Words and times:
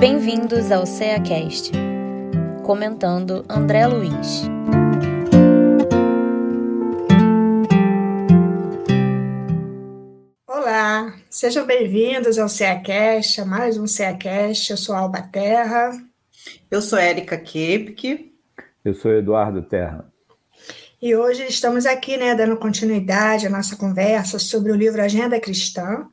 Bem-vindos 0.00 0.72
ao 0.72 0.86
CEACast, 0.86 1.72
comentando 2.64 3.44
André 3.46 3.86
Luiz. 3.86 4.44
Olá, 10.46 11.14
sejam 11.28 11.66
bem-vindos 11.66 12.38
ao 12.38 12.48
CEACast, 12.48 13.42
a 13.42 13.44
mais 13.44 13.76
um 13.76 13.86
CEACast. 13.86 14.70
Eu 14.70 14.78
sou 14.78 14.94
Alba 14.94 15.20
Terra. 15.20 15.90
Eu 16.70 16.80
sou 16.80 16.98
Érica 16.98 17.36
Kepke. 17.36 18.32
Eu 18.82 18.94
sou 18.94 19.12
Eduardo 19.12 19.60
Terra. 19.60 20.10
E 21.02 21.14
hoje 21.14 21.46
estamos 21.46 21.84
aqui, 21.84 22.16
né, 22.16 22.34
dando 22.34 22.56
continuidade 22.56 23.46
à 23.46 23.50
nossa 23.50 23.76
conversa 23.76 24.38
sobre 24.38 24.72
o 24.72 24.76
livro 24.76 25.02
Agenda 25.02 25.38
Cristã, 25.38 26.06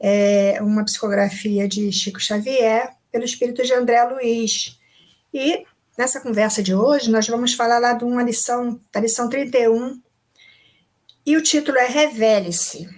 é 0.00 0.58
uma 0.60 0.84
psicografia 0.84 1.68
de 1.68 1.92
Chico 1.92 2.20
Xavier, 2.20 2.97
pelo 3.10 3.24
espírito 3.24 3.62
de 3.62 3.72
André 3.72 4.02
Luiz. 4.04 4.78
E 5.32 5.64
nessa 5.96 6.20
conversa 6.20 6.62
de 6.62 6.74
hoje, 6.74 7.10
nós 7.10 7.26
vamos 7.28 7.54
falar 7.54 7.78
lá 7.78 7.92
de 7.92 8.04
uma 8.04 8.22
lição, 8.22 8.80
da 8.92 9.00
lição 9.00 9.28
31, 9.28 10.00
e 11.26 11.36
o 11.36 11.42
título 11.42 11.76
é 11.76 11.86
Revele-se. 11.86 12.88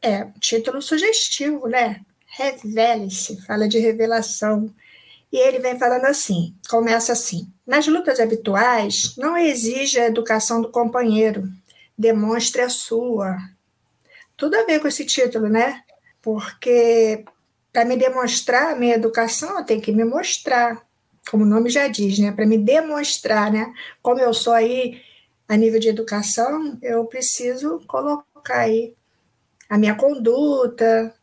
É, 0.00 0.26
título 0.40 0.80
sugestivo, 0.80 1.66
né? 1.66 2.00
Revele-se, 2.26 3.44
fala 3.44 3.68
de 3.68 3.78
revelação. 3.78 4.72
E 5.32 5.36
ele 5.36 5.58
vem 5.58 5.78
falando 5.78 6.04
assim, 6.04 6.54
começa 6.68 7.12
assim: 7.12 7.52
nas 7.66 7.86
lutas 7.86 8.20
habituais, 8.20 9.16
não 9.16 9.36
exige 9.36 9.98
a 9.98 10.06
educação 10.06 10.62
do 10.62 10.70
companheiro, 10.70 11.50
demonstre 11.98 12.62
a 12.62 12.68
sua. 12.68 13.36
Tudo 14.36 14.54
a 14.56 14.64
ver 14.64 14.80
com 14.80 14.88
esse 14.88 15.04
título, 15.04 15.48
né? 15.48 15.82
Porque 16.22 17.24
para 17.72 17.84
me 17.84 17.96
demonstrar 17.96 18.76
minha 18.76 18.94
educação, 18.94 19.58
eu 19.58 19.64
tenho 19.64 19.80
que 19.80 19.92
me 19.92 20.04
mostrar, 20.04 20.84
como 21.30 21.44
o 21.44 21.46
nome 21.46 21.70
já 21.70 21.88
diz, 21.88 22.18
né? 22.18 22.32
Para 22.32 22.46
me 22.46 22.58
demonstrar, 22.58 23.52
né? 23.52 23.72
Como 24.02 24.20
eu 24.20 24.34
sou 24.34 24.52
aí 24.52 25.00
a 25.48 25.56
nível 25.56 25.80
de 25.80 25.88
educação, 25.88 26.78
eu 26.82 27.04
preciso 27.04 27.80
colocar 27.86 28.60
aí 28.60 28.94
a 29.68 29.78
minha 29.78 29.94
conduta, 29.94 31.14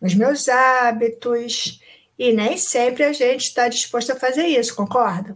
os 0.00 0.14
meus 0.14 0.48
hábitos, 0.48 1.80
e 2.18 2.32
nem 2.32 2.56
sempre 2.56 3.04
a 3.04 3.12
gente 3.12 3.42
está 3.42 3.68
disposto 3.68 4.12
a 4.12 4.16
fazer 4.16 4.46
isso, 4.46 4.74
concorda? 4.74 5.34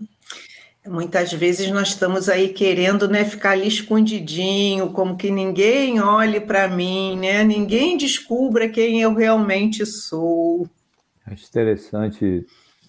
Muitas 0.87 1.33
vezes 1.33 1.71
nós 1.71 1.89
estamos 1.89 2.29
aí 2.29 2.49
querendo 2.49 3.07
né, 3.07 3.25
ficar 3.25 3.51
ali 3.51 3.69
escondidinho, 3.69 4.91
como 4.91 5.17
que 5.17 5.31
ninguém 5.31 6.01
olhe 6.01 6.41
para 6.41 6.69
mim, 6.69 7.19
né? 7.19 7.45
ninguém 7.45 7.99
descubra 7.99 8.69
quem 8.69 9.03
eu 9.03 9.13
realmente 9.13 9.85
sou. 9.85 10.67
Acho 11.27 11.47
interessante 11.47 12.47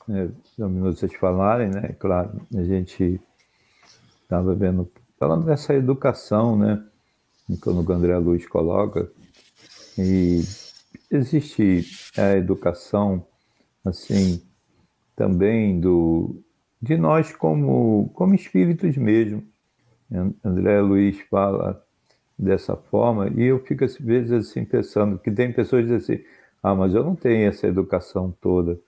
né, 0.07 0.29
vocês 0.57 1.13
falarem, 1.15 1.69
né? 1.69 1.93
Claro, 1.99 2.41
a 2.55 2.63
gente 2.63 3.19
estava 4.23 4.55
vendo, 4.55 4.89
falando 5.19 5.45
dessa 5.45 5.73
educação, 5.73 6.57
né? 6.57 6.81
Quando 7.61 7.87
o 7.87 7.93
André 7.93 8.17
Luiz 8.17 8.47
coloca, 8.47 9.11
e 9.97 10.41
existe 11.11 11.85
a 12.17 12.37
educação 12.37 13.25
assim, 13.85 14.41
também 15.15 15.79
do, 15.79 16.41
de 16.81 16.97
nós 16.97 17.31
como, 17.35 18.09
como 18.13 18.33
espíritos 18.33 18.97
mesmo. 18.97 19.43
André 20.43 20.81
Luiz 20.81 21.19
fala 21.29 21.81
dessa 22.37 22.75
forma, 22.75 23.29
e 23.29 23.43
eu 23.43 23.59
fico 23.59 23.85
às 23.85 23.97
vezes 23.97 24.31
assim 24.31 24.65
pensando 24.65 25.19
que 25.19 25.29
tem 25.29 25.53
pessoas 25.53 25.85
que 25.85 25.95
dizem 25.95 26.15
assim, 26.15 26.25
ah, 26.63 26.75
mas 26.75 26.93
eu 26.95 27.03
não 27.03 27.15
tenho 27.15 27.47
essa 27.47 27.67
educação 27.67 28.33
toda. 28.41 28.79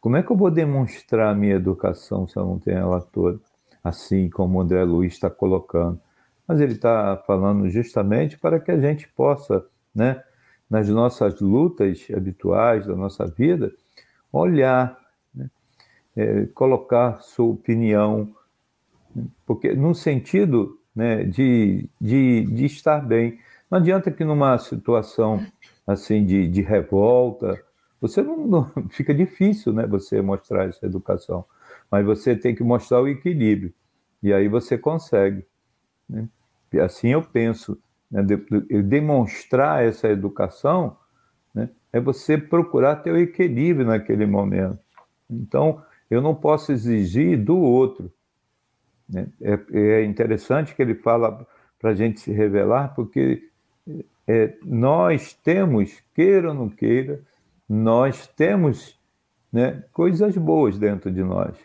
Como 0.00 0.16
é 0.16 0.22
que 0.22 0.30
eu 0.30 0.36
vou 0.36 0.50
demonstrar 0.50 1.28
a 1.28 1.34
minha 1.34 1.54
educação 1.54 2.28
se 2.28 2.36
eu 2.36 2.44
não 2.44 2.58
tenho 2.58 2.78
ela 2.78 3.00
toda? 3.00 3.40
Assim 3.82 4.28
como 4.28 4.58
o 4.58 4.60
André 4.60 4.84
Luiz 4.84 5.14
está 5.14 5.30
colocando. 5.30 5.98
Mas 6.46 6.60
ele 6.60 6.74
está 6.74 7.16
falando 7.26 7.68
justamente 7.70 8.38
para 8.38 8.60
que 8.60 8.70
a 8.70 8.78
gente 8.78 9.08
possa, 9.08 9.64
né, 9.94 10.22
nas 10.68 10.88
nossas 10.88 11.40
lutas 11.40 12.06
habituais 12.14 12.86
da 12.86 12.94
nossa 12.94 13.26
vida, 13.26 13.72
olhar? 14.30 14.99
É, 16.16 16.46
colocar 16.54 17.20
sua 17.20 17.46
opinião, 17.46 18.34
né? 19.14 19.24
porque 19.46 19.72
no 19.74 19.94
sentido 19.94 20.80
né, 20.94 21.24
de, 21.24 21.88
de, 22.00 22.42
de 22.44 22.64
estar 22.66 23.00
bem. 23.00 23.38
Não 23.70 23.78
adianta 23.78 24.10
que 24.10 24.24
numa 24.24 24.58
situação 24.58 25.44
assim 25.86 26.24
de, 26.24 26.48
de 26.48 26.60
revolta, 26.60 27.62
você 28.00 28.22
não, 28.22 28.46
não, 28.46 28.72
fica 28.90 29.14
difícil, 29.14 29.72
né, 29.72 29.86
você 29.86 30.20
mostrar 30.20 30.68
essa 30.68 30.86
educação, 30.86 31.44
mas 31.90 32.04
você 32.04 32.36
tem 32.36 32.54
que 32.54 32.62
mostrar 32.62 33.00
o 33.00 33.08
equilíbrio 33.08 33.72
e 34.22 34.32
aí 34.32 34.48
você 34.48 34.76
consegue. 34.76 35.44
Né? 36.08 36.28
E 36.72 36.80
assim 36.80 37.08
eu 37.08 37.22
penso, 37.22 37.78
né, 38.10 38.22
de, 38.22 38.36
de, 38.36 38.82
demonstrar 38.82 39.84
essa 39.84 40.08
educação 40.08 40.96
é 41.92 41.98
você 42.00 42.38
procurar 42.38 42.96
ter 42.96 43.10
o 43.10 43.18
equilíbrio 43.18 43.84
naquele 43.84 44.24
momento. 44.24 44.78
Então, 45.28 45.82
eu 46.10 46.20
não 46.20 46.34
posso 46.34 46.72
exigir 46.72 47.38
do 47.38 47.56
outro. 47.56 48.12
Né? 49.08 49.28
É, 49.40 49.58
é 49.72 50.04
interessante 50.04 50.74
que 50.74 50.82
ele 50.82 50.94
fala 50.94 51.46
para 51.78 51.90
a 51.90 51.94
gente 51.94 52.20
se 52.20 52.32
revelar, 52.32 52.94
porque 52.94 53.48
é, 54.26 54.54
nós 54.64 55.32
temos, 55.32 56.02
queira 56.14 56.48
ou 56.48 56.54
não 56.54 56.68
queira, 56.68 57.20
nós 57.68 58.26
temos 58.26 58.98
né, 59.52 59.84
coisas 59.92 60.36
boas 60.36 60.76
dentro 60.76 61.10
de 61.10 61.22
nós. 61.22 61.56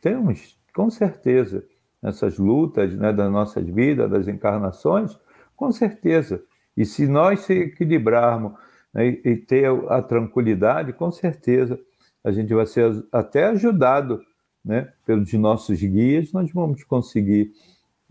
Temos, 0.00 0.58
com 0.74 0.88
certeza, 0.88 1.64
essas 2.02 2.38
lutas 2.38 2.96
né, 2.96 3.12
das 3.12 3.30
nossas 3.30 3.64
vidas, 3.68 4.10
das 4.10 4.26
encarnações, 4.28 5.18
com 5.56 5.70
certeza. 5.70 6.42
E 6.76 6.84
se 6.84 7.06
nós 7.06 7.40
se 7.40 7.52
equilibrarmos 7.52 8.54
né, 8.92 9.06
e 9.06 9.36
ter 9.36 9.66
a 9.88 10.02
tranquilidade, 10.02 10.92
com 10.92 11.10
certeza 11.10 11.78
a 12.24 12.30
gente 12.30 12.52
vai 12.54 12.66
ser 12.66 13.04
até 13.10 13.46
ajudado 13.46 14.22
né, 14.64 14.92
pelos 15.04 15.32
nossos 15.34 15.80
guias, 15.80 16.32
nós 16.32 16.50
vamos 16.52 16.84
conseguir 16.84 17.52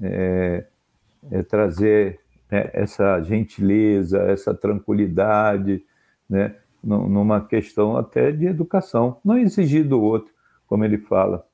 é, 0.02 0.66
é, 1.32 1.44
trazer 1.44 2.20
né, 2.50 2.70
essa 2.74 3.22
gentileza, 3.22 4.20
essa 4.24 4.54
tranquilidade, 4.54 5.84
né, 6.30 6.56
numa 6.84 7.40
questão 7.46 7.96
até 7.96 8.32
de 8.32 8.48
educação, 8.48 9.18
não 9.24 9.38
exigir 9.38 9.88
do 9.88 10.02
outro, 10.02 10.34
como 10.68 10.84
ele 10.84 10.98
fala. 10.98 11.46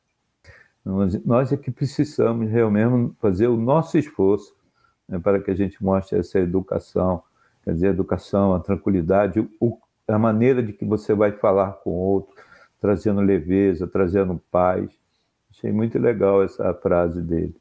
Nós, 0.83 1.25
nós 1.25 1.51
é 1.51 1.57
que 1.57 1.69
precisamos 1.69 2.49
realmente 2.49 3.13
fazer 3.19 3.47
o 3.47 3.57
nosso 3.57 3.97
esforço 3.97 4.55
né, 5.07 5.19
para 5.19 5.39
que 5.39 5.51
a 5.51 5.55
gente 5.55 5.83
mostre 5.83 6.17
essa 6.17 6.39
educação, 6.39 7.21
quer 7.63 7.73
dizer, 7.73 7.87
a 7.87 7.91
educação, 7.91 8.53
a 8.53 8.59
tranquilidade, 8.59 9.47
o, 9.59 9.77
a 10.07 10.17
maneira 10.17 10.63
de 10.63 10.71
que 10.71 10.85
você 10.85 11.13
vai 11.13 11.33
falar 11.33 11.73
com 11.83 11.89
o 11.89 11.93
outro, 11.93 12.35
trazendo 12.79 13.21
leveza, 13.21 13.87
trazendo 13.87 14.41
paz. 14.51 14.89
Achei 15.51 15.71
muito 15.71 15.97
legal 15.97 16.43
essa 16.43 16.73
frase 16.73 17.21
dele. 17.21 17.55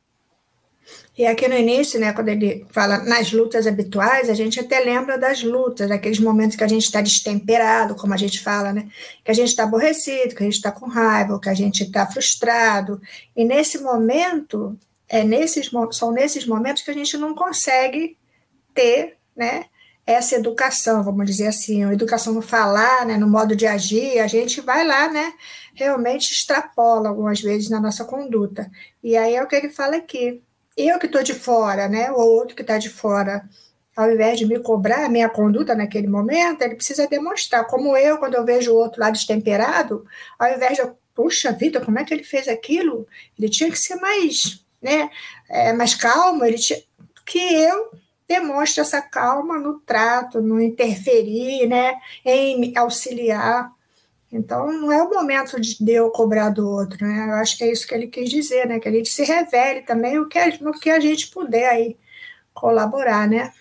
E 1.18 1.26
aqui 1.26 1.48
no 1.48 1.56
início, 1.56 1.98
né, 1.98 2.12
quando 2.12 2.28
ele 2.28 2.66
fala 2.70 2.98
nas 2.98 3.32
lutas 3.32 3.66
habituais, 3.66 4.28
a 4.28 4.34
gente 4.34 4.60
até 4.60 4.80
lembra 4.80 5.18
das 5.18 5.42
lutas, 5.42 5.88
daqueles 5.88 6.20
momentos 6.20 6.56
que 6.56 6.62
a 6.62 6.68
gente 6.68 6.84
está 6.84 7.00
destemperado, 7.00 7.96
como 7.96 8.14
a 8.14 8.16
gente 8.16 8.40
fala, 8.40 8.72
né? 8.72 8.88
Que 9.24 9.30
a 9.30 9.34
gente 9.34 9.48
está 9.48 9.64
aborrecido, 9.64 10.34
que 10.34 10.42
a 10.42 10.46
gente 10.46 10.56
está 10.56 10.70
com 10.70 10.86
raiva, 10.86 11.40
que 11.40 11.48
a 11.48 11.54
gente 11.54 11.82
está 11.82 12.06
frustrado. 12.06 13.00
E 13.34 13.44
nesse 13.44 13.78
momento, 13.78 14.78
é 15.08 15.24
nesses, 15.24 15.70
são 15.92 16.12
nesses 16.12 16.46
momentos 16.46 16.82
que 16.82 16.90
a 16.90 16.94
gente 16.94 17.16
não 17.16 17.34
consegue 17.34 18.16
ter, 18.74 19.16
né? 19.34 19.64
Essa 20.06 20.36
educação, 20.36 21.02
vamos 21.02 21.26
dizer 21.26 21.48
assim, 21.48 21.84
a 21.84 21.92
educação 21.92 22.32
no 22.32 22.40
falar, 22.40 23.04
né, 23.04 23.16
no 23.16 23.28
modo 23.28 23.56
de 23.56 23.66
agir, 23.66 24.20
a 24.20 24.28
gente 24.28 24.60
vai 24.60 24.86
lá, 24.86 25.08
né, 25.10 25.32
realmente 25.74 26.32
extrapola 26.32 27.08
algumas 27.08 27.40
vezes 27.40 27.68
na 27.68 27.80
nossa 27.80 28.04
conduta. 28.04 28.70
E 29.02 29.16
aí 29.16 29.34
é 29.34 29.42
o 29.42 29.48
que 29.48 29.56
ele 29.56 29.68
fala 29.68 29.96
aqui. 29.96 30.40
Eu 30.76 30.98
que 31.00 31.06
estou 31.06 31.22
de 31.24 31.34
fora, 31.34 31.88
né, 31.88 32.12
ou 32.12 32.20
outro 32.20 32.54
que 32.54 32.62
está 32.62 32.78
de 32.78 32.88
fora, 32.88 33.48
ao 33.96 34.10
invés 34.12 34.38
de 34.38 34.46
me 34.46 34.60
cobrar 34.60 35.06
a 35.06 35.08
minha 35.08 35.28
conduta 35.28 35.74
naquele 35.74 36.06
momento, 36.06 36.62
ele 36.62 36.76
precisa 36.76 37.08
demonstrar. 37.08 37.66
Como 37.66 37.96
eu, 37.96 38.18
quando 38.18 38.34
eu 38.34 38.44
vejo 38.44 38.72
o 38.72 38.76
outro 38.76 39.00
lá 39.00 39.10
destemperado, 39.10 40.06
ao 40.38 40.52
invés 40.52 40.76
de, 40.76 40.82
puxa 41.14 41.50
vida, 41.50 41.80
como 41.80 41.98
é 41.98 42.04
que 42.04 42.14
ele 42.14 42.22
fez 42.22 42.46
aquilo? 42.46 43.08
Ele 43.38 43.48
tinha 43.48 43.70
que 43.70 43.78
ser 43.78 43.96
mais, 43.96 44.64
né, 44.80 45.10
é, 45.48 45.72
mais 45.72 45.94
calmo, 45.94 46.44
ele 46.44 46.58
tinha 46.58 46.78
que 47.24 47.38
eu 47.38 47.90
demonstre 48.28 48.80
essa 48.80 49.00
calma 49.00 49.58
no 49.58 49.80
trato, 49.80 50.40
no 50.40 50.60
interferir, 50.60 51.66
né, 51.66 51.94
em 52.24 52.76
auxiliar. 52.76 53.70
Então, 54.30 54.72
não 54.72 54.90
é 54.90 55.02
o 55.02 55.10
momento 55.10 55.60
de 55.60 55.92
eu 55.92 56.10
cobrar 56.10 56.50
do 56.50 56.68
outro, 56.68 57.06
né? 57.06 57.26
Eu 57.28 57.34
acho 57.36 57.56
que 57.56 57.64
é 57.64 57.70
isso 57.70 57.86
que 57.86 57.94
ele 57.94 58.08
quis 58.08 58.28
dizer, 58.28 58.66
né? 58.66 58.80
Que 58.80 58.88
a 58.88 58.92
gente 58.92 59.08
se 59.08 59.22
revele 59.22 59.82
também 59.82 60.18
o 60.18 60.28
que, 60.28 60.62
no 60.62 60.72
que 60.72 60.90
a 60.90 60.98
gente 60.98 61.28
puder 61.28 61.68
aí 61.68 61.96
colaborar, 62.52 63.28
né? 63.28 63.52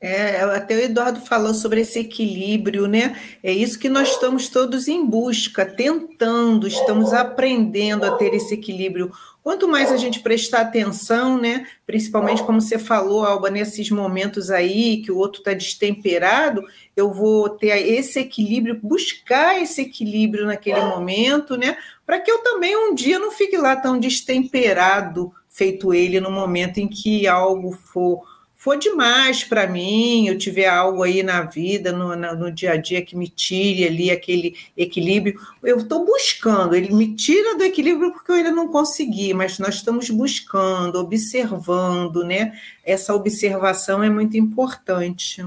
É, 0.00 0.40
até 0.42 0.76
o 0.76 0.80
Eduardo 0.80 1.20
falou 1.20 1.54
sobre 1.54 1.80
esse 1.80 1.98
equilíbrio, 1.98 2.86
né? 2.86 3.18
É 3.42 3.50
isso 3.50 3.78
que 3.78 3.88
nós 3.88 4.10
estamos 4.10 4.50
todos 4.50 4.86
em 4.86 5.04
busca, 5.04 5.64
tentando, 5.64 6.68
estamos 6.68 7.14
aprendendo 7.14 8.04
a 8.04 8.12
ter 8.12 8.34
esse 8.34 8.52
equilíbrio. 8.52 9.10
Quanto 9.44 9.68
mais 9.68 9.92
a 9.92 9.98
gente 9.98 10.20
prestar 10.20 10.62
atenção, 10.62 11.38
né? 11.38 11.66
Principalmente 11.86 12.42
como 12.42 12.62
você 12.62 12.78
falou, 12.78 13.26
Alba, 13.26 13.50
nesses 13.50 13.90
momentos 13.90 14.50
aí 14.50 15.02
que 15.02 15.12
o 15.12 15.18
outro 15.18 15.40
está 15.40 15.52
destemperado, 15.52 16.64
eu 16.96 17.12
vou 17.12 17.50
ter 17.50 17.76
esse 17.86 18.18
equilíbrio, 18.20 18.80
buscar 18.82 19.60
esse 19.60 19.82
equilíbrio 19.82 20.46
naquele 20.46 20.80
momento, 20.80 21.58
né? 21.58 21.76
Para 22.06 22.20
que 22.20 22.30
eu 22.30 22.38
também 22.38 22.74
um 22.74 22.94
dia 22.94 23.18
não 23.18 23.30
fique 23.30 23.58
lá 23.58 23.76
tão 23.76 24.00
destemperado, 24.00 25.30
feito 25.46 25.92
ele 25.92 26.20
no 26.20 26.30
momento 26.30 26.78
em 26.78 26.88
que 26.88 27.26
algo 27.26 27.70
for 27.70 28.22
for 28.64 28.78
demais 28.78 29.44
para 29.44 29.66
mim, 29.66 30.26
eu 30.26 30.38
tiver 30.38 30.66
algo 30.66 31.02
aí 31.02 31.22
na 31.22 31.42
vida, 31.42 31.92
no, 31.92 32.16
no, 32.16 32.50
dia 32.50 32.72
a 32.72 32.76
dia 32.78 33.04
que 33.04 33.14
me 33.14 33.28
tire 33.28 33.84
ali 33.84 34.10
aquele 34.10 34.56
equilíbrio, 34.74 35.38
eu 35.62 35.76
estou 35.76 36.06
buscando, 36.06 36.74
ele 36.74 36.94
me 36.94 37.14
tira 37.14 37.58
do 37.58 37.62
equilíbrio 37.62 38.10
porque 38.10 38.32
eu 38.32 38.36
ainda 38.36 38.50
não 38.50 38.68
consegui, 38.68 39.34
mas 39.34 39.58
nós 39.58 39.74
estamos 39.74 40.08
buscando, 40.08 40.98
observando, 40.98 42.24
né? 42.24 42.58
Essa 42.82 43.14
observação 43.14 44.02
é 44.02 44.08
muito 44.08 44.34
importante. 44.38 45.46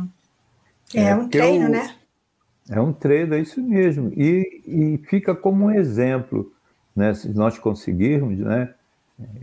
É, 0.93 1.05
é 1.05 1.15
um 1.15 1.27
treino, 1.27 1.65
eu, 1.65 1.69
né? 1.71 1.95
É 2.69 2.79
um 2.79 2.93
treino, 2.93 3.33
é 3.33 3.39
isso 3.39 3.59
mesmo. 3.59 4.13
E, 4.15 4.61
e 4.67 5.07
fica 5.09 5.33
como 5.33 5.65
um 5.65 5.71
exemplo, 5.71 6.53
né? 6.95 7.15
Se 7.15 7.29
nós 7.29 7.57
conseguirmos, 7.57 8.37
né? 8.37 8.75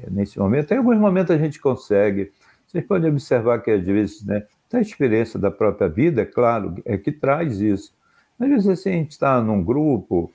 Nesse 0.09 0.38
momento, 0.38 0.70
em 0.70 0.77
alguns 0.77 0.97
momentos 0.97 1.32
a 1.32 1.38
gente 1.38 1.59
consegue, 1.59 2.31
vocês 2.75 2.87
podem 2.87 3.09
observar 3.09 3.62
que, 3.62 3.71
às 3.71 3.85
vezes, 3.85 4.25
né, 4.25 4.44
a 4.73 4.81
experiência 4.81 5.38
da 5.38 5.49
própria 5.49 5.88
vida, 5.88 6.23
é 6.23 6.25
claro, 6.25 6.75
é 6.85 6.99
que 6.99 7.12
traz 7.12 7.61
isso. 7.61 7.94
Às 8.38 8.49
vezes, 8.49 8.67
assim, 8.67 8.91
a 8.91 8.93
gente 8.94 9.12
está 9.12 9.41
num 9.41 9.62
grupo, 9.62 10.32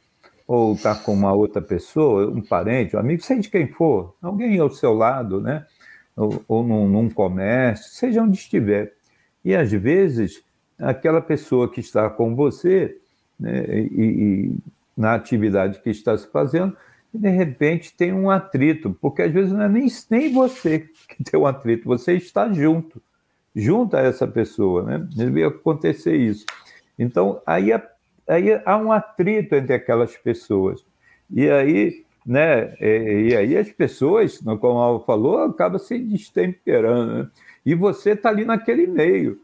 ou 0.47 0.74
está 0.74 0.95
com 0.95 1.13
uma 1.13 1.33
outra 1.33 1.62
pessoa, 1.62 2.30
um 2.30 2.41
parente, 2.41 2.95
um 2.95 3.00
amigo, 3.00 3.21
seja 3.21 3.50
quem 3.50 3.68
for, 3.68 4.15
alguém 4.21 4.57
ao 4.57 4.69
seu 4.69 4.94
lado, 4.94 5.41
né? 5.41 5.65
ou, 6.15 6.41
ou 6.47 6.63
num, 6.63 6.88
num 6.88 7.09
comércio, 7.09 7.91
seja 7.91 8.21
onde 8.21 8.38
estiver. 8.38 8.94
E, 9.44 9.53
às 9.53 9.69
vezes, 9.69 10.42
aquela 10.80 11.21
pessoa 11.21 11.69
que 11.69 11.81
está 11.81 12.09
com 12.09 12.35
você, 12.35 12.97
né, 13.38 13.65
e, 13.68 14.01
e 14.01 14.57
na 14.95 15.13
atividade 15.13 15.81
que 15.81 15.89
está 15.89 16.18
se 16.18 16.27
fazendo, 16.31 16.75
e 17.13 17.17
de 17.17 17.29
repente 17.29 17.95
tem 17.95 18.13
um 18.13 18.29
atrito, 18.29 18.95
porque 19.01 19.23
às 19.23 19.33
vezes 19.33 19.51
não 19.51 19.63
é 19.63 19.69
nem, 19.69 19.88
nem 20.09 20.31
você 20.31 20.88
que 21.07 21.23
tem 21.23 21.39
um 21.39 21.45
atrito, 21.45 21.85
você 21.85 22.13
está 22.13 22.51
junto, 22.51 23.01
junto 23.56 23.97
a 23.97 24.01
essa 24.01 24.27
pessoa, 24.27 24.83
né? 24.83 25.07
Deve 25.15 25.44
acontecer 25.44 26.15
isso. 26.15 26.45
Então, 26.97 27.41
aí, 27.45 27.71
aí 28.27 28.61
há 28.65 28.77
um 28.77 28.91
atrito 28.91 29.56
entre 29.56 29.73
aquelas 29.73 30.15
pessoas. 30.17 30.85
E 31.31 31.50
aí, 31.50 32.03
né, 32.25 32.75
e, 32.79 33.29
e 33.29 33.35
aí 33.35 33.57
as 33.57 33.69
pessoas, 33.69 34.38
como 34.38 34.79
a 34.79 34.85
Alva 34.85 35.06
falou, 35.06 35.39
acabam 35.44 35.79
se 35.79 35.97
destemperando, 35.97 37.23
né? 37.23 37.29
E 37.65 37.75
você 37.75 38.11
está 38.11 38.29
ali 38.29 38.45
naquele 38.45 38.88
meio. 38.88 39.39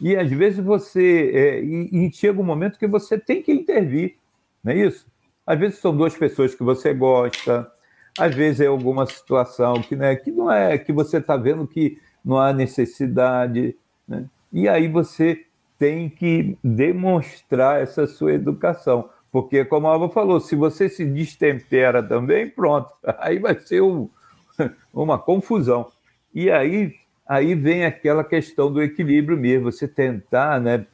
E 0.00 0.16
às 0.16 0.30
vezes 0.30 0.64
você. 0.64 1.30
É, 1.34 1.62
e, 1.62 2.06
e 2.06 2.12
chega 2.12 2.40
um 2.40 2.44
momento 2.44 2.78
que 2.78 2.86
você 2.86 3.18
tem 3.18 3.42
que 3.42 3.52
intervir, 3.52 4.16
não 4.64 4.72
é 4.72 4.76
isso? 4.76 5.09
Às 5.50 5.58
vezes 5.58 5.78
são 5.80 5.96
duas 5.96 6.16
pessoas 6.16 6.54
que 6.54 6.62
você 6.62 6.94
gosta, 6.94 7.68
às 8.16 8.32
vezes 8.32 8.60
é 8.60 8.66
alguma 8.66 9.04
situação 9.04 9.82
que, 9.82 9.96
né, 9.96 10.14
que 10.14 10.30
não 10.30 10.48
é 10.48 10.78
que 10.78 10.92
você 10.92 11.16
está 11.16 11.36
vendo 11.36 11.66
que 11.66 11.98
não 12.24 12.38
há 12.38 12.52
necessidade, 12.52 13.76
né? 14.06 14.26
e 14.52 14.68
aí 14.68 14.86
você 14.86 15.44
tem 15.76 16.08
que 16.08 16.56
demonstrar 16.62 17.82
essa 17.82 18.06
sua 18.06 18.34
educação, 18.34 19.10
porque 19.32 19.64
como 19.64 19.88
a 19.88 19.90
Alva 19.90 20.08
falou, 20.08 20.38
se 20.38 20.54
você 20.54 20.88
se 20.88 21.04
destempera 21.04 22.00
também, 22.00 22.48
pronto, 22.48 22.88
aí 23.18 23.40
vai 23.40 23.58
ser 23.58 23.80
um, 23.80 24.08
uma 24.94 25.18
confusão. 25.18 25.90
E 26.32 26.48
aí, 26.48 26.94
aí 27.28 27.56
vem 27.56 27.84
aquela 27.84 28.22
questão 28.22 28.72
do 28.72 28.80
equilíbrio 28.80 29.36
mesmo, 29.36 29.72
você 29.72 29.88
tentar, 29.88 30.60
né, 30.60 30.86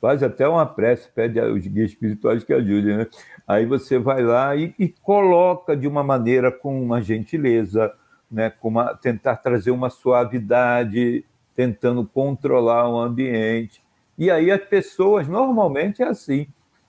faz 0.00 0.22
até 0.22 0.46
uma 0.48 0.66
prece, 0.66 1.08
pede 1.14 1.40
aos 1.40 1.66
guias 1.66 1.90
espirituais 1.90 2.44
que 2.44 2.52
ajudem, 2.52 2.98
né? 2.98 3.06
Aí 3.46 3.64
você 3.64 3.98
vai 3.98 4.22
lá 4.22 4.54
e, 4.56 4.74
e 4.78 4.88
coloca 4.88 5.76
de 5.76 5.86
uma 5.86 6.02
maneira 6.02 6.50
com 6.50 6.80
uma 6.82 7.00
gentileza, 7.00 7.92
né, 8.30 8.50
com 8.50 8.68
uma, 8.68 8.94
tentar 8.94 9.36
trazer 9.36 9.70
uma 9.70 9.88
suavidade, 9.88 11.24
tentando 11.54 12.04
controlar 12.04 12.88
o 12.88 12.98
ambiente. 12.98 13.80
E 14.18 14.30
aí 14.30 14.50
as 14.50 14.62
pessoas, 14.64 15.28
normalmente 15.28 16.02
é 16.02 16.08
assim, 16.08 16.46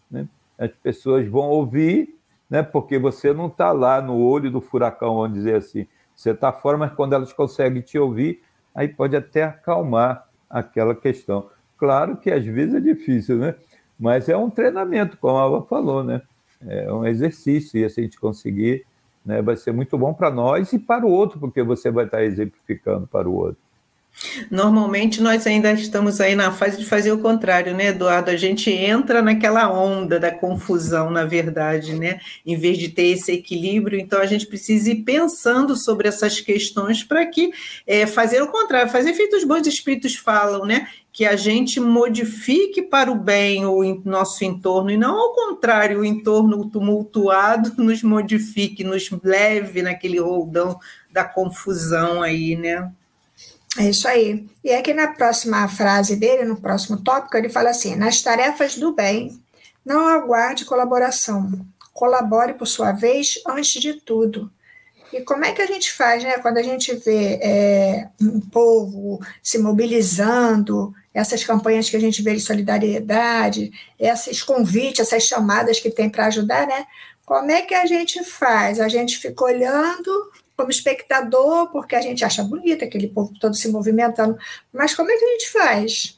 né? 0.10 0.28
as 0.58 0.72
pessoas 0.72 1.28
vão 1.28 1.50
ouvir, 1.50 2.16
né, 2.50 2.64
porque 2.64 2.98
você 2.98 3.34
não 3.34 3.48
está 3.48 3.72
lá 3.72 4.02
no 4.02 4.18
olho 4.18 4.50
do 4.50 4.62
furacão, 4.62 5.16
vamos 5.16 5.34
dizer 5.34 5.56
assim. 5.56 5.86
Você 6.16 6.32
está 6.32 6.52
fora, 6.52 6.78
mas 6.78 6.94
quando 6.94 7.14
elas 7.14 7.32
conseguem 7.32 7.82
te 7.82 8.00
ouvir, 8.00 8.42
aí 8.74 8.88
pode 8.88 9.16
até 9.16 9.44
acalmar 9.44 10.28
aquela 10.50 10.96
questão. 10.96 11.50
Claro 11.78 12.18
que 12.18 12.32
às 12.32 12.44
vezes 12.44 12.76
é 12.76 12.80
difícil, 12.80 13.38
né? 13.38 13.56
Mas 14.00 14.30
é 14.30 14.38
um 14.38 14.50
treinamento, 14.50 15.18
como 15.18 15.38
a 15.38 15.44
Ava 15.44 15.62
falou, 15.64 16.04
né? 16.04 16.22
é 16.66 16.92
um 16.92 17.06
exercício, 17.06 17.80
e 17.80 17.90
se 17.90 18.00
a 18.00 18.04
gente 18.04 18.20
conseguir, 18.20 18.86
né, 19.26 19.42
vai 19.42 19.56
ser 19.56 19.72
muito 19.72 19.98
bom 19.98 20.14
para 20.14 20.32
nós 20.32 20.74
e 20.74 20.80
para 20.80 21.06
o 21.06 21.10
outro, 21.12 21.40
porque 21.40 21.62
você 21.62 21.92
vai 21.92 22.06
estar 22.06 22.24
exemplificando 22.24 23.06
para 23.08 23.30
o 23.30 23.34
outro. 23.34 23.62
Normalmente 24.50 25.22
nós 25.22 25.46
ainda 25.46 25.72
estamos 25.72 26.20
aí 26.20 26.36
na 26.36 26.52
fase 26.52 26.78
de 26.78 26.86
fazer 26.86 27.12
o 27.12 27.20
contrário, 27.20 27.76
né, 27.76 27.88
Eduardo? 27.88 28.32
A 28.32 28.36
gente 28.36 28.72
entra 28.72 29.22
naquela 29.22 29.72
onda 29.72 30.20
da 30.20 30.32
confusão, 30.32 31.10
na 31.10 31.26
verdade, 31.26 31.96
né? 31.96 32.20
Em 32.46 32.56
vez 32.56 32.78
de 32.78 32.90
ter 32.90 33.08
esse 33.08 33.32
equilíbrio, 33.32 34.00
então 34.00 34.20
a 34.20 34.26
gente 34.26 34.48
precisa 34.48 34.92
ir 34.92 35.04
pensando 35.04 35.76
sobre 35.76 36.08
essas 36.08 36.40
questões 36.40 37.04
para 37.04 37.26
que 37.26 37.52
é, 37.86 38.08
fazer 38.08 38.42
o 38.42 38.48
contrário, 38.48 38.92
fazer 38.92 39.14
feito 39.14 39.36
os 39.36 39.44
bons 39.44 39.68
espíritos 39.68 40.16
falam, 40.16 40.66
né? 40.66 40.88
que 41.18 41.26
a 41.26 41.36
gente 41.36 41.80
modifique 41.80 42.80
para 42.80 43.12
o 43.12 43.16
bem 43.16 43.66
o 43.66 44.02
nosso 44.06 44.46
entorno 44.46 44.92
e 44.92 44.98
não 44.98 45.20
ao 45.20 45.34
contrário, 45.34 46.02
o 46.02 46.06
entorno 46.06 46.70
tumultuado 46.70 47.74
nos 47.84 48.04
modifique, 48.04 48.84
nos 48.84 49.10
leve 49.24 49.82
naquele 49.82 50.20
roldão 50.20 50.80
da 51.12 51.24
confusão 51.24 52.22
aí, 52.22 52.56
né? 52.56 52.92
É 53.78 53.90
isso 53.90 54.08
aí. 54.08 54.48
E 54.64 54.72
aqui 54.74 54.94
na 54.94 55.10
próxima 55.10 55.68
frase 55.68 56.16
dele, 56.16 56.44
no 56.44 56.60
próximo 56.60 56.98
tópico, 56.98 57.38
ele 57.38 57.50
fala 57.50 57.70
assim: 57.70 57.96
nas 57.96 58.22
tarefas 58.22 58.76
do 58.76 58.94
bem, 58.94 59.40
não 59.86 60.08
aguarde 60.08 60.66
colaboração. 60.66 61.52
Colabore 61.94 62.54
por 62.54 62.68
sua 62.68 62.92
vez 62.92 63.42
antes 63.48 63.82
de 63.82 63.94
tudo. 63.94 64.52
E 65.14 65.22
como 65.22 65.46
é 65.46 65.54
que 65.54 65.62
a 65.62 65.66
gente 65.66 65.94
faz, 65.94 66.22
né, 66.24 66.38
quando 66.40 66.58
a 66.58 66.64
gente 66.64 66.94
vê 66.96 67.40
é, 67.42 68.10
um 68.22 68.42
povo 68.42 69.22
se 69.42 69.58
mobilizando, 69.58 70.94
essas 71.14 71.44
campanhas 71.44 71.90
que 71.90 71.96
a 71.96 72.00
gente 72.00 72.22
vê 72.22 72.34
de 72.34 72.42
solidariedade, 72.42 73.72
esses 73.98 74.44
convites, 74.44 75.00
essas 75.00 75.24
chamadas 75.24 75.80
que 75.80 75.90
tem 75.90 76.10
para 76.10 76.28
ajudar, 76.28 76.68
né? 76.68 76.86
Como 77.26 77.50
é 77.50 77.62
que 77.62 77.74
a 77.74 77.86
gente 77.86 78.24
faz? 78.24 78.80
A 78.80 78.88
gente 78.88 79.18
fica 79.18 79.44
olhando 79.44 80.32
como 80.58 80.72
espectador, 80.72 81.72
porque 81.72 81.96
a 81.96 82.02
gente 82.02 82.26
acha 82.26 82.44
bonito 82.44 82.84
aquele 82.84 83.08
povo 83.08 83.32
todo 83.40 83.54
se 83.54 83.72
movimentando, 83.72 84.38
mas 84.74 84.96
como 84.96 85.12
é 85.12 85.16
que 85.16 85.24
a 85.24 85.32
gente 85.34 85.52
faz? 85.52 86.17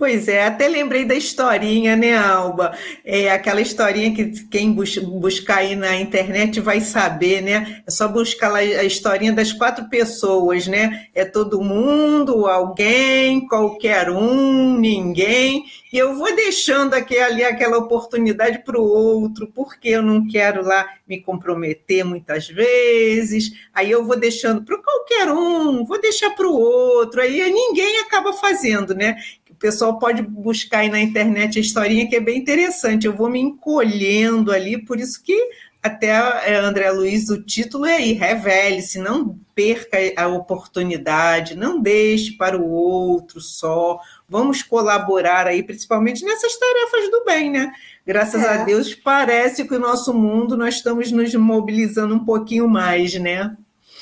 Pois 0.00 0.28
é, 0.28 0.46
até 0.46 0.66
lembrei 0.66 1.04
da 1.04 1.14
historinha, 1.14 1.94
né, 1.94 2.16
Alba? 2.16 2.74
É 3.04 3.30
aquela 3.30 3.60
historinha 3.60 4.14
que 4.14 4.46
quem 4.46 4.72
bus 4.72 4.96
buscar 4.96 5.58
aí 5.58 5.76
na 5.76 5.94
internet 5.94 6.58
vai 6.58 6.80
saber, 6.80 7.42
né? 7.42 7.82
É 7.86 7.90
só 7.90 8.08
buscar 8.08 8.48
lá 8.48 8.60
a 8.60 8.82
historinha 8.82 9.30
das 9.30 9.52
quatro 9.52 9.90
pessoas, 9.90 10.66
né? 10.66 11.08
É 11.14 11.26
todo 11.26 11.60
mundo, 11.60 12.46
alguém, 12.46 13.46
qualquer 13.46 14.08
um, 14.08 14.78
ninguém. 14.78 15.66
E 15.92 15.98
eu 15.98 16.14
vou 16.16 16.34
deixando 16.34 16.94
aqui, 16.94 17.18
ali 17.18 17.44
aquela 17.44 17.76
oportunidade 17.76 18.60
para 18.64 18.80
o 18.80 18.84
outro, 18.84 19.48
porque 19.52 19.88
eu 19.88 20.02
não 20.02 20.26
quero 20.26 20.62
lá 20.62 20.88
me 21.06 21.20
comprometer 21.20 22.04
muitas 22.04 22.48
vezes. 22.48 23.50
Aí 23.74 23.90
eu 23.90 24.04
vou 24.04 24.16
deixando 24.16 24.62
para 24.64 24.78
qualquer 24.78 25.30
um, 25.30 25.84
vou 25.84 26.00
deixar 26.00 26.30
para 26.30 26.46
o 26.46 26.56
outro. 26.56 27.20
Aí 27.20 27.52
ninguém 27.52 27.98
acaba 27.98 28.32
fazendo, 28.32 28.94
né? 28.94 29.16
Pessoal 29.60 29.98
pode 29.98 30.22
buscar 30.22 30.78
aí 30.78 30.88
na 30.88 31.00
internet 31.00 31.58
a 31.58 31.60
historinha 31.60 32.08
que 32.08 32.16
é 32.16 32.20
bem 32.20 32.38
interessante. 32.38 33.06
Eu 33.06 33.14
vou 33.14 33.30
me 33.30 33.38
encolhendo 33.38 34.50
ali, 34.50 34.82
por 34.84 34.98
isso 34.98 35.22
que 35.22 35.38
até 35.82 36.08
é, 36.08 36.56
André 36.56 36.90
Luiz, 36.90 37.30
o 37.30 37.42
título 37.42 37.86
é 37.86 37.96
aí, 37.96 38.12
revele-se, 38.12 38.98
não 38.98 39.38
perca 39.54 39.96
a 40.16 40.28
oportunidade, 40.28 41.56
não 41.56 41.80
deixe 41.80 42.32
para 42.32 42.58
o 42.58 42.70
outro 42.70 43.40
só. 43.40 43.98
Vamos 44.28 44.62
colaborar 44.62 45.46
aí, 45.46 45.62
principalmente 45.62 46.24
nessas 46.24 46.58
tarefas 46.58 47.10
do 47.10 47.24
bem, 47.24 47.50
né? 47.50 47.72
Graças 48.06 48.42
é. 48.42 48.48
a 48.48 48.64
Deus, 48.64 48.94
parece 48.94 49.64
que 49.66 49.74
o 49.74 49.80
nosso 49.80 50.12
mundo 50.12 50.56
nós 50.56 50.76
estamos 50.76 51.10
nos 51.12 51.34
mobilizando 51.34 52.14
um 52.14 52.24
pouquinho 52.24 52.68
mais, 52.68 53.14
né? 53.14 53.56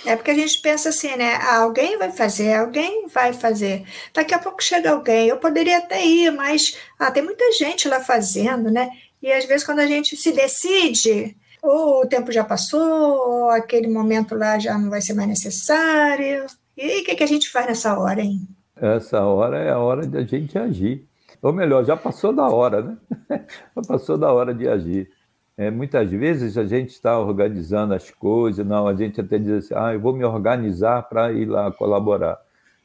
É 0.06 0.14
porque 0.16 0.30
a 0.30 0.34
gente 0.34 0.60
pensa 0.60 0.90
assim, 0.90 1.16
né? 1.16 1.34
Ah, 1.34 1.58
alguém 1.58 1.98
vai 1.98 2.10
fazer, 2.10 2.54
alguém 2.54 3.08
vai 3.08 3.32
fazer. 3.32 3.84
Daqui 4.14 4.32
a 4.32 4.38
pouco 4.38 4.62
chega 4.62 4.90
alguém. 4.90 5.28
Eu 5.28 5.38
poderia 5.38 5.78
até 5.78 6.04
ir, 6.04 6.30
mas 6.30 6.76
ah, 6.98 7.10
tem 7.10 7.22
muita 7.22 7.52
gente 7.52 7.88
lá 7.88 8.00
fazendo, 8.00 8.70
né? 8.70 8.88
E 9.22 9.32
às 9.32 9.44
vezes 9.44 9.66
quando 9.66 9.80
a 9.80 9.86
gente 9.86 10.16
se 10.16 10.32
decide, 10.32 11.36
ou 11.62 12.02
o 12.02 12.06
tempo 12.06 12.30
já 12.30 12.44
passou, 12.44 12.80
ou 12.80 13.50
aquele 13.50 13.88
momento 13.88 14.34
lá 14.34 14.58
já 14.58 14.78
não 14.78 14.88
vai 14.88 15.00
ser 15.00 15.14
mais 15.14 15.28
necessário. 15.28 16.46
E 16.76 17.00
o 17.00 17.04
que, 17.04 17.16
que 17.16 17.24
a 17.24 17.28
gente 17.28 17.50
faz 17.50 17.66
nessa 17.66 17.98
hora, 17.98 18.20
hein? 18.20 18.46
Essa 18.76 19.24
hora 19.24 19.58
é 19.58 19.70
a 19.70 19.78
hora 19.78 20.06
de 20.06 20.16
a 20.16 20.22
gente 20.22 20.56
agir. 20.56 21.04
Ou 21.42 21.52
melhor, 21.52 21.84
já 21.84 21.96
passou 21.96 22.32
da 22.32 22.48
hora, 22.48 22.82
né? 22.82 22.96
já 23.76 23.82
passou 23.86 24.16
da 24.16 24.32
hora 24.32 24.54
de 24.54 24.68
agir. 24.68 25.10
É, 25.58 25.72
muitas 25.72 26.08
vezes 26.08 26.56
a 26.56 26.64
gente 26.64 26.90
está 26.90 27.18
organizando 27.18 27.92
as 27.92 28.12
coisas, 28.12 28.64
não, 28.64 28.86
a 28.86 28.94
gente 28.94 29.20
até 29.20 29.40
diz 29.40 29.64
assim, 29.64 29.74
ah, 29.76 29.92
eu 29.92 29.98
vou 29.98 30.12
me 30.14 30.22
organizar 30.22 31.02
para 31.02 31.32
ir 31.32 31.46
lá 31.46 31.72
colaborar. 31.72 32.40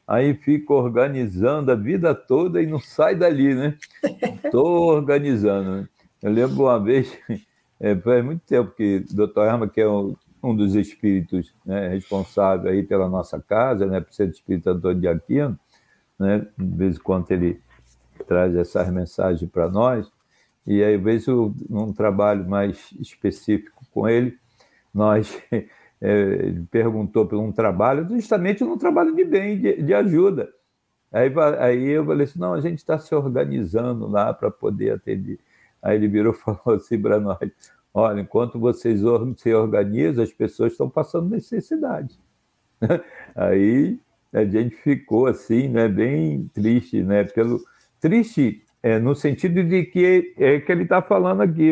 Aí 0.08 0.34
fica 0.34 0.74
organizando 0.74 1.72
a 1.72 1.76
vida 1.76 2.16
toda 2.16 2.60
e 2.60 2.66
não 2.66 2.80
sai 2.80 3.16
dali, 3.16 3.54
né? 3.54 3.78
Estou 4.44 4.88
organizando. 4.92 5.72
Né? 5.72 5.88
Eu 6.24 6.32
lembro 6.32 6.64
uma 6.64 6.80
vez, 6.80 7.16
é, 7.80 7.96
faz 7.96 8.26
muito 8.26 8.42
tempo 8.42 8.72
que 8.72 9.06
o 9.08 9.16
doutor 9.16 9.46
Erma, 9.46 9.68
que 9.68 9.80
é 9.80 9.88
um, 9.88 10.16
um 10.42 10.56
dos 10.56 10.74
espíritos 10.74 11.54
né, 11.64 11.90
responsável 11.90 12.72
aí 12.72 12.82
pela 12.82 13.08
nossa 13.08 13.40
casa, 13.40 13.86
né, 13.86 14.02
por 14.02 14.12
ser 14.14 14.30
espírito 14.30 14.72
Antônio 14.72 15.00
de 15.00 15.08
Aquino, 15.08 15.60
né, 16.18 16.48
de 16.58 16.76
vez 16.76 16.96
em 16.98 17.00
quando 17.00 17.30
ele 17.30 17.62
traz 18.28 18.56
essas 18.56 18.92
mensagens 18.92 19.50
para 19.50 19.70
nós, 19.70 20.12
e 20.66 20.84
aí, 20.84 20.98
vezes, 20.98 21.28
num 21.70 21.92
trabalho 21.92 22.48
mais 22.48 22.92
específico 23.00 23.84
com 23.92 24.08
ele, 24.08 24.38
nós 24.94 25.42
é, 26.02 26.54
perguntou 26.72 27.26
por 27.26 27.38
um 27.38 27.52
trabalho, 27.52 28.08
justamente 28.10 28.64
num 28.64 28.78
trabalho 28.78 29.14
de 29.16 29.26
bem, 29.26 29.60
de, 29.60 29.84
de 29.84 29.94
ajuda. 29.94 30.50
Aí, 31.12 31.32
aí 31.60 31.90
eu 31.90 32.06
falei 32.06 32.26
assim, 32.26 32.40
não, 32.40 32.54
a 32.54 32.62
gente 32.62 32.80
está 32.80 32.98
se 32.98 33.14
organizando 33.14 34.08
lá 34.08 34.34
para 34.34 34.50
poder 34.50 34.94
atender. 34.94 35.40
Aí 35.82 35.98
ele 35.98 36.08
virou 36.08 36.34
e 36.34 36.38
falou 36.40 36.78
assim 36.78 37.00
para 37.00 37.20
nós, 37.20 37.52
olha, 37.94 38.22
enquanto 38.22 38.58
vocês 38.58 39.02
se 39.38 39.54
organizam, 39.54 40.24
as 40.24 40.32
pessoas 40.32 40.72
estão 40.72 40.90
passando 40.90 41.30
necessidade. 41.30 42.18
Aí 43.36 44.00
a 44.32 44.44
gente 44.46 44.76
ficou 44.78 45.28
assim, 45.28 45.68
né, 45.68 45.88
bem 45.88 46.50
triste, 46.54 47.04
né, 47.04 47.24
pelo 47.24 47.62
triste 48.00 48.64
é, 48.84 49.00
no 49.00 49.16
sentido 49.16 49.64
de 49.64 49.86
que 49.86 50.36
é 50.38 50.60
que 50.60 50.70
ele 50.70 50.84
está 50.84 51.02
falando 51.02 51.42
aqui. 51.42 51.72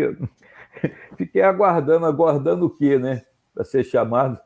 Fiquei 1.17 1.41
aguardando, 1.41 2.05
aguardando 2.05 2.65
o 2.65 2.69
quê, 2.69 2.97
né? 2.97 3.21
Para 3.53 3.65
ser 3.65 3.83
chamado 3.83 4.39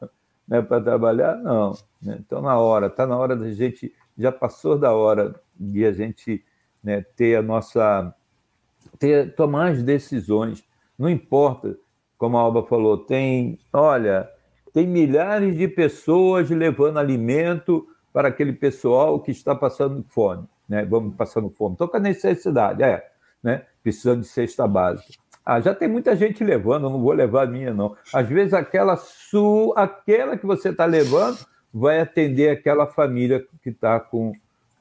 né, 0.48 0.64
para 0.64 0.82
trabalhar? 0.82 1.36
Não. 1.36 1.74
Né? 2.02 2.18
Então, 2.20 2.42
na 2.42 2.58
hora, 2.58 2.88
está 2.88 3.06
na 3.06 3.16
hora 3.16 3.36
da 3.36 3.52
gente, 3.52 3.94
já 4.18 4.32
passou 4.32 4.80
da 4.80 4.94
hora 4.94 5.40
de 5.56 5.86
a 5.86 5.92
gente 5.92 6.44
né, 6.84 7.06
ter 7.16 7.36
a 7.36 7.42
nossa. 7.44 8.14
Ter, 8.98 9.36
tomar 9.36 9.72
as 9.72 9.84
decisões. 9.84 10.64
Não 10.98 11.08
importa, 11.08 11.78
como 12.18 12.38
a 12.38 12.42
Alba 12.42 12.64
falou, 12.64 12.98
tem, 12.98 13.60
olha, 13.72 14.28
tem 14.74 14.88
milhares 14.88 15.56
de 15.56 15.68
pessoas 15.68 16.50
levando 16.50 16.98
alimento 16.98 17.86
para 18.12 18.30
aquele 18.30 18.54
pessoal 18.54 19.20
que 19.20 19.32
está 19.32 19.54
passando 19.54 20.04
fome 20.08 20.48
né? 20.68 20.86
Vamos 20.86 21.16
passando 21.16 21.50
fome. 21.50 21.74
Estou 21.74 21.88
com 21.88 21.98
a 21.98 22.00
necessidade, 22.00 22.84
é, 22.84 23.08
né? 23.44 23.64
Precisando 23.84 24.22
de 24.22 24.28
cesta 24.28 24.68
básica. 24.68 25.14
Ah, 25.46 25.62
já 25.62 25.76
tem 25.76 25.88
muita 25.88 26.16
gente 26.16 26.44
levando, 26.44 26.86
eu 26.86 26.90
não 26.90 27.02
vou 27.02 27.14
levar 27.14 27.44
a 27.44 27.48
minha, 27.48 27.72
não. 27.74 27.96
Às 28.12 28.28
vezes 28.28 28.54
aquela 28.54 28.98
sua, 28.98 29.80
aquela 29.80 30.38
que 30.38 30.46
você 30.46 30.70
está 30.70 30.86
levando 30.86 31.38
vai 31.72 32.00
atender 32.00 32.50
aquela 32.50 32.88
família 32.88 33.46
que 33.62 33.70
está 33.70 34.00
com, 34.00 34.32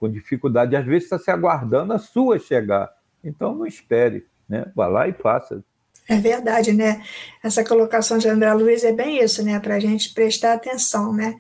com 0.00 0.10
dificuldade. 0.10 0.74
Às 0.74 0.86
vezes 0.86 1.04
está 1.04 1.18
se 1.18 1.30
aguardando 1.30 1.92
a 1.92 1.98
sua 1.98 2.38
chegar. 2.38 2.90
Então 3.22 3.54
não 3.54 3.66
espere, 3.66 4.26
né? 4.48 4.70
Vá 4.74 4.86
lá 4.86 5.06
e 5.06 5.12
faça. 5.12 5.62
É 6.08 6.16
verdade, 6.16 6.72
né? 6.72 7.02
Essa 7.42 7.64
colocação 7.64 8.16
de 8.16 8.28
André 8.28 8.52
Luiz 8.54 8.84
é 8.84 8.92
bem 8.92 9.22
isso, 9.22 9.44
né? 9.44 9.58
Para 9.58 9.74
a 9.74 9.80
gente 9.80 10.14
prestar 10.14 10.54
atenção, 10.54 11.12
né? 11.12 11.36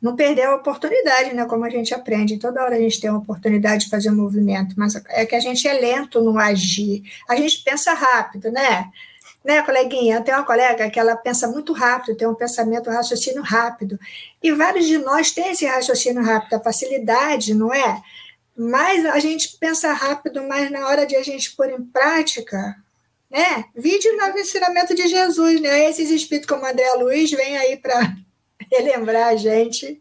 Não 0.00 0.14
perder 0.14 0.42
a 0.42 0.54
oportunidade, 0.54 1.34
né? 1.34 1.44
Como 1.44 1.64
a 1.64 1.70
gente 1.70 1.92
aprende. 1.92 2.38
Toda 2.38 2.62
hora 2.62 2.76
a 2.76 2.80
gente 2.80 3.00
tem 3.00 3.10
uma 3.10 3.18
oportunidade 3.18 3.84
de 3.84 3.90
fazer 3.90 4.10
um 4.10 4.16
movimento, 4.16 4.74
mas 4.76 4.94
é 5.08 5.26
que 5.26 5.34
a 5.34 5.40
gente 5.40 5.66
é 5.66 5.72
lento 5.74 6.20
no 6.20 6.38
agir. 6.38 7.02
A 7.28 7.36
gente 7.36 7.62
pensa 7.64 7.92
rápido, 7.92 8.50
né? 8.50 8.90
Né, 9.44 9.62
coleguinha? 9.62 10.20
Tem 10.20 10.34
uma 10.34 10.44
colega 10.44 10.90
que 10.90 10.98
ela 10.98 11.16
pensa 11.16 11.48
muito 11.48 11.72
rápido, 11.72 12.16
tem 12.16 12.28
um 12.28 12.34
pensamento, 12.34 12.90
um 12.90 12.92
raciocínio 12.92 13.42
rápido. 13.42 13.98
E 14.42 14.52
vários 14.52 14.86
de 14.86 14.98
nós 14.98 15.30
têm 15.30 15.52
esse 15.52 15.64
raciocínio 15.64 16.22
rápido, 16.22 16.54
a 16.54 16.60
facilidade, 16.60 17.54
não 17.54 17.72
é? 17.72 18.02
Mas 18.56 19.06
a 19.06 19.18
gente 19.20 19.56
pensa 19.58 19.92
rápido, 19.92 20.46
mas 20.46 20.70
na 20.70 20.86
hora 20.88 21.06
de 21.06 21.16
a 21.16 21.22
gente 21.22 21.54
pôr 21.56 21.70
em 21.70 21.82
prática, 21.82 22.76
né? 23.30 23.64
Vídeo 23.74 24.16
no 24.16 24.38
ensinamento 24.38 24.94
de 24.94 25.06
Jesus, 25.06 25.60
né? 25.60 25.88
Esses 25.88 26.10
espíritos 26.10 26.48
como 26.48 26.66
André 26.66 26.92
Luiz 26.94 27.30
vêm 27.30 27.56
aí 27.56 27.76
para 27.76 28.16
relembrar 28.72 29.28
a 29.28 29.36
gente 29.36 30.00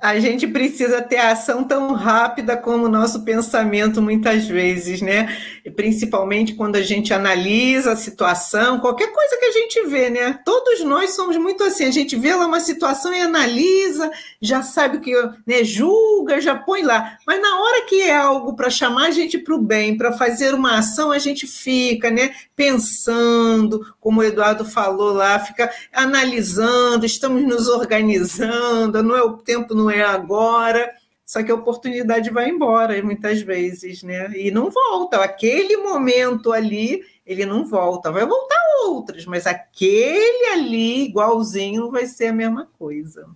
a 0.00 0.20
gente 0.20 0.46
precisa 0.46 1.02
ter 1.02 1.18
ação 1.18 1.64
tão 1.64 1.92
rápida 1.94 2.56
como 2.56 2.84
o 2.84 2.88
nosso 2.88 3.24
pensamento, 3.24 4.00
muitas 4.00 4.46
vezes, 4.46 5.02
né? 5.02 5.36
Principalmente 5.70 6.54
quando 6.54 6.76
a 6.76 6.82
gente 6.82 7.12
analisa 7.12 7.92
a 7.92 7.96
situação, 7.96 8.78
qualquer 8.80 9.10
coisa 9.12 9.36
que 9.38 9.46
a 9.46 9.52
gente 9.52 9.86
vê, 9.86 10.10
né? 10.10 10.38
Todos 10.44 10.84
nós 10.84 11.14
somos 11.14 11.36
muito 11.38 11.64
assim, 11.64 11.86
a 11.86 11.90
gente 11.90 12.14
vê 12.16 12.34
lá 12.34 12.46
uma 12.46 12.60
situação 12.60 13.14
e 13.14 13.20
analisa, 13.20 14.10
já 14.40 14.62
sabe 14.62 14.98
o 14.98 15.00
que, 15.00 15.12
né? 15.46 15.64
Julga, 15.64 16.40
já 16.40 16.54
põe 16.54 16.82
lá. 16.82 17.16
Mas 17.26 17.40
na 17.40 17.60
hora 17.60 17.86
que 17.86 18.02
é 18.02 18.14
algo 18.14 18.54
para 18.54 18.68
chamar 18.68 19.06
a 19.06 19.10
gente 19.10 19.38
para 19.38 19.54
o 19.54 19.58
bem, 19.58 19.96
para 19.96 20.12
fazer 20.12 20.54
uma 20.54 20.78
ação, 20.78 21.10
a 21.10 21.18
gente 21.18 21.46
fica, 21.46 22.10
né? 22.10 22.34
Pensando, 22.54 23.80
como 23.98 24.20
o 24.20 24.24
Eduardo 24.24 24.64
falou 24.64 25.12
lá, 25.12 25.38
fica 25.38 25.70
analisando, 25.92 27.06
estamos 27.06 27.42
nos 27.42 27.68
organizando, 27.68 29.02
não 29.02 29.16
é 29.16 29.22
o 29.22 29.38
tempo 29.38 29.64
tempo, 29.64 29.74
não 29.74 29.90
é 29.90 30.02
agora. 30.02 30.92
Só 31.24 31.42
que 31.42 31.50
a 31.50 31.54
oportunidade 31.54 32.30
vai 32.30 32.50
embora 32.50 33.02
muitas 33.02 33.40
vezes, 33.40 34.02
né? 34.02 34.30
E 34.36 34.50
não 34.50 34.70
volta. 34.70 35.22
Aquele 35.22 35.76
momento 35.78 36.52
ali, 36.52 37.02
ele 37.24 37.46
não 37.46 37.64
volta. 37.64 38.12
Vai 38.12 38.26
voltar 38.26 38.64
outras, 38.86 39.24
mas 39.24 39.46
aquele 39.46 40.52
ali, 40.52 41.06
igualzinho, 41.06 41.90
vai 41.90 42.06
ser 42.06 42.26
a 42.26 42.32
mesma 42.32 42.68
coisa. 42.78 43.26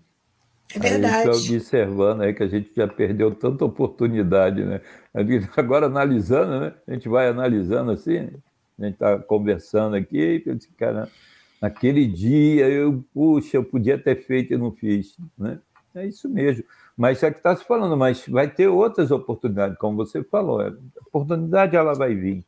É 0.75 0.78
verdade. 0.78 1.30
Aí, 1.30 1.35
observando 1.35 2.23
aí 2.23 2.35
que 2.35 2.42
a 2.42 2.47
gente 2.47 2.71
já 2.76 2.87
perdeu 2.87 3.35
tanta 3.35 3.64
oportunidade, 3.64 4.62
né? 4.62 4.80
Agora 5.57 5.87
analisando, 5.87 6.61
né? 6.61 6.75
A 6.87 6.92
gente 6.92 7.09
vai 7.09 7.28
analisando 7.28 7.90
assim, 7.90 8.18
a 8.78 8.85
gente 8.85 8.95
está 8.95 9.18
conversando 9.18 9.97
aqui, 9.97 10.42
e 10.45 10.49
eu 10.49 10.54
disse, 10.54 10.68
cara, 10.76 11.09
naquele 11.61 12.07
dia 12.07 12.68
eu, 12.68 13.02
puxa, 13.14 13.57
eu 13.57 13.64
podia 13.64 13.97
ter 13.97 14.16
feito 14.26 14.52
e 14.52 14.59
não 14.59 14.71
fiz, 14.71 15.16
né? 15.38 15.59
É 15.95 16.07
isso 16.07 16.28
mesmo. 16.28 16.64
Mas 16.99 17.23
é 17.23 17.31
que 17.31 17.37
está 17.37 17.55
se 17.55 17.64
falando, 17.64 17.97
mas 17.97 18.26
vai 18.26 18.50
ter 18.50 18.67
outras 18.67 19.12
oportunidades, 19.12 19.78
como 19.78 19.97
você 19.97 20.21
falou. 20.25 20.61
A 20.61 20.73
oportunidade 21.07 21.76
ela 21.76 21.95
vai 21.95 22.12
vir. 22.12 22.45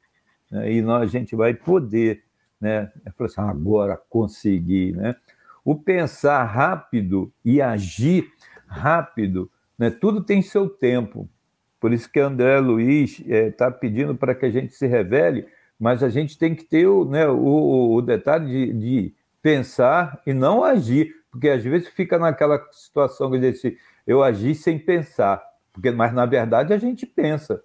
Né? 0.50 0.72
E 0.72 0.82
nós, 0.82 1.02
a 1.02 1.06
gente 1.06 1.36
vai 1.36 1.54
poder, 1.54 2.24
né? 2.60 2.90
É 3.06 3.24
assim, 3.24 3.40
agora 3.40 3.96
conseguir, 4.10 4.96
né? 4.96 5.14
O 5.64 5.76
pensar 5.76 6.42
rápido 6.42 7.32
e 7.44 7.62
agir 7.62 8.28
rápido, 8.66 9.48
né? 9.78 9.88
Tudo 9.88 10.20
tem 10.20 10.42
seu 10.42 10.68
tempo. 10.68 11.28
Por 11.78 11.92
isso 11.92 12.10
que 12.10 12.18
André 12.18 12.58
Luiz 12.58 13.20
está 13.20 13.34
é, 13.34 13.50
tá 13.52 13.70
pedindo 13.70 14.16
para 14.16 14.34
que 14.34 14.46
a 14.46 14.50
gente 14.50 14.74
se 14.74 14.86
revele, 14.88 15.46
mas 15.78 16.02
a 16.02 16.08
gente 16.08 16.36
tem 16.36 16.56
que 16.56 16.64
ter 16.64 16.88
o, 16.88 17.04
né, 17.04 17.26
o, 17.28 17.94
o 17.94 18.02
detalhe 18.02 18.46
de, 18.46 18.72
de 18.72 19.14
pensar 19.40 20.20
e 20.26 20.34
não 20.34 20.64
agir 20.64 21.20
porque 21.30 21.48
às 21.48 21.62
vezes 21.62 21.88
fica 21.88 22.18
naquela 22.18 22.60
situação 22.72 23.30
que 23.30 23.38
disse, 23.38 23.78
eu 24.10 24.24
agi 24.24 24.56
sem 24.56 24.76
pensar, 24.76 25.40
porque 25.72 25.88
mas 25.92 26.12
na 26.12 26.26
verdade 26.26 26.72
a 26.74 26.78
gente 26.78 27.06
pensa. 27.06 27.62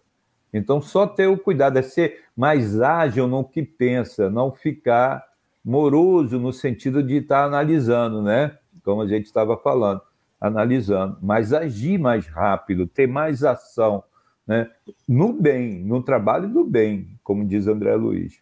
Então 0.54 0.80
só 0.80 1.08
ter 1.08 1.26
o 1.26 1.40
cuidado 1.40 1.80
é 1.80 1.82
ser 1.82 2.24
mais 2.38 2.80
ágil 2.80 3.28
no 3.28 3.44
que 3.44 3.64
pensa, 3.64 4.30
não 4.30 4.52
ficar 4.52 5.26
moroso 5.64 6.40
no 6.40 6.54
sentido 6.54 7.02
de 7.02 7.16
estar 7.16 7.44
analisando, 7.46 8.22
né? 8.22 8.56
Como 8.84 9.02
a 9.02 9.08
gente 9.08 9.26
estava 9.26 9.58
falando, 9.58 10.00
analisando, 10.40 11.18
mas 11.20 11.52
agir 11.52 11.98
mais 11.98 12.28
rápido, 12.28 12.86
ter 12.86 13.08
mais 13.08 13.44
ação, 13.44 14.04
né? 14.46 14.70
No 15.08 15.34
bem, 15.34 15.84
no 15.84 16.04
trabalho 16.04 16.48
do 16.48 16.64
bem, 16.64 17.18
como 17.24 17.44
diz 17.44 17.66
André 17.68 17.96
Luiz. 17.96 18.40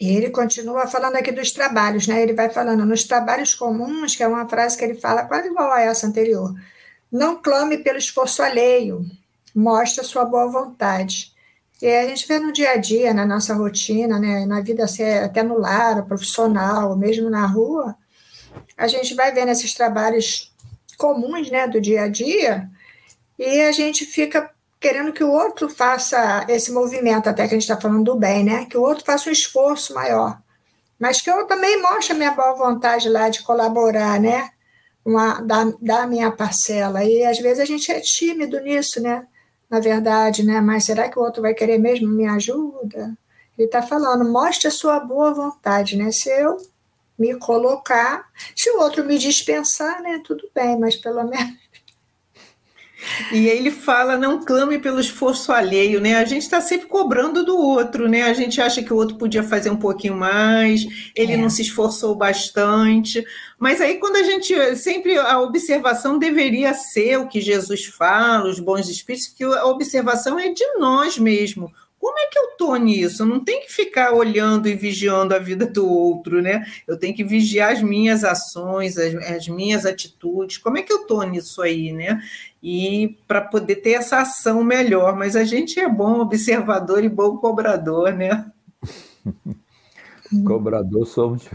E 0.00 0.16
ele 0.16 0.30
continua 0.30 0.86
falando 0.86 1.16
aqui 1.16 1.30
dos 1.30 1.52
trabalhos, 1.52 2.06
né? 2.06 2.22
Ele 2.22 2.32
vai 2.32 2.48
falando 2.48 2.86
nos 2.86 3.04
trabalhos 3.04 3.54
comuns, 3.54 4.16
que 4.16 4.22
é 4.22 4.26
uma 4.26 4.48
frase 4.48 4.78
que 4.78 4.82
ele 4.82 4.94
fala 4.94 5.24
quase 5.24 5.48
igual 5.48 5.70
a 5.70 5.82
essa 5.82 6.06
anterior. 6.06 6.54
Não 7.12 7.40
clame 7.40 7.76
pelo 7.76 7.98
esforço 7.98 8.42
alheio, 8.42 9.04
mostre 9.54 10.00
a 10.00 10.04
sua 10.04 10.24
boa 10.24 10.48
vontade. 10.48 11.34
E 11.82 11.86
a 11.86 12.08
gente 12.08 12.26
vê 12.26 12.38
no 12.38 12.52
dia 12.52 12.72
a 12.72 12.76
dia, 12.76 13.12
na 13.12 13.26
nossa 13.26 13.54
rotina, 13.54 14.18
né, 14.18 14.46
na 14.46 14.60
vida 14.60 14.84
assim, 14.84 15.02
até 15.02 15.42
no 15.42 15.58
lar, 15.58 16.06
profissional, 16.06 16.96
mesmo 16.96 17.28
na 17.28 17.46
rua, 17.46 17.94
a 18.76 18.86
gente 18.86 19.14
vai 19.14 19.32
vendo 19.32 19.50
esses 19.50 19.74
trabalhos 19.74 20.54
comuns, 20.96 21.50
né, 21.50 21.66
do 21.68 21.80
dia 21.80 22.02
a 22.02 22.08
dia, 22.08 22.68
e 23.38 23.62
a 23.62 23.72
gente 23.72 24.04
fica 24.04 24.50
querendo 24.80 25.12
que 25.12 25.22
o 25.22 25.30
outro 25.30 25.68
faça 25.68 26.46
esse 26.48 26.72
movimento, 26.72 27.28
até 27.28 27.46
que 27.46 27.54
a 27.54 27.58
gente 27.58 27.70
está 27.70 27.78
falando 27.78 28.04
do 28.04 28.16
bem, 28.16 28.42
né? 28.42 28.64
Que 28.64 28.78
o 28.78 28.82
outro 28.82 29.04
faça 29.04 29.28
um 29.28 29.32
esforço 29.32 29.94
maior. 29.94 30.40
Mas 30.98 31.20
que 31.20 31.30
eu 31.30 31.46
também 31.46 31.80
mostre 31.82 32.14
a 32.14 32.16
minha 32.16 32.30
boa 32.30 32.54
vontade 32.54 33.08
lá 33.08 33.28
de 33.28 33.42
colaborar, 33.42 34.18
né? 34.18 34.50
Uma, 35.04 35.40
da, 35.40 35.64
da 35.80 36.06
minha 36.06 36.30
parcela. 36.30 37.04
E 37.04 37.24
às 37.24 37.38
vezes 37.38 37.60
a 37.60 37.64
gente 37.66 37.92
é 37.92 38.00
tímido 38.00 38.58
nisso, 38.60 39.00
né? 39.02 39.26
Na 39.68 39.80
verdade, 39.80 40.44
né? 40.44 40.60
Mas 40.60 40.84
será 40.86 41.08
que 41.08 41.18
o 41.18 41.22
outro 41.22 41.42
vai 41.42 41.52
querer 41.52 41.78
mesmo 41.78 42.08
me 42.08 42.26
ajuda? 42.26 43.16
Ele 43.58 43.66
está 43.66 43.82
falando, 43.82 44.30
mostre 44.30 44.68
a 44.68 44.70
sua 44.70 44.98
boa 44.98 45.34
vontade, 45.34 45.96
né? 45.96 46.10
Se 46.10 46.30
eu 46.30 46.56
me 47.18 47.38
colocar, 47.38 48.26
se 48.56 48.70
o 48.70 48.80
outro 48.80 49.04
me 49.04 49.18
dispensar, 49.18 50.00
né? 50.00 50.22
Tudo 50.24 50.48
bem, 50.54 50.78
mas 50.78 50.96
pelo 50.96 51.22
menos 51.24 51.54
e 53.32 53.46
ele 53.46 53.70
fala, 53.70 54.16
não 54.16 54.44
clame 54.44 54.78
pelo 54.78 55.00
esforço 55.00 55.52
alheio, 55.52 56.00
né? 56.00 56.16
A 56.16 56.24
gente 56.24 56.42
está 56.42 56.60
sempre 56.60 56.86
cobrando 56.86 57.44
do 57.44 57.56
outro, 57.56 58.08
né? 58.08 58.22
A 58.22 58.32
gente 58.32 58.60
acha 58.60 58.82
que 58.82 58.92
o 58.92 58.96
outro 58.96 59.16
podia 59.16 59.42
fazer 59.42 59.70
um 59.70 59.76
pouquinho 59.76 60.14
mais, 60.14 60.86
ele 61.14 61.32
é. 61.32 61.36
não 61.36 61.48
se 61.48 61.62
esforçou 61.62 62.14
bastante. 62.14 63.24
Mas 63.58 63.80
aí, 63.80 63.96
quando 63.98 64.16
a 64.16 64.22
gente. 64.22 64.50
Sempre 64.76 65.18
a 65.18 65.38
observação 65.40 66.18
deveria 66.18 66.72
ser 66.74 67.18
o 67.18 67.28
que 67.28 67.40
Jesus 67.40 67.84
fala, 67.84 68.48
os 68.48 68.58
bons 68.58 68.88
espíritos, 68.88 69.28
que 69.28 69.44
a 69.44 69.66
observação 69.66 70.38
é 70.38 70.48
de 70.48 70.64
nós 70.78 71.18
mesmo. 71.18 71.72
Como 72.00 72.18
é 72.18 72.26
que 72.28 72.38
eu 72.38 72.44
estou 72.52 72.76
nisso? 72.76 73.22
Eu 73.22 73.26
não 73.26 73.44
tenho 73.44 73.60
que 73.60 73.70
ficar 73.70 74.14
olhando 74.14 74.66
e 74.66 74.74
vigiando 74.74 75.34
a 75.34 75.38
vida 75.38 75.66
do 75.66 75.86
outro, 75.86 76.40
né? 76.40 76.64
Eu 76.88 76.96
tenho 76.98 77.14
que 77.14 77.22
vigiar 77.22 77.72
as 77.72 77.82
minhas 77.82 78.24
ações, 78.24 78.96
as, 78.96 79.14
as 79.14 79.48
minhas 79.48 79.84
atitudes. 79.84 80.56
Como 80.56 80.78
é 80.78 80.82
que 80.82 80.90
eu 80.90 81.02
estou 81.02 81.22
nisso 81.24 81.60
aí, 81.60 81.92
né? 81.92 82.18
E 82.62 83.18
para 83.28 83.42
poder 83.42 83.76
ter 83.76 83.90
essa 83.90 84.20
ação 84.20 84.64
melhor. 84.64 85.14
Mas 85.14 85.36
a 85.36 85.44
gente 85.44 85.78
é 85.78 85.86
bom 85.86 86.20
observador 86.20 87.04
e 87.04 87.08
bom 87.08 87.36
cobrador, 87.36 88.14
né? 88.14 88.50
cobrador 90.46 91.06
somos 91.06 91.46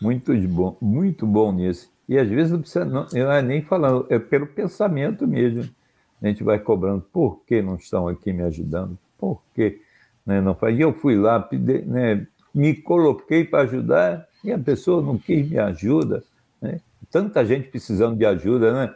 muito 0.00 0.36
bom, 0.48 0.76
muito 0.80 1.24
bom 1.24 1.52
nisso. 1.52 1.88
E 2.08 2.18
às 2.18 2.28
vezes 2.28 2.50
não 2.50 2.60
precisa, 2.60 2.84
não, 2.84 3.06
eu 3.14 3.30
é 3.30 3.40
nem 3.40 3.62
falando, 3.62 4.04
é 4.10 4.18
pelo 4.18 4.48
pensamento 4.48 5.28
mesmo. 5.28 5.70
A 6.20 6.26
gente 6.26 6.42
vai 6.42 6.58
cobrando, 6.58 7.06
por 7.12 7.44
que 7.46 7.62
não 7.62 7.76
estão 7.76 8.08
aqui 8.08 8.32
me 8.32 8.42
ajudando? 8.42 8.98
Por 9.20 9.42
quê? 9.54 9.80
Né, 10.24 10.40
não 10.40 10.54
faz. 10.54 10.76
E 10.76 10.80
eu 10.80 10.92
fui 10.92 11.16
lá, 11.16 11.48
né, 11.86 12.26
me 12.54 12.74
coloquei 12.74 13.44
para 13.44 13.64
ajudar 13.64 14.26
e 14.42 14.52
a 14.52 14.58
pessoa 14.58 15.02
não 15.02 15.18
quis 15.18 15.48
me 15.48 15.58
ajuda. 15.58 16.24
Né? 16.60 16.80
Tanta 17.10 17.44
gente 17.44 17.68
precisando 17.68 18.16
de 18.16 18.24
ajuda, 18.24 18.72
né? 18.72 18.94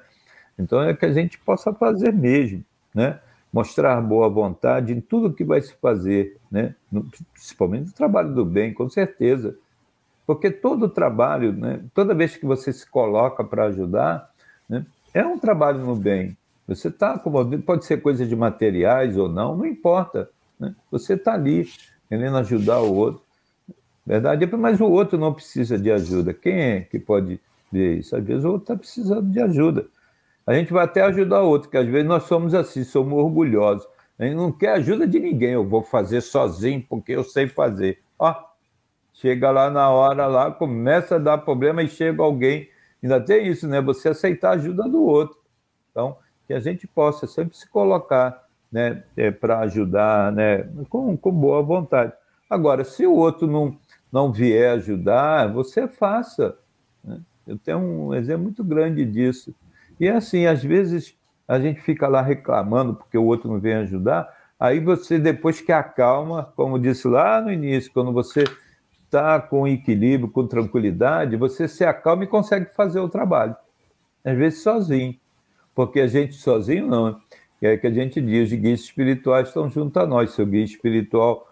Então 0.58 0.82
é 0.82 0.94
que 0.94 1.04
a 1.04 1.12
gente 1.12 1.38
possa 1.38 1.72
fazer 1.72 2.12
mesmo, 2.12 2.64
né? 2.94 3.18
Mostrar 3.52 4.00
boa 4.00 4.28
vontade 4.28 4.92
em 4.92 5.00
tudo 5.00 5.32
que 5.32 5.44
vai 5.44 5.60
se 5.60 5.74
fazer, 5.74 6.36
né? 6.50 6.74
Principalmente 7.32 7.86
no 7.86 7.92
trabalho 7.92 8.34
do 8.34 8.44
bem, 8.44 8.72
com 8.72 8.88
certeza. 8.88 9.56
Porque 10.26 10.50
todo 10.50 10.88
trabalho, 10.88 11.52
né? 11.52 11.80
Toda 11.92 12.14
vez 12.14 12.36
que 12.36 12.46
você 12.46 12.72
se 12.72 12.88
coloca 12.88 13.42
para 13.44 13.66
ajudar, 13.66 14.30
né? 14.68 14.84
É 15.12 15.24
um 15.24 15.38
trabalho 15.38 15.80
no 15.80 15.94
bem, 15.94 16.36
você 16.66 16.88
está 16.88 17.12
acomodando, 17.12 17.62
pode 17.62 17.84
ser 17.84 18.00
coisa 18.00 18.26
de 18.26 18.34
materiais 18.34 19.16
ou 19.16 19.28
não, 19.28 19.56
não 19.56 19.66
importa. 19.66 20.28
Né? 20.58 20.74
Você 20.90 21.14
está 21.14 21.34
ali 21.34 21.68
querendo 22.08 22.36
ajudar 22.38 22.80
o 22.80 22.94
outro. 22.94 23.22
Verdade, 24.06 24.46
mas 24.56 24.80
o 24.80 24.86
outro 24.86 25.18
não 25.18 25.32
precisa 25.32 25.78
de 25.78 25.90
ajuda. 25.90 26.34
Quem 26.34 26.54
é 26.54 26.80
que 26.80 26.98
pode 26.98 27.40
ver 27.72 27.98
isso? 27.98 28.14
Às 28.14 28.24
vezes 28.24 28.44
o 28.44 28.52
outro 28.52 28.64
está 28.64 28.76
precisando 28.76 29.30
de 29.30 29.40
ajuda. 29.40 29.86
A 30.46 30.52
gente 30.54 30.72
vai 30.72 30.84
até 30.84 31.02
ajudar 31.02 31.42
o 31.42 31.48
outro, 31.48 31.70
que 31.70 31.76
às 31.76 31.86
vezes 31.86 32.06
nós 32.06 32.24
somos 32.24 32.54
assim, 32.54 32.84
somos 32.84 33.18
orgulhosos. 33.18 33.86
A 34.18 34.24
gente 34.24 34.36
não 34.36 34.52
quer 34.52 34.74
ajuda 34.74 35.06
de 35.06 35.18
ninguém, 35.18 35.52
eu 35.52 35.66
vou 35.66 35.82
fazer 35.82 36.20
sozinho 36.20 36.84
porque 36.88 37.12
eu 37.12 37.24
sei 37.24 37.46
fazer. 37.46 37.98
Ó, 38.18 38.34
chega 39.14 39.50
lá 39.50 39.70
na 39.70 39.90
hora 39.90 40.26
lá, 40.26 40.50
começa 40.50 41.16
a 41.16 41.18
dar 41.18 41.38
problema 41.38 41.82
e 41.82 41.88
chega 41.88 42.22
alguém. 42.22 42.68
Ainda 43.02 43.20
tem 43.20 43.48
isso, 43.48 43.66
né? 43.66 43.80
Você 43.80 44.10
aceitar 44.10 44.50
a 44.50 44.52
ajuda 44.52 44.84
do 44.84 45.02
outro. 45.02 45.36
Então, 45.90 46.16
que 46.46 46.54
a 46.54 46.60
gente 46.60 46.86
possa 46.86 47.26
sempre 47.26 47.56
se 47.56 47.68
colocar 47.68 48.44
né, 48.70 49.04
é, 49.16 49.30
para 49.30 49.60
ajudar 49.60 50.32
né, 50.32 50.68
com, 50.88 51.16
com 51.16 51.30
boa 51.30 51.62
vontade. 51.62 52.12
Agora, 52.48 52.84
se 52.84 53.06
o 53.06 53.14
outro 53.14 53.46
não, 53.46 53.76
não 54.12 54.32
vier 54.32 54.72
ajudar, 54.72 55.52
você 55.52 55.86
faça. 55.88 56.56
Né? 57.02 57.20
Eu 57.46 57.58
tenho 57.58 57.78
um 57.78 58.14
exemplo 58.14 58.44
muito 58.44 58.64
grande 58.64 59.04
disso. 59.04 59.54
E 59.98 60.08
assim, 60.08 60.46
às 60.46 60.62
vezes 60.62 61.16
a 61.46 61.58
gente 61.58 61.80
fica 61.80 62.08
lá 62.08 62.20
reclamando 62.20 62.94
porque 62.94 63.16
o 63.16 63.24
outro 63.24 63.50
não 63.50 63.60
vem 63.60 63.74
ajudar, 63.74 64.28
aí 64.58 64.80
você, 64.80 65.18
depois 65.18 65.60
que 65.60 65.72
acalma, 65.72 66.52
como 66.56 66.78
disse 66.78 67.06
lá 67.06 67.40
no 67.40 67.52
início, 67.52 67.92
quando 67.92 68.12
você 68.12 68.44
está 69.04 69.40
com 69.40 69.68
equilíbrio, 69.68 70.30
com 70.30 70.46
tranquilidade, 70.46 71.36
você 71.36 71.68
se 71.68 71.84
acalma 71.84 72.24
e 72.24 72.28
consegue 72.28 72.74
fazer 72.74 72.98
o 72.98 73.08
trabalho. 73.08 73.54
Às 74.24 74.36
vezes 74.36 74.62
sozinho 74.62 75.14
porque 75.74 76.00
a 76.00 76.06
gente 76.06 76.34
sozinho 76.34 76.86
não. 76.86 77.20
É 77.60 77.78
que 77.78 77.86
a 77.86 77.90
gente 77.90 78.20
diz, 78.20 78.52
os 78.52 78.58
guias 78.58 78.80
espirituais 78.80 79.48
estão 79.48 79.70
junto 79.70 79.98
a 79.98 80.06
nós. 80.06 80.32
Seu 80.32 80.44
guia 80.44 80.62
espiritual, 80.62 81.48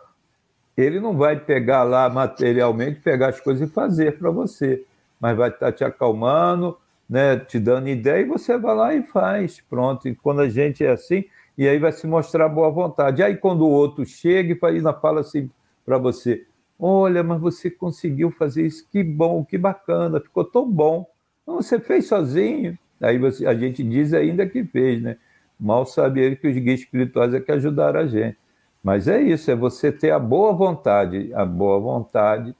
ele 0.77 1.01
não 1.01 1.17
vai 1.17 1.41
pegar 1.41 1.85
lá 1.85 2.09
materialmente, 2.11 3.01
pegar 3.01 3.29
as 3.29 3.41
coisas 3.41 3.67
e 3.67 3.73
fazer 3.73 4.19
para 4.19 4.31
você, 4.31 4.85
mas 5.19 5.37
vai 5.37 5.49
estar 5.49 5.67
tá 5.67 5.73
te 5.73 5.85
acalmando, 5.85 6.77
né, 7.09 7.39
te 7.39 7.59
dando 7.59 7.89
ideia 7.89 8.23
e 8.23 8.27
você 8.27 8.59
vai 8.59 8.75
lá 8.75 8.95
e 8.95 9.03
faz. 9.03 9.63
Pronto. 9.69 10.07
E 10.07 10.15
quando 10.15 10.41
a 10.41 10.49
gente 10.49 10.85
é 10.85 10.91
assim, 10.91 11.25
e 11.57 11.67
aí 11.67 11.79
vai 11.79 11.93
se 11.93 12.07
mostrar 12.07 12.49
boa 12.49 12.71
vontade. 12.71 13.23
Aí 13.23 13.37
quando 13.37 13.63
o 13.63 13.71
outro 13.71 14.05
chega 14.05 14.55
e 14.55 14.67
ainda 14.67 14.93
fala 14.93 15.21
assim 15.21 15.51
para 15.85 15.97
você, 15.97 16.47
olha, 16.79 17.23
mas 17.23 17.41
você 17.41 17.71
conseguiu 17.71 18.31
fazer 18.31 18.67
isso, 18.67 18.87
que 18.91 19.03
bom, 19.03 19.45
que 19.45 19.57
bacana, 19.57 20.21
ficou 20.21 20.45
tão 20.45 20.71
bom. 20.71 21.07
Você 21.47 21.79
fez 21.79 22.07
sozinho, 22.07 22.79
Aí 23.03 23.19
você, 23.19 23.47
a 23.47 23.55
gente 23.55 23.83
diz 23.83 24.15
ainda 24.15 24.47
que 24.47 24.65
fez, 24.65 25.03
né? 25.03 25.17
Mal 25.59 25.85
sabe 25.85 26.21
ele 26.21 26.37
que 26.37 26.49
os 26.49 26.57
guias 26.57 26.81
espirituais 26.81 27.35
é 27.35 27.41
que 27.41 27.53
ajudaram 27.53 28.01
a 28.01 28.07
gente. 28.07 28.37
Mas 28.83 29.07
é 29.07 29.21
isso, 29.21 29.51
é 29.51 29.55
você 29.55 29.93
ter 29.93 30.11
a 30.11 30.19
boa 30.19 30.53
vontade, 30.53 31.33
a 31.35 31.45
boa 31.45 31.79
vontade, 31.79 32.55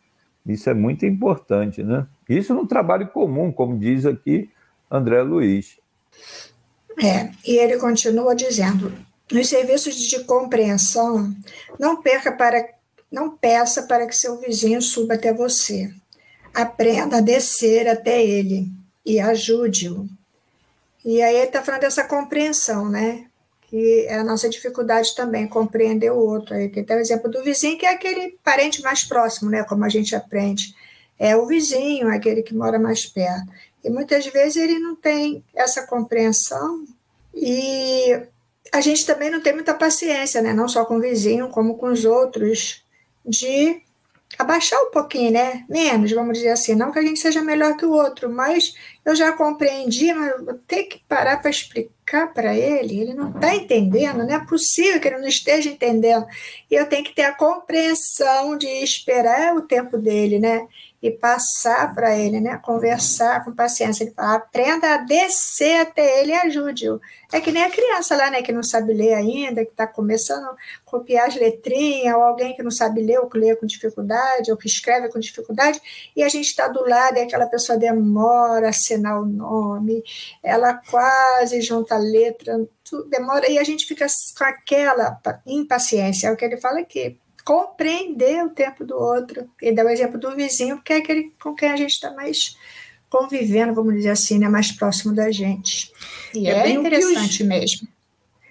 isso 0.47 0.69
é 0.71 0.75
muito 0.75 1.05
importante, 1.07 1.83
né? 1.83 2.07
Isso 2.29 2.55
no 2.55 2.67
trabalho 2.67 3.09
comum, 3.09 3.51
como 3.51 3.79
diz 3.79 4.07
aqui 4.07 4.51
André 4.91 5.23
Luiz. 5.23 5.79
É, 7.03 7.31
e 7.47 7.57
ele 7.57 7.79
continua 7.79 8.35
dizendo: 8.35 8.93
nos 9.31 9.49
serviços 9.49 9.97
de 9.97 10.25
compreensão, 10.25 11.35
não 11.79 12.01
perca 12.01 12.33
para 12.33 12.65
não 13.11 13.37
peça 13.37 13.83
para 13.83 14.07
que 14.07 14.17
seu 14.17 14.41
vizinho 14.41 14.81
suba 14.81 15.15
até 15.15 15.35
você. 15.35 15.93
Aprenda 16.55 17.19
a 17.19 17.21
descer 17.21 17.87
até 17.87 18.25
ele 18.25 18.73
e 19.05 19.21
ajude-o. 19.21 20.09
E 21.05 21.21
aí 21.21 21.37
ele 21.37 21.47
está 21.47 21.63
falando 21.63 21.81
dessa 21.83 22.05
compreensão, 22.05 22.89
né? 22.89 23.27
Que 23.63 24.07
é 24.09 24.17
a 24.17 24.25
nossa 24.25 24.49
dificuldade 24.49 25.15
também, 25.15 25.49
compreender 25.49 26.13
o 26.13 26.19
outro. 26.19 26.55
Aí 26.55 26.69
tem 26.69 26.85
o 26.97 27.01
exemplo 27.01 27.31
do 27.31 27.43
vizinho, 27.43 27.79
que 27.79 27.87
é 27.87 27.93
aquele 27.93 28.39
parente 28.45 28.83
mais 28.83 29.03
próximo, 29.03 29.51
né? 29.51 29.65
Como 29.65 29.85
a 29.85 29.89
gente 29.89 30.15
aprende. 30.15 30.75
É 31.19 31.37
o 31.37 31.47
vizinho, 31.47 32.09
aquele 32.09 32.43
que 32.43 32.55
mora 32.55 32.79
mais 32.79 33.07
perto. 33.07 33.51
E 33.83 33.91
muitas 33.91 34.27
vezes 34.27 34.57
ele 34.57 34.79
não 34.79 34.95
tem 34.95 35.45
essa 35.55 35.87
compreensão 35.87 36.85
e 37.35 38.21
a 38.73 38.81
gente 38.81 39.05
também 39.05 39.31
não 39.31 39.41
tem 39.41 39.53
muita 39.53 39.75
paciência, 39.75 40.41
né? 40.41 40.53
Não 40.53 40.69
só 40.69 40.85
com 40.85 40.97
o 40.97 41.01
vizinho, 41.01 41.49
como 41.49 41.77
com 41.77 41.87
os 41.87 42.05
outros, 42.05 42.85
de 43.25 43.83
abaixar 44.39 44.81
um 44.81 44.91
pouquinho, 44.91 45.33
né? 45.33 45.65
Menos, 45.69 46.11
vamos 46.13 46.39
dizer 46.39 46.51
assim. 46.51 46.75
Não 46.75 46.91
que 46.91 46.99
a 46.99 47.03
gente 47.03 47.21
seja 47.21 47.43
melhor 47.43 47.77
que 47.77 47.85
o 47.85 47.93
outro, 47.93 48.31
mas 48.31 48.75
eu 49.05 49.15
já 49.15 49.33
compreendi, 49.33 50.13
mas 50.13 50.45
vou 50.45 50.55
ter 50.67 50.85
que 50.85 51.01
parar 51.09 51.41
para 51.41 51.51
explicar 51.51 52.33
para 52.33 52.55
ele. 52.55 53.01
Ele 53.01 53.15
não 53.15 53.31
está 53.31 53.55
entendendo, 53.55 54.19
não 54.19 54.35
é 54.35 54.45
possível 54.45 55.01
que 55.01 55.09
ele 55.09 55.19
não 55.19 55.29
esteja 55.29 55.71
entendendo. 55.71 56.27
E 56.71 56.75
eu 56.75 56.89
tenho 56.89 57.05
que 57.05 57.15
ter 57.15 57.23
a 57.23 57.35
compreensão 57.35 58.57
de 58.57 58.67
esperar 58.67 59.57
o 59.57 59.63
tempo 59.63 59.99
dele, 59.99 60.39
né? 60.39 60.67
E 61.03 61.11
passar 61.11 61.93
para 61.95 62.17
ele, 62.17 62.41
né? 62.41 62.59
Conversar 62.59 63.45
com 63.45 63.53
paciência. 63.53 64.05
Ele 64.05 64.13
fala, 64.13 64.37
aprenda 64.37 64.95
a 64.95 64.99
descer 64.99 65.81
até 65.81 66.21
ele 66.21 66.31
e 66.31 66.37
ajude-o. 66.37 67.01
É 67.33 67.41
que 67.41 67.51
nem 67.51 67.65
a 67.65 67.71
criança 67.71 68.17
lá, 68.17 68.31
né? 68.31 68.41
Que 68.41 68.53
não 68.53 68.63
sabe 68.63 68.93
ler 68.93 69.15
ainda, 69.15 69.65
que 69.65 69.73
está 69.73 69.85
começando 69.85 70.45
a 70.45 70.55
copiar 70.85 71.27
as 71.27 71.35
letrinhas, 71.35 72.15
ou 72.15 72.23
alguém 72.23 72.55
que 72.55 72.63
não 72.63 72.71
sabe 72.71 73.03
ler, 73.03 73.19
ou 73.19 73.29
que 73.29 73.37
lê 73.37 73.57
com 73.57 73.67
dificuldade, 73.67 74.53
ou 74.53 74.57
que 74.57 74.69
escreve 74.69 75.09
com 75.09 75.19
dificuldade, 75.19 75.81
e 76.15 76.23
a 76.23 76.29
gente 76.29 76.47
está 76.47 76.69
do 76.69 76.87
lado 76.87 77.17
e 77.17 77.23
aquela 77.23 77.47
pessoa 77.47 77.77
demora 77.77 78.67
a 78.67 78.71
assinar 78.71 79.21
o 79.21 79.25
nome, 79.25 80.05
ela 80.43 80.75
quase 80.75 81.61
junta 81.63 81.97
a 81.97 81.99
letra, 81.99 82.61
demora, 83.09 83.51
e 83.51 83.59
a 83.59 83.65
gente 83.65 83.87
fica 83.87 84.07
com 84.39 84.45
aquela 84.45 85.19
impaciência. 85.47 86.29
É 86.29 86.31
o 86.31 86.37
que 86.37 86.45
ele 86.45 86.59
fala 86.59 86.81
aqui 86.81 87.19
compreender 87.45 88.45
o 88.45 88.51
tempo 88.51 88.85
do 88.85 88.97
outro. 88.97 89.49
E 89.61 89.73
dá 89.73 89.85
o 89.85 89.89
exemplo 89.89 90.19
do 90.19 90.35
vizinho, 90.35 90.77
porque 90.77 90.93
é 90.93 90.97
aquele 90.97 91.33
com 91.43 91.55
quem 91.55 91.71
a 91.71 91.77
gente 91.77 91.93
está 91.93 92.11
mais 92.13 92.57
convivendo, 93.09 93.75
vamos 93.75 93.95
dizer 93.95 94.11
assim, 94.11 94.39
né, 94.39 94.49
mais 94.49 94.73
próximo 94.73 95.15
da 95.15 95.31
gente. 95.31 95.93
E 96.35 96.49
é, 96.49 96.69
é 96.69 96.71
interessante 96.71 97.43
os, 97.43 97.49
mesmo. 97.49 97.89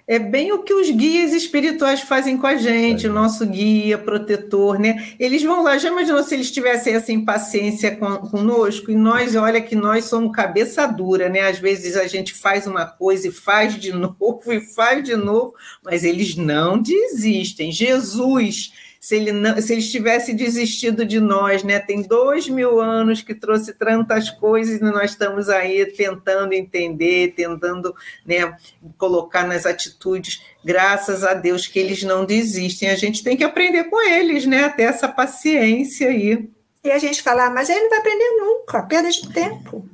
É 0.06 0.18
bem 0.18 0.52
o 0.52 0.62
que 0.62 0.74
os 0.74 0.90
guias 0.90 1.32
espirituais 1.32 2.00
fazem 2.00 2.36
com 2.36 2.46
a 2.46 2.56
gente, 2.56 3.06
é. 3.06 3.08
o 3.08 3.12
nosso 3.12 3.46
guia, 3.46 3.96
protetor, 3.96 4.78
né? 4.78 5.14
Eles 5.18 5.42
vão 5.42 5.62
lá, 5.62 5.78
já 5.78 5.88
imaginou 5.88 6.22
se 6.22 6.34
eles 6.34 6.50
tivessem 6.50 6.94
essa 6.94 7.12
impaciência 7.12 7.94
com, 7.96 8.16
conosco? 8.16 8.90
E 8.90 8.96
nós, 8.96 9.36
olha 9.36 9.60
que 9.60 9.76
nós 9.76 10.06
somos 10.06 10.34
cabeça 10.34 10.86
dura, 10.86 11.28
né? 11.28 11.42
Às 11.42 11.58
vezes 11.58 11.96
a 11.96 12.06
gente 12.06 12.34
faz 12.34 12.66
uma 12.66 12.84
coisa 12.84 13.28
e 13.28 13.32
faz 13.32 13.78
de 13.78 13.92
novo 13.94 14.42
e 14.52 14.60
faz 14.60 15.04
de 15.04 15.14
novo, 15.14 15.54
mas 15.84 16.02
eles 16.02 16.36
não 16.36 16.78
desistem. 16.78 17.70
Jesus 17.70 18.72
se 19.02 19.16
ele, 19.16 19.32
não, 19.32 19.60
se 19.60 19.72
ele 19.72 19.82
tivesse 19.82 20.32
desistido 20.32 21.04
de 21.04 21.18
nós, 21.18 21.64
né? 21.64 21.80
Tem 21.80 22.02
dois 22.02 22.48
mil 22.48 22.80
anos 22.80 23.20
que 23.20 23.34
trouxe 23.34 23.74
tantas 23.74 24.30
coisas 24.30 24.80
e 24.80 24.84
nós 24.84 25.10
estamos 25.10 25.48
aí 25.48 25.84
tentando 25.86 26.52
entender, 26.52 27.34
tentando 27.34 27.92
né, 28.24 28.56
colocar 28.96 29.44
nas 29.44 29.66
atitudes. 29.66 30.40
Graças 30.64 31.24
a 31.24 31.34
Deus 31.34 31.66
que 31.66 31.80
eles 31.80 32.04
não 32.04 32.24
desistem. 32.24 32.90
A 32.90 32.94
gente 32.94 33.24
tem 33.24 33.36
que 33.36 33.42
aprender 33.42 33.90
com 33.90 34.00
eles, 34.08 34.46
né? 34.46 34.68
Ter 34.68 34.84
essa 34.84 35.08
paciência 35.08 36.06
aí. 36.08 36.48
E 36.84 36.90
a 36.92 36.98
gente 36.98 37.22
fala, 37.22 37.46
ah, 37.46 37.50
mas 37.50 37.68
ele 37.68 37.80
não 37.80 37.90
vai 37.90 37.98
aprender 37.98 38.30
nunca, 38.38 38.82
perda 38.84 39.10
de 39.10 39.32
tempo, 39.32 39.88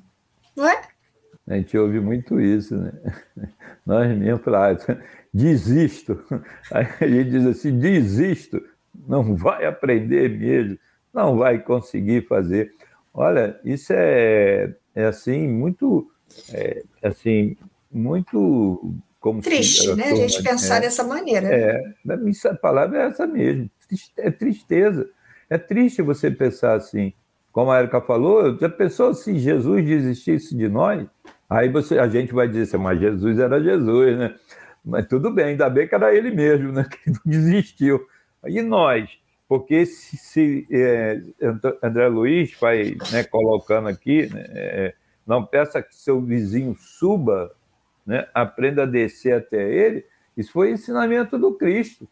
não 0.55 0.69
é? 0.69 0.83
A 1.47 1.55
gente 1.55 1.79
ouve 1.79 1.99
muito 1.99 2.39
isso, 2.39 2.77
né? 2.77 2.93
Nós 3.87 4.15
mesmos 4.15 4.45
falamos, 4.45 4.85
ah, 4.87 4.99
desisto. 5.33 6.23
Aí 6.71 6.87
a 7.01 7.09
gente 7.09 7.31
diz 7.31 7.47
assim, 7.47 7.79
desisto 7.79 8.63
não 9.09 9.25
vai 9.35 9.65
aprender 9.65 10.29
mesmo, 10.39 10.79
não 11.13 11.37
vai 11.37 11.59
conseguir 11.59 12.27
fazer. 12.29 12.73
Olha, 13.13 13.59
isso 13.65 13.93
é, 13.93 14.75
é 14.95 15.05
assim, 15.07 15.49
muito, 15.49 16.09
é, 16.53 16.85
assim, 17.03 17.57
muito 17.91 18.95
como 19.19 19.43
triste, 19.43 19.93
né? 19.97 20.11
A 20.11 20.15
gente 20.15 20.43
pensar 20.43 20.77
é, 20.77 20.81
dessa 20.83 21.03
maneira. 21.03 21.49
É, 21.49 21.83
a 22.51 22.55
palavra 22.55 22.99
é 22.99 23.07
essa 23.07 23.27
mesmo, 23.27 23.69
é 24.17 24.31
tristeza. 24.31 25.09
É 25.51 25.57
triste 25.57 26.03
você 26.03 26.31
pensar 26.31 26.75
assim. 26.75 27.13
Como 27.51 27.71
a 27.71 27.81
Erika 27.81 28.01
falou, 28.01 28.57
já 28.59 28.69
pensou 28.69 29.15
se 29.15 29.37
Jesus 29.39 29.85
desistisse 29.85 30.55
de 30.55 30.69
nós? 30.69 31.07
Aí 31.49 31.69
você, 31.69 31.99
a 31.99 32.07
gente 32.07 32.33
vai 32.33 32.47
dizer 32.47 32.63
assim, 32.63 32.77
mas 32.77 33.01
Jesus 33.01 33.39
era 33.39 33.61
Jesus, 33.61 34.19
né? 34.19 34.35
Mas 34.85 35.07
tudo 35.07 35.33
bem, 35.33 35.47
ainda 35.47 35.69
bem 35.69 35.89
que 35.89 35.95
era 35.95 36.15
ele 36.15 36.31
mesmo, 36.31 36.71
né? 36.73 36.85
Que 37.05 37.11
não 37.11 37.21
desistiu. 37.25 38.07
E 38.49 38.63
nós? 38.63 39.11
Porque 39.49 39.87
se, 39.87 40.17
se 40.17 40.67
é, 40.71 41.21
André 41.83 42.09
Luiz 42.09 42.55
vai 42.61 42.97
né, 43.13 43.25
colocando 43.25 43.89
aqui, 43.89 44.27
né, 44.33 44.45
é, 44.51 44.95
não 45.27 45.45
peça 45.45 45.83
que 45.83 45.95
seu 45.95 46.21
vizinho 46.21 46.75
suba, 46.75 47.55
né, 48.07 48.29
aprenda 48.35 48.83
a 48.83 48.87
descer 48.87 49.35
até 49.35 49.71
ele, 49.71 50.05
isso 50.37 50.53
foi 50.53 50.71
ensinamento 50.71 51.39
do 51.39 51.53
Cristo. 51.53 52.07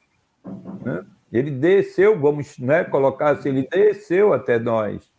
Né? 0.82 1.04
Ele 1.32 1.50
desceu, 1.50 2.18
vamos 2.18 2.58
né, 2.58 2.84
colocar 2.84 3.30
assim, 3.30 3.50
ele 3.50 3.68
desceu 3.70 4.32
até 4.32 4.58
nós 4.58 5.10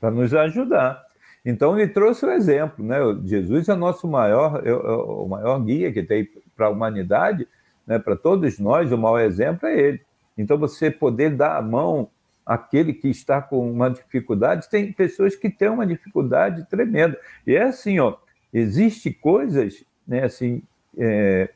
para 0.00 0.10
nos 0.10 0.34
ajudar. 0.34 1.04
Então 1.44 1.78
ele 1.78 1.88
trouxe 1.92 2.24
o 2.24 2.30
exemplo, 2.30 2.84
né? 2.84 2.98
Jesus 3.24 3.68
é 3.68 3.74
nosso 3.74 4.06
maior, 4.06 4.62
é, 4.64 4.68
é 4.68 4.74
o 4.74 5.26
maior 5.26 5.58
guia 5.60 5.92
que 5.92 6.02
tem 6.02 6.28
para 6.56 6.66
a 6.66 6.70
humanidade, 6.70 7.48
né? 7.86 7.98
Para 7.98 8.16
todos 8.16 8.58
nós, 8.58 8.92
o 8.92 8.98
maior 8.98 9.20
exemplo 9.20 9.68
é 9.68 9.76
ele. 9.76 10.00
Então, 10.36 10.58
você 10.58 10.90
poder 10.90 11.36
dar 11.36 11.56
a 11.56 11.62
mão 11.62 12.10
àquele 12.44 12.92
que 12.92 13.08
está 13.08 13.40
com 13.40 13.70
uma 13.70 13.88
dificuldade, 13.88 14.68
tem 14.68 14.92
pessoas 14.92 15.36
que 15.36 15.48
têm 15.48 15.68
uma 15.68 15.86
dificuldade 15.86 16.68
tremenda. 16.68 17.18
E 17.46 17.54
é 17.54 17.62
assim, 17.62 17.98
ó, 17.98 18.16
existe 18.52 19.12
coisas, 19.12 19.84
né, 20.06 20.24
assim, 20.24 20.62
é, 20.98 21.48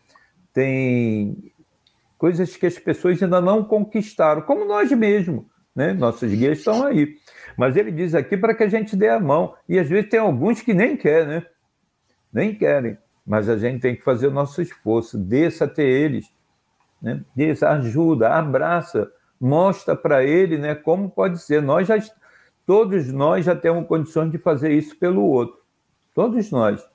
tem 0.53 1.53
coisas 2.17 2.57
que 2.57 2.67
as 2.67 2.79
pessoas 2.79 3.23
ainda 3.23 3.41
não 3.41 3.65
conquistaram, 3.65 4.43
como 4.43 4.65
nós 4.65 4.91
mesmos, 4.93 5.45
né? 5.75 5.93
Nossos 5.93 6.33
guias 6.33 6.59
estão 6.59 6.85
aí. 6.87 7.17
Mas 7.57 7.77
ele 7.77 7.91
diz 7.91 8.15
aqui 8.15 8.37
para 8.37 8.55
que 8.55 8.63
a 8.63 8.69
gente 8.69 8.97
dê 8.97 9.09
a 9.09 9.21
mão. 9.21 9.55
E 9.69 9.79
às 9.79 9.89
vezes 9.89 10.09
tem 10.09 10.19
alguns 10.19 10.63
que 10.63 10.73
nem 10.73 10.97
querem, 10.97 11.29
né? 11.29 11.47
Nem 12.33 12.55
querem. 12.55 12.97
Mas 13.27 13.49
a 13.49 13.59
gente 13.59 13.81
tem 13.81 13.95
que 13.95 14.03
fazer 14.03 14.29
o 14.29 14.31
nosso 14.31 14.63
esforço, 14.63 15.19
desça 15.19 15.65
até 15.65 15.83
eles, 15.83 16.33
né? 17.01 17.23
Diz, 17.35 17.63
ajuda, 17.63 18.31
abraça, 18.31 19.11
mostra 19.41 19.95
para 19.95 20.25
ele 20.25 20.59
né, 20.59 20.75
como 20.75 21.11
pode 21.11 21.39
ser. 21.41 21.63
Nós 21.63 21.87
já, 21.87 21.97
todos 22.65 23.13
nós 23.13 23.45
já 23.45 23.55
temos 23.55 23.87
condições 23.87 24.31
de 24.31 24.39
fazer 24.39 24.73
isso 24.73 24.97
pelo 24.99 25.23
outro. 25.23 25.59
Todos 26.15 26.51
nós. 26.51 26.87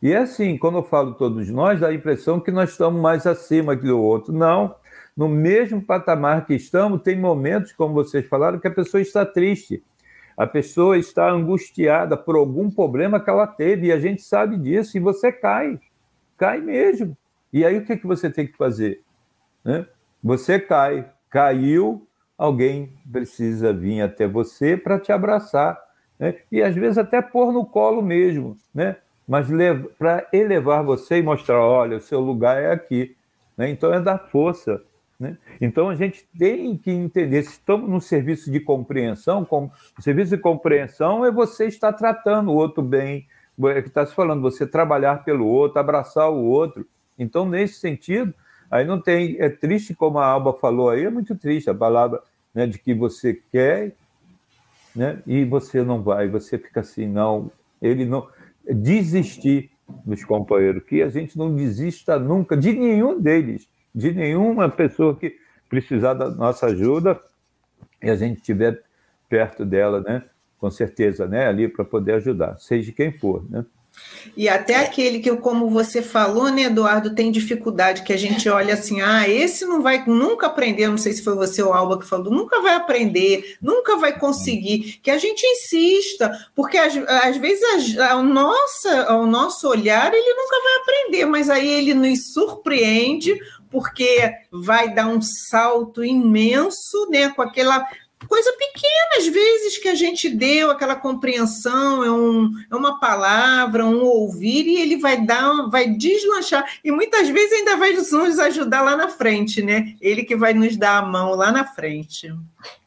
E 0.00 0.12
é 0.12 0.18
assim, 0.18 0.58
quando 0.58 0.78
eu 0.78 0.82
falo 0.82 1.14
todos 1.14 1.48
nós, 1.48 1.78
dá 1.78 1.88
a 1.88 1.94
impressão 1.94 2.40
que 2.40 2.50
nós 2.50 2.70
estamos 2.70 3.00
mais 3.00 3.26
acima 3.26 3.76
que 3.76 3.88
o 3.88 4.00
outro. 4.00 4.32
Não. 4.32 4.74
No 5.16 5.28
mesmo 5.28 5.80
patamar 5.80 6.46
que 6.46 6.54
estamos, 6.54 7.02
tem 7.02 7.18
momentos, 7.18 7.72
como 7.72 7.94
vocês 7.94 8.26
falaram, 8.26 8.58
que 8.58 8.66
a 8.66 8.74
pessoa 8.74 9.00
está 9.00 9.24
triste. 9.24 9.82
A 10.36 10.46
pessoa 10.46 10.98
está 10.98 11.30
angustiada 11.30 12.16
por 12.16 12.34
algum 12.34 12.70
problema 12.70 13.20
que 13.20 13.30
ela 13.30 13.46
teve, 13.46 13.88
e 13.88 13.92
a 13.92 13.98
gente 13.98 14.22
sabe 14.22 14.56
disso, 14.56 14.96
e 14.96 15.00
você 15.00 15.30
cai. 15.30 15.78
Cai 16.36 16.60
mesmo. 16.60 17.16
E 17.52 17.64
aí 17.64 17.76
o 17.78 17.84
que, 17.84 17.96
que 17.96 18.06
você 18.06 18.30
tem 18.30 18.46
que 18.46 18.56
fazer? 18.56 19.02
Né? 19.64 19.86
Você 20.22 20.58
cai, 20.58 21.08
caiu, 21.30 22.06
alguém 22.36 22.92
precisa 23.10 23.72
vir 23.72 24.02
até 24.02 24.26
você 24.26 24.76
para 24.76 24.98
te 24.98 25.12
abraçar. 25.12 25.80
Né? 26.18 26.36
E 26.50 26.62
às 26.62 26.74
vezes 26.74 26.98
até 26.98 27.20
pôr 27.20 27.52
no 27.52 27.64
colo 27.64 28.02
mesmo, 28.02 28.56
né? 28.74 28.96
mas 29.26 29.46
para 29.98 30.26
elevar 30.32 30.84
você 30.84 31.18
e 31.18 31.22
mostrar: 31.22 31.60
olha, 31.60 31.96
o 31.96 32.00
seu 32.00 32.20
lugar 32.20 32.60
é 32.60 32.70
aqui. 32.70 33.16
Né? 33.56 33.70
Então 33.70 33.92
é 33.92 34.00
dar 34.00 34.18
força. 34.18 34.82
Né? 35.18 35.36
Então 35.60 35.88
a 35.88 35.94
gente 35.94 36.26
tem 36.36 36.76
que 36.76 36.90
entender, 36.90 37.42
se 37.42 37.52
estamos 37.52 37.88
no 37.88 38.00
serviço 38.00 38.50
de 38.50 38.58
compreensão, 38.58 39.44
com, 39.44 39.70
o 39.96 40.02
serviço 40.02 40.36
de 40.36 40.42
compreensão 40.42 41.24
é 41.24 41.30
você 41.30 41.66
estar 41.66 41.92
tratando 41.92 42.50
o 42.50 42.54
outro 42.54 42.82
bem, 42.82 43.26
é 43.66 43.82
que 43.82 43.88
está 43.88 44.04
se 44.04 44.14
falando, 44.14 44.42
você 44.42 44.66
trabalhar 44.66 45.22
pelo 45.24 45.46
outro, 45.46 45.78
abraçar 45.78 46.28
o 46.30 46.42
outro. 46.42 46.86
Então, 47.18 47.46
nesse 47.48 47.74
sentido, 47.74 48.34
Aí 48.72 48.86
não 48.86 48.98
tem, 48.98 49.36
é 49.38 49.50
triste 49.50 49.94
como 49.94 50.18
a 50.18 50.24
Alba 50.24 50.54
falou 50.54 50.88
aí, 50.88 51.04
é 51.04 51.10
muito 51.10 51.36
triste 51.36 51.68
a 51.68 51.74
palavra 51.74 52.22
né, 52.54 52.66
de 52.66 52.78
que 52.78 52.94
você 52.94 53.38
quer 53.52 53.92
né, 54.96 55.22
e 55.26 55.44
você 55.44 55.82
não 55.82 56.02
vai, 56.02 56.26
você 56.26 56.56
fica 56.56 56.80
assim, 56.80 57.06
não, 57.06 57.52
ele 57.82 58.06
não. 58.06 58.26
Desistir 58.66 59.70
dos 60.06 60.24
companheiros, 60.24 60.84
que 60.84 61.02
a 61.02 61.10
gente 61.10 61.36
não 61.36 61.54
desista 61.54 62.18
nunca 62.18 62.56
de 62.56 62.72
nenhum 62.72 63.20
deles, 63.20 63.68
de 63.94 64.10
nenhuma 64.10 64.70
pessoa 64.70 65.14
que 65.14 65.36
precisar 65.68 66.14
da 66.14 66.30
nossa 66.30 66.66
ajuda 66.66 67.20
e 68.02 68.08
a 68.08 68.16
gente 68.16 68.38
estiver 68.38 68.82
perto 69.28 69.66
dela, 69.66 70.00
né? 70.00 70.22
Com 70.58 70.70
certeza, 70.70 71.26
né? 71.26 71.46
Ali 71.46 71.68
para 71.68 71.84
poder 71.84 72.14
ajudar, 72.14 72.56
seja 72.58 72.90
quem 72.90 73.12
for, 73.12 73.44
né? 73.50 73.66
E 74.36 74.48
até 74.48 74.76
aquele 74.76 75.20
que, 75.20 75.34
como 75.36 75.68
você 75.68 76.00
falou, 76.00 76.50
né, 76.50 76.62
Eduardo, 76.62 77.14
tem 77.14 77.30
dificuldade, 77.30 78.02
que 78.02 78.12
a 78.12 78.16
gente 78.16 78.48
olha 78.48 78.74
assim, 78.74 79.00
ah, 79.00 79.28
esse 79.28 79.64
não 79.64 79.82
vai 79.82 80.04
nunca 80.06 80.46
aprender, 80.46 80.88
não 80.88 80.98
sei 80.98 81.12
se 81.12 81.22
foi 81.22 81.34
você 81.34 81.62
ou 81.62 81.72
Alba 81.72 81.98
que 81.98 82.08
falou, 82.08 82.32
nunca 82.32 82.60
vai 82.60 82.74
aprender, 82.74 83.56
nunca 83.60 83.96
vai 83.96 84.18
conseguir, 84.18 85.00
que 85.02 85.10
a 85.10 85.18
gente 85.18 85.44
insista, 85.44 86.32
porque 86.54 86.78
às, 86.78 86.96
às 86.96 87.36
vezes 87.36 87.98
a, 87.98 88.12
a 88.12 88.22
nossa, 88.22 89.12
o 89.14 89.26
nosso 89.26 89.68
olhar, 89.68 90.12
ele 90.12 90.34
nunca 90.34 90.56
vai 90.62 90.76
aprender, 90.76 91.26
mas 91.26 91.50
aí 91.50 91.68
ele 91.68 91.94
nos 91.94 92.32
surpreende, 92.32 93.38
porque 93.70 94.30
vai 94.50 94.92
dar 94.92 95.08
um 95.08 95.20
salto 95.22 96.04
imenso, 96.04 97.08
né, 97.10 97.30
com 97.30 97.40
aquela 97.40 97.86
coisa 98.28 98.52
pequena, 98.52 99.18
às 99.18 99.26
vezes, 99.26 99.78
que 99.78 99.88
a 99.88 99.94
gente 99.94 100.28
deu, 100.28 100.70
aquela 100.70 100.96
compreensão, 100.96 102.04
é, 102.04 102.10
um, 102.10 102.50
é 102.70 102.74
uma 102.74 102.98
palavra, 102.98 103.84
um 103.84 104.02
ouvir, 104.04 104.66
e 104.66 104.80
ele 104.80 104.96
vai 104.96 105.20
dar, 105.20 105.68
vai 105.68 105.88
deslanchar, 105.88 106.64
e 106.84 106.90
muitas 106.90 107.28
vezes 107.28 107.52
ainda 107.52 107.76
vai 107.76 107.92
nos 107.92 108.38
ajudar 108.38 108.82
lá 108.82 108.96
na 108.96 109.08
frente, 109.08 109.62
né? 109.62 109.94
Ele 110.00 110.24
que 110.24 110.36
vai 110.36 110.54
nos 110.54 110.76
dar 110.76 110.98
a 110.98 111.02
mão 111.02 111.34
lá 111.34 111.50
na 111.52 111.64
frente. 111.64 112.32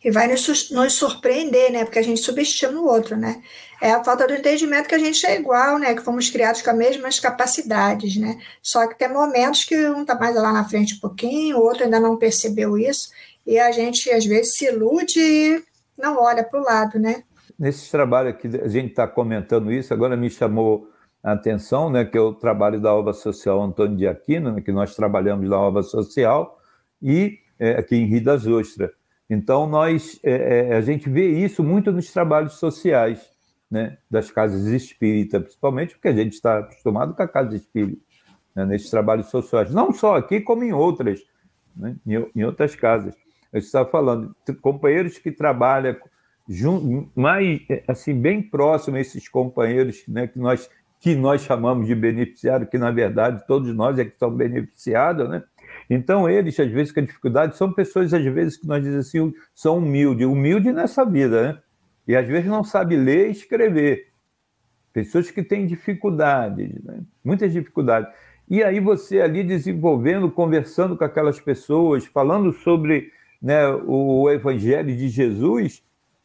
E 0.03 0.11
vai 0.11 0.27
nos, 0.27 0.69
nos 0.71 0.93
surpreender, 0.93 1.71
né? 1.71 1.83
Porque 1.83 1.99
a 1.99 2.03
gente 2.03 2.21
subestima 2.21 2.79
o 2.79 2.87
outro, 2.87 3.17
né? 3.17 3.41
É 3.81 3.91
a 3.91 4.03
falta 4.03 4.27
do 4.27 4.33
entendimento 4.33 4.87
que 4.87 4.95
a 4.95 4.99
gente 4.99 5.25
é 5.25 5.37
igual, 5.37 5.77
né? 5.77 5.93
Que 5.93 6.01
fomos 6.01 6.29
criados 6.29 6.61
com 6.61 6.69
as 6.69 6.77
mesmas 6.77 7.19
capacidades, 7.19 8.15
né? 8.15 8.39
Só 8.61 8.87
que 8.87 8.97
tem 8.97 9.11
momentos 9.11 9.63
que 9.63 9.75
um 9.89 10.01
está 10.01 10.15
mais 10.15 10.35
lá 10.35 10.51
na 10.53 10.67
frente 10.67 10.95
um 10.95 10.99
pouquinho, 10.99 11.57
o 11.57 11.63
outro 11.63 11.83
ainda 11.83 11.99
não 11.99 12.17
percebeu 12.17 12.77
isso, 12.77 13.09
e 13.45 13.59
a 13.59 13.71
gente 13.71 14.09
às 14.11 14.25
vezes 14.25 14.55
se 14.55 14.65
ilude 14.65 15.19
e 15.19 15.63
não 15.97 16.21
olha 16.21 16.43
para 16.43 16.59
o 16.59 16.63
lado, 16.63 16.99
né? 16.99 17.23
Nesse 17.57 17.89
trabalho 17.89 18.29
aqui, 18.29 18.47
a 18.47 18.67
gente 18.67 18.89
está 18.89 19.07
comentando 19.07 19.71
isso, 19.71 19.93
agora 19.93 20.17
me 20.17 20.29
chamou 20.29 20.89
a 21.23 21.31
atenção, 21.31 21.89
né, 21.89 22.05
que 22.05 22.17
é 22.17 22.21
o 22.21 22.33
trabalho 22.33 22.79
da 22.79 22.93
obra 22.93 23.11
social 23.11 23.61
Antônio 23.61 23.97
de 23.97 24.07
Aquino, 24.07 24.51
né, 24.51 24.61
que 24.61 24.71
nós 24.71 24.95
trabalhamos 24.95 25.49
na 25.49 25.59
obra 25.59 25.81
social, 25.81 26.59
e 27.01 27.39
é, 27.57 27.71
aqui 27.71 27.95
em 27.95 28.05
Rio 28.05 28.23
das 28.23 28.45
Ostras. 28.45 28.91
Então, 29.27 29.67
nós, 29.67 30.19
é, 30.23 30.69
é, 30.69 30.75
a 30.75 30.81
gente 30.81 31.09
vê 31.09 31.27
isso 31.27 31.63
muito 31.63 31.91
nos 31.91 32.11
trabalhos 32.11 32.53
sociais, 32.59 33.27
né, 33.71 33.97
das 34.09 34.29
casas 34.29 34.65
espíritas, 34.67 35.41
principalmente 35.41 35.95
porque 35.95 36.09
a 36.09 36.13
gente 36.13 36.33
está 36.33 36.59
acostumado 36.59 37.15
com 37.15 37.23
a 37.23 37.27
casa 37.27 37.55
espírita, 37.55 38.01
né, 38.55 38.65
nesses 38.65 38.91
trabalhos 38.91 39.27
sociais, 39.27 39.71
não 39.71 39.91
só 39.91 40.17
aqui, 40.17 40.39
como 40.39 40.63
em 40.63 40.73
outras, 40.73 41.21
né, 41.75 41.95
em, 42.05 42.23
em, 42.35 42.43
outras 42.43 42.75
casas. 42.75 43.15
Eu 43.55 43.59
estava 43.59 43.89
falando, 43.89 44.35
companheiros 44.61 45.17
que 45.17 45.31
trabalham 45.31 45.95
junto, 46.45 47.09
mais, 47.15 47.61
assim, 47.87 48.13
bem 48.13 48.41
próximo 48.41 48.97
a 48.97 48.99
esses 48.99 49.29
companheiros 49.29 50.03
né, 50.09 50.27
que, 50.27 50.37
nós, 50.37 50.69
que 50.99 51.15
nós 51.15 51.41
chamamos 51.41 51.87
de 51.87 51.95
beneficiário, 51.95 52.67
que 52.67 52.77
na 52.77 52.91
verdade 52.91 53.47
todos 53.47 53.73
nós 53.73 53.97
é 53.97 54.03
que 54.03 54.19
são 54.19 54.29
beneficiados, 54.29 55.29
né? 55.29 55.41
Então, 55.89 56.29
eles, 56.29 56.59
às 56.59 56.69
vezes, 56.69 56.91
com 56.91 56.99
a 56.99 57.03
dificuldade, 57.03 57.55
são 57.55 57.71
pessoas, 57.71 58.13
às 58.13 58.25
vezes, 58.25 58.57
que 58.57 58.67
nós 58.67 58.83
dizemos 58.83 59.07
assim, 59.07 59.33
são 59.53 59.77
humildes, 59.77 60.27
humilde 60.27 60.73
nessa 60.73 61.05
vida, 61.05 61.53
né? 61.53 61.59
E 62.05 62.13
às 62.13 62.27
vezes 62.27 62.49
não 62.49 62.63
sabe 62.63 62.97
ler 62.97 63.29
e 63.29 63.31
escrever. 63.31 64.09
Pessoas 64.91 65.31
que 65.31 65.41
têm 65.41 65.65
dificuldades, 65.65 66.83
né? 66.83 66.99
muitas 67.23 67.53
dificuldades. 67.53 68.13
E 68.49 68.61
aí 68.61 68.81
você 68.81 69.21
ali 69.21 69.45
desenvolvendo, 69.45 70.29
conversando 70.29 70.97
com 70.97 71.05
aquelas 71.05 71.39
pessoas, 71.39 72.05
falando 72.05 72.51
sobre 72.51 73.11
né, 73.41 73.67
o 73.67 74.29
Evangelho 74.29 74.95
de 74.95 75.07
Jesus, 75.09 75.83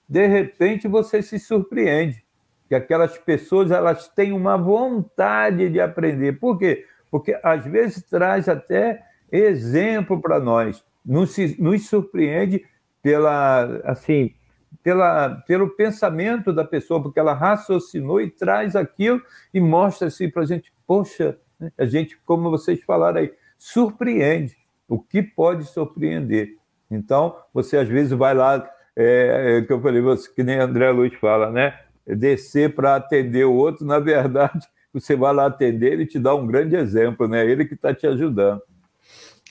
de 0.09 0.27
repente 0.27 0.89
você 0.89 1.23
se 1.23 1.39
surpreende 1.39 2.25
que 2.69 2.75
aquelas 2.75 3.19
pessoas 3.19 3.71
elas 3.71 4.09
têm 4.09 4.33
uma 4.33 4.57
vontade 4.57 5.69
de 5.69 5.81
aprender. 5.81 6.39
Por 6.39 6.59
quê? 6.59 6.85
Porque 7.11 7.39
às 7.43 7.65
vezes 7.65 8.03
traz 8.05 8.49
até 8.49 9.03
exemplo 9.31 10.21
para 10.21 10.39
nós, 10.41 10.85
nos, 11.05 11.37
nos 11.59 11.89
surpreende 11.89 12.65
pela 13.03 13.81
assim 13.85 14.35
pela, 14.83 15.31
pelo 15.47 15.71
pensamento 15.71 16.53
da 16.53 16.65
pessoa, 16.65 17.03
porque 17.03 17.21
ela 17.21 17.35
raciocinou 17.35 18.21
e 18.21 18.31
traz 18.31 18.75
aquilo 18.77 19.21
e 19.53 19.61
mostra 19.61 20.09
assim 20.09 20.31
para 20.31 20.43
a 20.43 20.47
gente, 20.47 20.73
poxa, 20.87 21.39
né, 21.59 21.71
a 21.77 21.85
gente, 21.85 22.17
como 22.25 22.51
vocês 22.51 22.83
falaram 22.85 23.21
aí, 23.21 23.33
surpreende. 23.59 24.57
O 24.89 24.99
que 24.99 25.23
pode 25.23 25.65
surpreender? 25.65 26.57
Então, 26.91 27.37
você 27.55 27.77
às 27.77 27.89
vezes 27.89 28.13
vai 28.13 28.35
lá, 28.35 28.69
é, 28.97 29.59
é 29.59 29.63
que 29.63 29.73
eu 29.73 29.81
falei, 29.81 30.01
você, 30.01 30.29
que 30.33 30.43
nem 30.43 30.59
André 30.59 30.91
Luiz 30.91 31.15
fala, 31.15 31.51
né? 31.51 31.79
Descer 32.07 32.75
para 32.75 32.97
atender 32.97 33.45
o 33.45 33.53
outro, 33.53 33.87
na 33.87 33.99
verdade, 33.99 34.67
você 34.93 35.15
vai 35.15 35.33
lá 35.33 35.47
atender, 35.47 35.93
ele 35.93 36.07
te 36.07 36.19
dá 36.19 36.35
um 36.35 36.47
grande 36.47 36.75
exemplo, 36.75 37.29
né? 37.29 37.47
Ele 37.47 37.65
que 37.65 37.75
está 37.75 37.95
te 37.95 38.07
ajudando. 38.07 38.63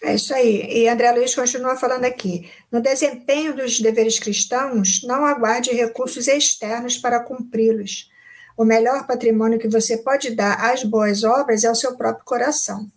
É 0.02 0.15
isso 0.15 0.34
aí. 0.34 0.84
E 0.84 0.88
André 0.88 1.12
Luiz 1.12 1.36
continua 1.36 1.75
falando 1.75 2.06
aqui. 2.06 2.49
No 2.71 2.82
desempenho 2.82 3.56
dos 3.56 3.80
deveres 3.80 4.17
cristãos, 4.17 5.02
não 5.04 5.25
aguarde 5.25 5.71
recursos 5.71 6.28
externos 6.28 6.97
para 6.97 7.19
cumpri-los. 7.21 8.10
O 8.58 8.63
melhor 8.63 9.06
patrimônio 9.06 9.60
que 9.60 9.67
você 9.67 9.97
pode 9.97 10.32
dar 10.32 10.71
às 10.71 10.84
boas 10.84 11.23
obras 11.23 11.63
é 11.63 11.71
o 11.71 11.75
seu 11.75 11.97
próprio 11.97 12.25
coração. 12.25 12.88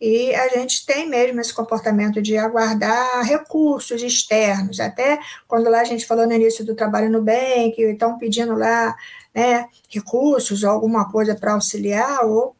E 0.00 0.34
a 0.34 0.48
gente 0.48 0.84
tem 0.84 1.08
mesmo 1.08 1.40
esse 1.40 1.54
comportamento 1.54 2.20
de 2.20 2.36
aguardar 2.36 3.22
recursos 3.24 4.02
externos. 4.02 4.80
Até 4.80 5.18
quando 5.46 5.70
lá 5.70 5.80
a 5.80 5.84
gente 5.84 6.06
falou 6.06 6.26
no 6.26 6.32
início 6.32 6.64
do 6.64 6.74
trabalho 6.74 7.10
no 7.10 7.22
bem, 7.22 7.72
que 7.72 7.82
estão 7.82 8.18
pedindo 8.18 8.54
lá 8.54 8.94
né, 9.34 9.66
recursos 9.88 10.62
ou 10.62 10.70
alguma 10.70 11.10
coisa 11.10 11.34
para 11.34 11.52
auxiliar, 11.52 12.24
ou 12.24 12.54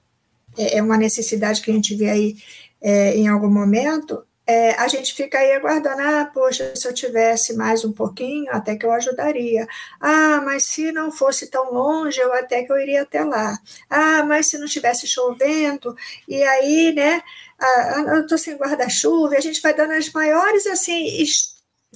é, 0.56 0.78
é 0.78 0.82
uma 0.82 0.96
necessidade 0.96 1.60
que 1.60 1.70
a 1.70 1.74
gente 1.74 1.94
vê 1.94 2.10
aí 2.10 2.36
é, 2.80 3.16
em 3.16 3.28
algum 3.28 3.50
momento, 3.50 4.24
é, 4.46 4.72
a 4.72 4.88
gente 4.88 5.14
fica 5.14 5.38
aí 5.38 5.52
aguardando, 5.52 6.02
ah, 6.02 6.30
poxa, 6.32 6.74
se 6.76 6.86
eu 6.86 6.92
tivesse 6.92 7.54
mais 7.54 7.84
um 7.84 7.92
pouquinho, 7.92 8.50
até 8.52 8.76
que 8.76 8.84
eu 8.84 8.92
ajudaria. 8.92 9.66
Ah, 10.00 10.42
mas 10.44 10.64
se 10.64 10.92
não 10.92 11.10
fosse 11.10 11.50
tão 11.50 11.72
longe, 11.72 12.20
eu 12.20 12.32
até 12.34 12.62
que 12.62 12.70
eu 12.72 12.78
iria 12.78 13.02
até 13.02 13.24
lá. 13.24 13.58
Ah, 13.88 14.22
mas 14.24 14.48
se 14.48 14.58
não 14.58 14.66
estivesse 14.66 15.06
chovendo, 15.06 15.96
e 16.28 16.42
aí, 16.42 16.92
né, 16.94 17.22
ah, 17.58 18.04
eu 18.08 18.22
estou 18.22 18.38
sem 18.38 18.56
guarda-chuva, 18.56 19.34
e 19.34 19.38
a 19.38 19.40
gente 19.40 19.62
vai 19.62 19.74
dando 19.74 19.92
as 19.92 20.10
maiores, 20.12 20.66
assim, 20.66 21.06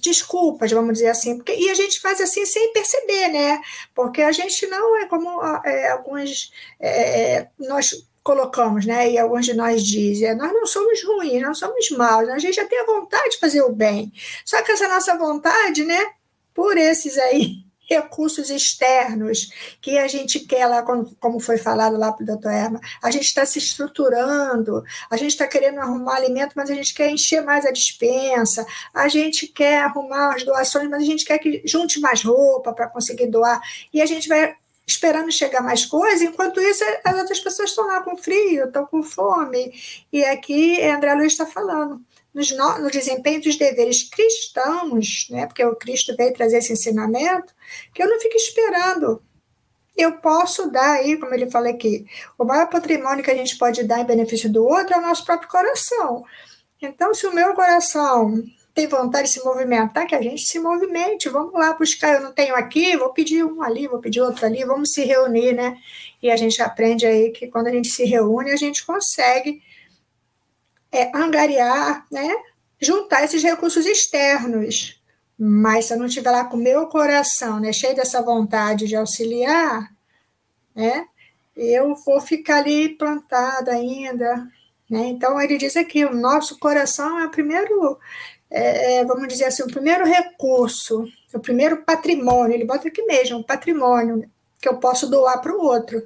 desculpas, 0.01 0.71
vamos 0.71 0.95
dizer 0.95 1.09
assim, 1.09 1.37
porque, 1.37 1.55
e 1.55 1.71
a 1.71 1.75
gente 1.75 2.01
faz 2.01 2.21
assim 2.21 2.47
sem 2.47 2.73
perceber, 2.73 3.29
né? 3.29 3.61
Porque 3.95 4.23
a 4.23 4.33
gente 4.33 4.67
não 4.69 4.97
é 4.97 5.07
como 5.07 5.43
é, 5.65 5.89
alguns 5.91 6.53
é, 6.81 7.49
nós 7.59 7.93
colocamos, 8.29 8.85
né? 8.85 9.11
E 9.11 9.17
alguns 9.17 9.47
de 9.47 9.55
nós 9.55 9.83
dizem, 9.83 10.37
nós 10.37 10.53
não 10.53 10.67
somos 10.67 11.03
ruins, 11.03 11.41
não 11.41 11.55
somos 11.55 11.91
maus, 11.93 12.29
a 12.29 12.39
gente 12.39 12.57
já 12.57 12.67
tem 12.67 12.79
a 12.79 12.85
vontade 12.85 13.31
de 13.31 13.39
fazer 13.39 13.63
o 13.63 13.73
bem. 13.73 14.13
Só 14.45 14.61
que 14.61 14.71
essa 14.71 14.87
nossa 14.87 15.17
vontade, 15.17 15.83
né? 15.83 15.99
Por 16.53 16.77
esses 16.77 17.17
aí 17.17 17.65
recursos 17.89 18.51
externos 18.51 19.49
que 19.81 19.97
a 19.97 20.07
gente 20.07 20.41
quer 20.41 20.67
lá, 20.67 20.83
como 21.19 21.41
foi 21.41 21.57
falado 21.57 21.97
lá 21.97 22.13
para 22.13 22.23
o 22.23 22.27
doutor 22.27 22.53
Erma, 22.53 22.81
a 23.03 23.11
gente 23.11 23.25
está 23.25 23.47
se 23.47 23.59
estruturando, 23.59 24.85
a 25.11 25.17
gente 25.17 25.31
está 25.31 25.47
querendo 25.47 25.81
arrumar 25.81 26.17
alimento, 26.17 26.53
mas 26.55 26.71
a 26.71 26.75
gente 26.75 26.93
quer 26.93 27.09
encher 27.09 27.43
mais 27.43 27.65
a 27.65 27.71
dispensa, 27.71 28.67
a 28.93 29.09
gente 29.09 29.47
quer 29.47 29.79
arrumar 29.85 30.35
as 30.35 30.45
doações, 30.45 30.87
mas 30.91 31.03
a 31.03 31.07
gente 31.07 31.25
quer 31.25 31.39
que 31.39 31.63
junte 31.65 31.99
mais 31.99 32.23
roupa 32.23 32.75
para 32.75 32.89
conseguir 32.89 33.29
doar, 33.29 33.59
e 33.91 34.03
a 34.03 34.07
gente 34.07 34.29
vai 34.29 34.55
esperando 34.89 35.31
chegar 35.31 35.63
mais 35.63 35.85
coisa, 35.85 36.25
enquanto 36.25 36.59
isso 36.61 36.83
as 37.05 37.19
outras 37.19 37.39
pessoas 37.39 37.69
estão 37.69 37.87
lá 37.87 38.03
com 38.03 38.17
frio, 38.17 38.65
estão 38.65 38.87
com 38.87 39.03
fome. 39.03 39.73
E 40.11 40.25
aqui 40.25 40.83
André 40.83 41.15
Luiz 41.15 41.33
está 41.33 41.45
falando. 41.45 42.01
Nos, 42.33 42.51
no 42.51 42.91
desempenho 42.91 43.43
dos 43.43 43.57
deveres 43.57 44.03
cristãos, 44.05 45.27
né, 45.31 45.47
porque 45.47 45.65
o 45.65 45.77
Cristo 45.77 46.15
veio 46.17 46.33
trazer 46.33 46.59
esse 46.59 46.73
ensinamento, 46.73 47.55
que 47.93 48.03
eu 48.03 48.09
não 48.09 48.19
fico 48.19 48.37
esperando. 48.37 49.23
Eu 49.97 50.13
posso 50.19 50.71
dar 50.71 50.93
aí, 50.93 51.17
como 51.19 51.35
ele 51.35 51.51
fala 51.51 51.69
aqui, 51.69 52.07
o 52.39 52.45
maior 52.45 52.69
patrimônio 52.69 53.25
que 53.25 53.31
a 53.31 53.37
gente 53.37 53.59
pode 53.59 53.83
dar 53.83 54.01
em 54.01 54.07
benefício 54.07 54.51
do 54.51 54.65
outro 54.65 54.95
é 54.95 54.99
o 54.99 55.03
nosso 55.03 55.25
próprio 55.25 55.49
coração. 55.49 56.25
Então, 56.81 57.13
se 57.13 57.27
o 57.27 57.35
meu 57.35 57.55
coração 57.55 58.45
tem 58.79 58.87
vontade 58.87 59.27
de 59.27 59.35
se 59.35 59.45
movimentar, 59.45 60.07
que 60.07 60.15
a 60.15 60.23
gente 60.23 60.47
se 60.47 60.61
movimente, 60.61 61.29
vamos 61.29 61.53
lá 61.53 61.73
buscar, 61.73 62.15
eu 62.15 62.21
não 62.21 62.33
tenho 62.33 62.55
aqui, 62.55 62.97
vou 62.97 63.13
pedir 63.13 63.43
um 63.43 63.61
ali, 63.61 63.89
vou 63.89 63.99
pedir 63.99 64.21
outro 64.21 64.47
ali, 64.47 64.65
vamos 64.65 64.93
se 64.93 65.05
reunir, 65.05 65.53
né? 65.53 65.77
E 66.23 66.31
a 66.31 66.37
gente 66.37 66.63
aprende 66.63 67.05
aí 67.05 67.33
que 67.33 67.49
quando 67.49 67.67
a 67.67 67.73
gente 67.73 67.89
se 67.89 68.05
reúne, 68.05 68.53
a 68.53 68.57
gente 68.57 68.87
consegue 68.87 69.61
é, 70.93 71.11
angariar, 71.13 72.07
né? 72.09 72.33
Juntar 72.81 73.25
esses 73.25 73.43
recursos 73.43 73.85
externos. 73.85 75.03
Mas 75.37 75.87
se 75.87 75.95
eu 75.95 75.99
não 75.99 76.07
estiver 76.07 76.31
lá 76.31 76.45
com 76.45 76.57
o 76.57 76.61
meu 76.61 76.87
coração, 76.87 77.59
né, 77.59 77.73
cheio 77.73 77.97
dessa 77.97 78.23
vontade 78.23 78.87
de 78.87 78.95
auxiliar, 78.95 79.93
né? 80.73 81.05
Eu 81.57 81.97
vou 81.97 82.21
ficar 82.21 82.59
ali 82.59 82.91
plantada 82.91 83.73
ainda, 83.73 84.49
né? 84.89 85.09
Então, 85.09 85.41
ele 85.41 85.59
diz 85.59 85.77
aqui: 85.77 86.05
o 86.05 86.15
nosso 86.15 86.61
coração 86.61 87.19
é 87.19 87.27
o 87.27 87.31
primeiro 87.31 87.99
é, 88.51 88.99
é, 88.99 89.05
vamos 89.05 89.29
dizer 89.29 89.45
assim, 89.45 89.63
o 89.63 89.69
primeiro 89.69 90.05
recurso, 90.05 91.05
o 91.35 91.39
primeiro 91.39 91.85
patrimônio, 91.85 92.55
ele 92.55 92.65
bota 92.65 92.89
aqui 92.89 93.03
mesmo, 93.03 93.45
patrimônio 93.45 94.29
que 94.61 94.69
eu 94.69 94.77
posso 94.79 95.09
doar 95.09 95.41
para 95.41 95.53
o 95.53 95.63
outro. 95.63 96.03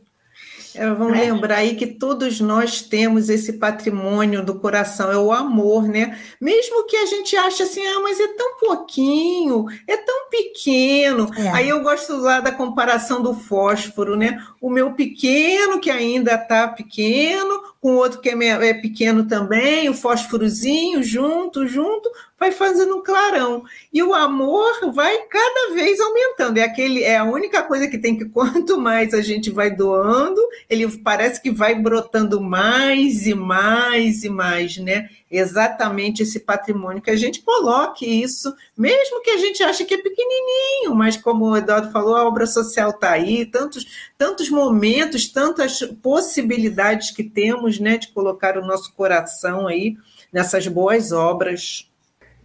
É, 0.74 0.88
vamos 0.90 1.18
é. 1.18 1.22
lembrar 1.22 1.56
aí 1.56 1.74
que 1.74 1.86
todos 1.86 2.40
nós 2.40 2.80
temos 2.80 3.28
esse 3.28 3.54
patrimônio 3.54 4.44
do 4.44 4.58
coração, 4.58 5.10
é 5.12 5.18
o 5.18 5.30
amor, 5.30 5.86
né? 5.86 6.18
Mesmo 6.40 6.86
que 6.86 6.96
a 6.96 7.06
gente 7.06 7.36
ache 7.36 7.62
assim, 7.62 7.84
ah, 7.84 8.00
mas 8.00 8.18
é 8.18 8.28
tão 8.28 8.56
pouquinho, 8.58 9.66
é 9.86 9.96
tão 9.96 10.30
pequeno. 10.30 11.28
É. 11.36 11.50
Aí 11.50 11.68
eu 11.68 11.82
gosto 11.82 12.16
lá 12.16 12.40
da 12.40 12.50
comparação 12.50 13.22
do 13.22 13.34
fósforo, 13.34 14.16
né? 14.16 14.42
O 14.60 14.70
meu 14.70 14.92
pequeno, 14.92 15.78
que 15.78 15.90
ainda 15.90 16.34
está 16.34 16.68
pequeno, 16.68 17.62
com 17.80 17.96
outro 17.96 18.20
que 18.20 18.30
é, 18.30 18.68
é 18.68 18.74
pequeno 18.74 19.26
também, 19.26 19.88
o 19.90 19.94
fósforozinho, 19.94 21.02
junto, 21.02 21.66
junto, 21.66 22.10
vai 22.42 22.50
fazendo 22.50 22.96
um 22.96 23.02
clarão. 23.02 23.62
E 23.92 24.02
o 24.02 24.12
amor 24.12 24.92
vai 24.92 25.16
cada 25.28 25.74
vez 25.74 26.00
aumentando. 26.00 26.58
É, 26.58 26.64
aquele, 26.64 27.04
é 27.04 27.16
a 27.16 27.24
única 27.24 27.62
coisa 27.62 27.86
que 27.86 27.96
tem 27.96 28.18
que, 28.18 28.24
quanto 28.30 28.76
mais 28.76 29.14
a 29.14 29.22
gente 29.22 29.48
vai 29.48 29.70
doando, 29.70 30.40
ele 30.68 30.88
parece 30.98 31.40
que 31.40 31.52
vai 31.52 31.76
brotando 31.76 32.40
mais 32.40 33.28
e 33.28 33.34
mais 33.34 34.24
e 34.24 34.28
mais, 34.28 34.76
né? 34.78 35.08
Exatamente 35.30 36.24
esse 36.24 36.40
patrimônio 36.40 37.00
que 37.00 37.12
a 37.12 37.16
gente 37.16 37.42
coloque 37.42 38.04
isso, 38.04 38.52
mesmo 38.76 39.22
que 39.22 39.30
a 39.30 39.38
gente 39.38 39.62
ache 39.62 39.84
que 39.84 39.94
é 39.94 40.02
pequenininho, 40.02 40.94
mas 40.94 41.16
como 41.16 41.46
o 41.46 41.56
Eduardo 41.56 41.92
falou, 41.92 42.16
a 42.16 42.26
obra 42.26 42.44
social 42.44 42.90
está 42.90 43.12
aí, 43.12 43.46
tantos, 43.46 43.86
tantos 44.18 44.50
momentos, 44.50 45.28
tantas 45.28 45.80
possibilidades 46.02 47.12
que 47.12 47.22
temos 47.22 47.78
né, 47.78 47.96
de 47.96 48.08
colocar 48.08 48.58
o 48.58 48.66
nosso 48.66 48.92
coração 48.94 49.68
aí 49.68 49.96
nessas 50.32 50.66
boas 50.66 51.12
obras. 51.12 51.88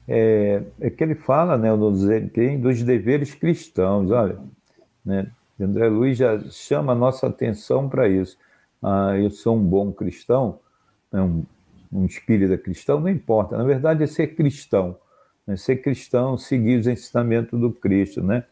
É, 0.08 0.64
é 0.80 0.90
que 0.90 1.04
ele 1.04 1.16
fala 1.16 1.58
né, 1.58 1.70
dos 1.76 2.84
deveres 2.84 3.34
cristãos, 3.34 4.10
olha, 4.10 4.40
né, 5.04 5.28
André 5.60 5.88
Luiz 5.90 6.18
já 6.18 6.40
chama 6.50 6.94
a 6.94 6.96
nossa 6.96 7.28
atenção 7.28 7.90
para 7.90 8.08
isso. 8.08 8.38
Ah, 8.82 9.18
eu 9.18 9.30
sou 9.30 9.58
um 9.58 9.64
bom 9.64 9.92
cristão, 9.92 10.60
né, 11.12 11.22
um, 11.22 11.44
um 11.92 12.06
espírita 12.06 12.58
cristão, 12.58 13.00
não 13.00 13.10
importa, 13.10 13.58
na 13.58 13.64
verdade 13.64 14.04
é 14.04 14.08
ser 14.08 14.28
cristão, 14.36 14.98
né, 15.46 15.58
ser 15.58 15.78
cristão, 15.78 16.38
seguir 16.38 16.80
os 16.80 16.88
ensinamentos 16.88 17.60
do 17.60 17.72
Cristo, 17.72 18.24
né? 18.24 18.44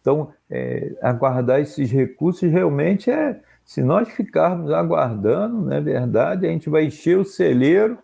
Então, 0.00 0.32
é, 0.48 0.96
aguardar 1.02 1.60
esses 1.60 1.90
recursos 1.90 2.48
realmente 2.48 3.10
é, 3.10 3.40
se 3.64 3.82
nós 3.82 4.08
ficarmos 4.08 4.70
aguardando, 4.70 5.62
não 5.62 5.72
é 5.72 5.80
verdade, 5.80 6.46
a 6.46 6.50
gente 6.50 6.70
vai 6.70 6.84
encher 6.84 7.18
o 7.18 7.24
celeiro, 7.24 7.98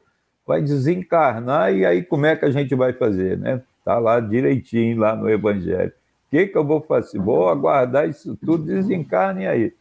vai 0.47 0.63
desencarnar 0.63 1.73
e 1.73 1.85
aí 1.85 2.03
como 2.03 2.27
é 2.27 2.37
que 2.37 2.45
a 2.45 2.51
gente 2.51 2.75
vai 2.75 2.93
fazer, 2.93 3.39
né? 3.39 3.63
Está 3.79 3.99
lá 3.99 4.21
direitinho 4.21 4.99
lá 4.99 5.17
no 5.17 5.29
Evangelho. 5.29 5.91
O 5.91 6.31
que, 6.31 6.47
que 6.47 6.57
eu 6.57 6.65
vou 6.65 6.81
fazer? 6.81 7.19
Vou 7.19 7.49
aguardar 7.49 8.09
isso 8.09 8.37
tudo, 8.37 8.65
desencarne 8.65 9.47
aí. 9.47 9.73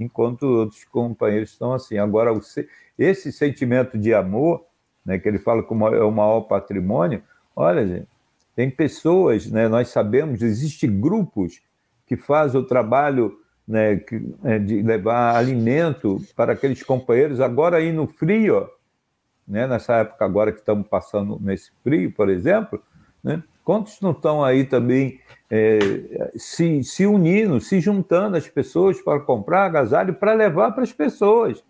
Enquanto 0.00 0.42
outros 0.44 0.84
companheiros 0.84 1.50
estão 1.50 1.72
assim. 1.72 1.98
Agora, 1.98 2.32
esse 2.98 3.30
sentimento 3.30 3.96
de 3.98 4.12
amor, 4.12 4.64
né, 5.04 5.18
que 5.18 5.28
ele 5.28 5.38
fala 5.38 5.62
como 5.62 5.86
é 5.88 6.02
o 6.02 6.10
maior 6.10 6.42
patrimônio, 6.42 7.22
olha, 7.54 7.86
gente, 7.86 8.08
tem 8.56 8.70
pessoas, 8.70 9.46
né, 9.46 9.68
nós 9.68 9.88
sabemos, 9.88 10.42
existem 10.42 11.00
grupos 11.00 11.60
que 12.06 12.16
fazem 12.16 12.60
o 12.60 12.64
trabalho 12.64 13.38
né, 13.66 13.96
que, 13.96 14.20
é, 14.44 14.58
de 14.58 14.82
levar 14.82 15.36
alimento 15.36 16.20
para 16.36 16.52
aqueles 16.52 16.82
companheiros, 16.82 17.40
agora 17.40 17.78
aí 17.78 17.92
no 17.92 18.06
frio, 18.06 18.68
né, 19.46 19.66
nessa 19.66 19.96
época 19.96 20.24
agora 20.24 20.52
que 20.52 20.60
estamos 20.60 20.86
passando 20.88 21.38
nesse 21.40 21.70
frio, 21.82 22.12
por 22.12 22.28
exemplo, 22.28 22.82
né, 23.22 23.42
quantos 23.62 24.00
não 24.00 24.12
estão 24.12 24.44
aí 24.44 24.64
também 24.64 25.20
é, 25.50 26.30
se, 26.36 26.82
se 26.82 27.06
unindo, 27.06 27.60
se 27.60 27.80
juntando 27.80 28.36
as 28.36 28.48
pessoas 28.48 29.00
para 29.00 29.20
comprar 29.20 29.64
agasalho 29.64 30.14
para 30.14 30.32
levar 30.32 30.72
para 30.72 30.82
as 30.82 30.92
pessoas? 30.92 31.62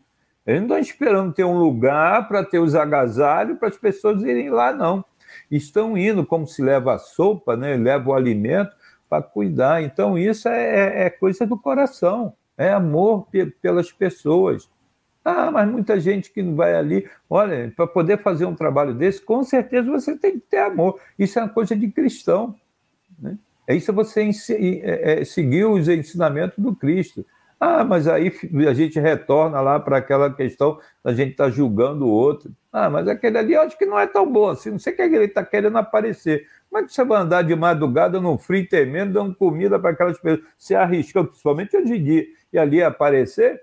Eles 0.46 0.60
não 0.60 0.66
estão 0.66 0.78
esperando 0.78 1.32
ter 1.32 1.44
um 1.44 1.58
lugar 1.58 2.28
para 2.28 2.44
ter 2.44 2.58
os 2.58 2.74
agasalhos 2.74 3.58
para 3.58 3.68
as 3.68 3.76
pessoas 3.76 4.22
irem 4.22 4.50
lá, 4.50 4.72
não 4.72 5.04
estão 5.50 5.96
indo, 5.96 6.24
como 6.24 6.46
se 6.46 6.62
leva 6.62 6.94
a 6.94 6.98
sopa, 6.98 7.56
né? 7.56 7.76
leva 7.76 8.10
o 8.10 8.14
alimento 8.14 8.74
para 9.08 9.22
cuidar. 9.22 9.82
Então, 9.82 10.18
isso 10.18 10.48
é, 10.48 11.02
é, 11.02 11.06
é 11.06 11.10
coisa 11.10 11.46
do 11.46 11.58
coração, 11.58 12.34
é 12.56 12.72
amor 12.72 13.26
pelas 13.60 13.92
pessoas. 13.92 14.68
Ah, 15.24 15.50
mas 15.50 15.68
muita 15.70 15.98
gente 15.98 16.30
que 16.30 16.42
vai 16.42 16.74
ali, 16.74 17.08
olha, 17.30 17.72
para 17.74 17.86
poder 17.86 18.18
fazer 18.18 18.44
um 18.44 18.54
trabalho 18.54 18.92
desse, 18.92 19.22
com 19.22 19.42
certeza 19.42 19.90
você 19.90 20.16
tem 20.16 20.32
que 20.32 20.46
ter 20.50 20.58
amor. 20.58 21.00
Isso 21.18 21.38
é 21.38 21.42
uma 21.42 21.48
coisa 21.48 21.74
de 21.74 21.88
cristão. 21.90 22.54
Né? 23.18 23.38
É 23.66 23.74
isso 23.74 23.92
você 23.92 24.28
é, 24.50 25.20
é, 25.20 25.24
seguir 25.24 25.64
os 25.64 25.88
ensinamentos 25.88 26.58
do 26.58 26.76
Cristo. 26.76 27.24
Ah, 27.58 27.82
mas 27.82 28.06
aí 28.06 28.30
a 28.68 28.74
gente 28.74 29.00
retorna 29.00 29.60
lá 29.62 29.80
para 29.80 29.96
aquela 29.96 30.30
questão 30.30 30.78
da 31.02 31.14
gente 31.14 31.30
estar 31.30 31.44
tá 31.44 31.50
julgando 31.50 32.04
o 32.04 32.10
outro. 32.10 32.52
Ah, 32.70 32.90
mas 32.90 33.08
aquele 33.08 33.38
ali 33.38 33.54
eu 33.54 33.62
acho 33.62 33.78
que 33.78 33.86
não 33.86 33.98
é 33.98 34.06
tão 34.06 34.30
bom 34.30 34.48
assim, 34.48 34.72
não 34.72 34.78
sei 34.78 34.92
o 34.92 34.96
que 34.96 35.02
ele 35.02 35.24
está 35.24 35.42
querendo 35.42 35.78
aparecer. 35.78 36.46
É 36.74 36.82
que 36.82 36.92
você 36.92 37.04
vai 37.04 37.22
andar 37.22 37.42
de 37.42 37.54
madrugada 37.54 38.20
no 38.20 38.36
frio 38.36 38.68
tremendo, 38.68 39.12
dando 39.12 39.34
comida 39.34 39.78
para 39.78 39.90
aquelas 39.90 40.18
pessoas, 40.18 40.46
se 40.58 40.74
arriscando, 40.74 41.28
principalmente 41.28 41.76
hoje 41.76 41.94
em 41.94 42.02
dia, 42.02 42.26
e 42.52 42.58
ali 42.58 42.82
aparecer? 42.82 43.62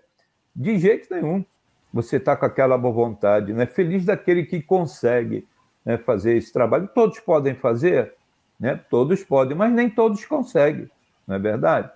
De 0.55 0.79
jeito 0.79 1.13
nenhum. 1.13 1.45
Você 1.93 2.17
está 2.17 2.35
com 2.35 2.45
aquela 2.45 2.77
boa 2.77 2.93
vontade, 2.93 3.53
né? 3.53 3.65
feliz 3.65 4.05
daquele 4.05 4.45
que 4.45 4.61
consegue 4.61 5.45
né, 5.85 5.97
fazer 5.97 6.37
esse 6.37 6.51
trabalho. 6.51 6.89
Todos 6.93 7.19
podem 7.19 7.55
fazer, 7.55 8.13
né? 8.59 8.79
todos 8.89 9.23
podem, 9.23 9.57
mas 9.57 9.71
nem 9.73 9.89
todos 9.89 10.25
conseguem, 10.25 10.89
não 11.27 11.35
é 11.35 11.39
verdade? 11.39 11.91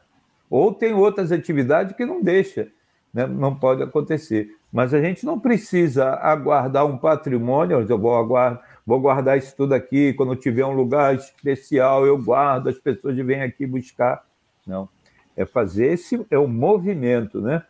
Ou 0.49 0.73
tem 0.73 0.93
outras 0.93 1.31
atividades 1.31 1.95
que 1.95 2.05
não 2.05 2.21
deixa, 2.21 2.67
né? 3.13 3.25
não 3.25 3.55
pode 3.55 3.83
acontecer. 3.83 4.49
Mas 4.71 4.93
a 4.93 4.99
gente 4.99 5.25
não 5.25 5.39
precisa 5.39 6.15
aguardar 6.15 6.85
um 6.85 6.97
patrimônio, 6.97 7.85
eu 7.87 7.97
vou, 7.97 8.17
aguardar, 8.17 8.61
vou 8.85 8.99
guardar 8.99 9.37
isso 9.37 9.55
tudo 9.55 9.73
aqui, 9.73 10.13
quando 10.13 10.35
tiver 10.35 10.65
um 10.65 10.73
lugar 10.73 11.15
especial 11.15 12.05
eu 12.05 12.21
guardo, 12.21 12.67
as 12.67 12.77
pessoas 12.77 13.15
vêm 13.15 13.41
aqui 13.41 13.65
buscar. 13.65 14.25
Não. 14.67 14.89
É 15.37 15.45
fazer 15.45 15.93
esse, 15.93 16.25
é 16.29 16.37
o 16.37 16.47
movimento, 16.47 17.39
né? 17.39 17.63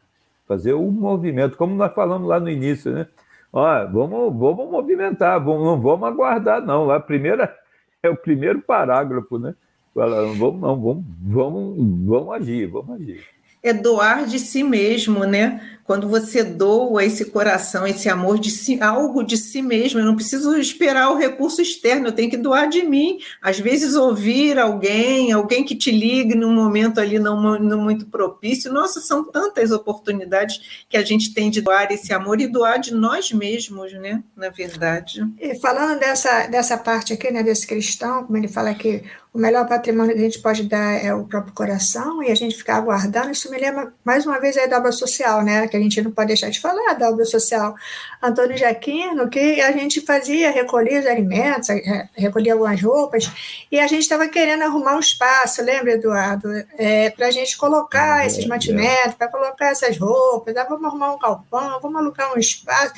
Fazer 0.47 0.73
o 0.73 0.91
movimento, 0.91 1.57
como 1.57 1.75
nós 1.75 1.93
falamos 1.93 2.27
lá 2.27 2.39
no 2.39 2.49
início, 2.49 2.91
né? 2.91 3.07
Ó, 3.51 3.85
vamos, 3.87 4.37
vamos 4.37 4.69
movimentar, 4.69 5.43
vamos, 5.43 5.63
não 5.63 5.79
vamos 5.79 6.07
aguardar, 6.07 6.61
não. 6.61 6.85
Lá, 6.85 6.99
primeira, 6.99 7.55
é 8.03 8.09
o 8.09 8.15
primeiro 8.15 8.61
parágrafo, 8.61 9.39
né? 9.39 9.55
Fala, 9.93 10.25
vamos, 10.33 10.59
não, 10.59 10.81
vamos, 10.81 11.03
vamos, 11.21 12.05
vamos 12.05 12.33
agir, 12.35 12.67
vamos 12.67 12.95
agir. 13.01 13.23
É 13.65 13.73
doar 13.73 14.27
de 14.27 14.37
si 14.37 14.63
mesmo, 14.63 15.25
né? 15.25 15.59
Quando 15.85 16.09
você 16.09 16.43
doa 16.43 17.05
esse 17.05 17.25
coração, 17.25 17.85
esse 17.85 18.09
amor 18.09 18.39
de 18.39 18.49
si, 18.49 18.81
algo 18.81 19.23
de 19.23 19.37
si 19.37 19.61
mesmo, 19.61 19.99
eu 19.99 20.05
não 20.05 20.15
preciso 20.15 20.57
esperar 20.57 21.11
o 21.11 21.15
recurso 21.15 21.61
externo, 21.61 22.07
eu 22.07 22.11
tenho 22.11 22.29
que 22.29 22.37
doar 22.37 22.67
de 22.67 22.81
mim. 22.81 23.19
Às 23.39 23.59
vezes 23.59 23.93
ouvir 23.93 24.57
alguém, 24.57 25.31
alguém 25.31 25.63
que 25.63 25.75
te 25.75 25.91
ligue 25.91 26.33
num 26.33 26.55
momento 26.55 26.99
ali 26.99 27.19
não, 27.19 27.59
não 27.59 27.79
muito 27.81 28.07
propício. 28.07 28.73
Nossa, 28.73 28.99
são 28.99 29.23
tantas 29.31 29.71
oportunidades 29.71 30.85
que 30.89 30.97
a 30.97 31.03
gente 31.03 31.35
tem 31.35 31.51
de 31.51 31.61
doar 31.61 31.91
esse 31.91 32.11
amor 32.11 32.41
e 32.41 32.47
doar 32.47 32.79
de 32.79 32.91
nós 32.91 33.31
mesmos, 33.31 33.93
né? 33.93 34.23
Na 34.35 34.49
verdade. 34.49 35.21
E 35.39 35.53
falando 35.53 35.99
dessa, 35.99 36.47
dessa 36.47 36.79
parte 36.79 37.13
aqui, 37.13 37.29
né, 37.29 37.43
desse 37.43 37.67
cristão, 37.67 38.23
como 38.23 38.35
ele 38.37 38.47
fala 38.47 38.73
que 38.73 39.03
o 39.35 39.37
melhor 39.37 39.67
patrimônio 39.67 40.13
que 40.13 40.21
a 40.21 40.23
gente 40.23 40.39
pode 40.39 40.63
dar 40.63 40.93
é 40.93 41.13
o 41.13 41.25
próprio 41.25 41.53
coração 41.53 42.23
e 42.23 42.31
a 42.31 42.35
gente 42.35 42.55
ficar 42.55 42.77
aguardando, 42.77 43.31
isso 43.31 43.51
me 43.51 43.57
lembra 43.57 43.91
mais 44.01 44.25
uma 44.25 44.39
vez 44.39 44.55
aí 44.55 44.65
da 44.65 44.77
obra 44.77 44.93
social, 44.93 45.43
né? 45.43 45.67
que 45.67 45.75
a 45.75 45.79
gente 45.79 46.01
não 46.01 46.09
pode 46.09 46.29
deixar 46.29 46.49
de 46.49 46.61
falar, 46.61 46.93
da 46.93 47.09
obra 47.09 47.25
social 47.25 47.75
Antônio 48.23 48.55
Jaquino, 48.55 49.29
que 49.29 49.59
a 49.59 49.73
gente 49.73 49.99
fazia, 49.99 50.51
recolhia 50.51 51.01
os 51.01 51.05
alimentos, 51.05 51.69
é, 51.69 52.07
recolhia 52.15 52.53
algumas 52.53 52.81
roupas, 52.81 53.29
e 53.69 53.77
a 53.77 53.87
gente 53.87 54.03
estava 54.03 54.25
querendo 54.29 54.63
arrumar 54.63 54.95
um 54.95 55.01
espaço, 55.01 55.61
lembra, 55.61 55.91
Eduardo? 55.91 56.47
É, 56.77 57.09
para 57.09 57.27
a 57.27 57.31
gente 57.31 57.57
colocar 57.57 58.19
ah, 58.19 58.25
esses 58.25 58.47
mantimentos, 58.47 59.15
para 59.15 59.27
colocar 59.27 59.65
essas 59.65 59.97
roupas, 59.97 60.55
ah, 60.55 60.63
vamos 60.63 60.85
arrumar 60.85 61.13
um 61.13 61.19
galpão, 61.19 61.79
vamos 61.81 61.99
alugar 61.99 62.33
um 62.33 62.39
espaço. 62.39 62.93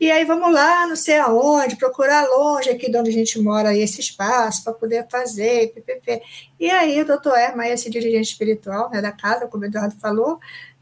E 0.00 0.10
aí 0.10 0.24
vamos 0.24 0.52
lá, 0.52 0.86
não 0.86 0.94
sei 0.94 1.18
aonde, 1.18 1.76
procurar 1.76 2.26
longe 2.28 2.70
aqui 2.70 2.90
de 2.90 2.96
onde 2.96 3.10
a 3.10 3.12
gente 3.12 3.38
mora 3.40 3.76
esse 3.76 4.00
espaço 4.00 4.62
para 4.62 4.72
poder 4.72 5.06
fazer, 5.10 5.72
ppp. 5.72 6.22
E 6.60 6.70
aí 6.70 7.00
o 7.00 7.06
doutor 7.06 7.36
Erma, 7.36 7.66
esse 7.66 7.90
dirigente 7.90 8.30
espiritual 8.30 8.90
né, 8.90 9.02
da 9.02 9.10
casa, 9.10 9.48
como 9.48 9.64
o 9.64 9.66
Eduardo 9.66 9.96
falou, 9.96 10.38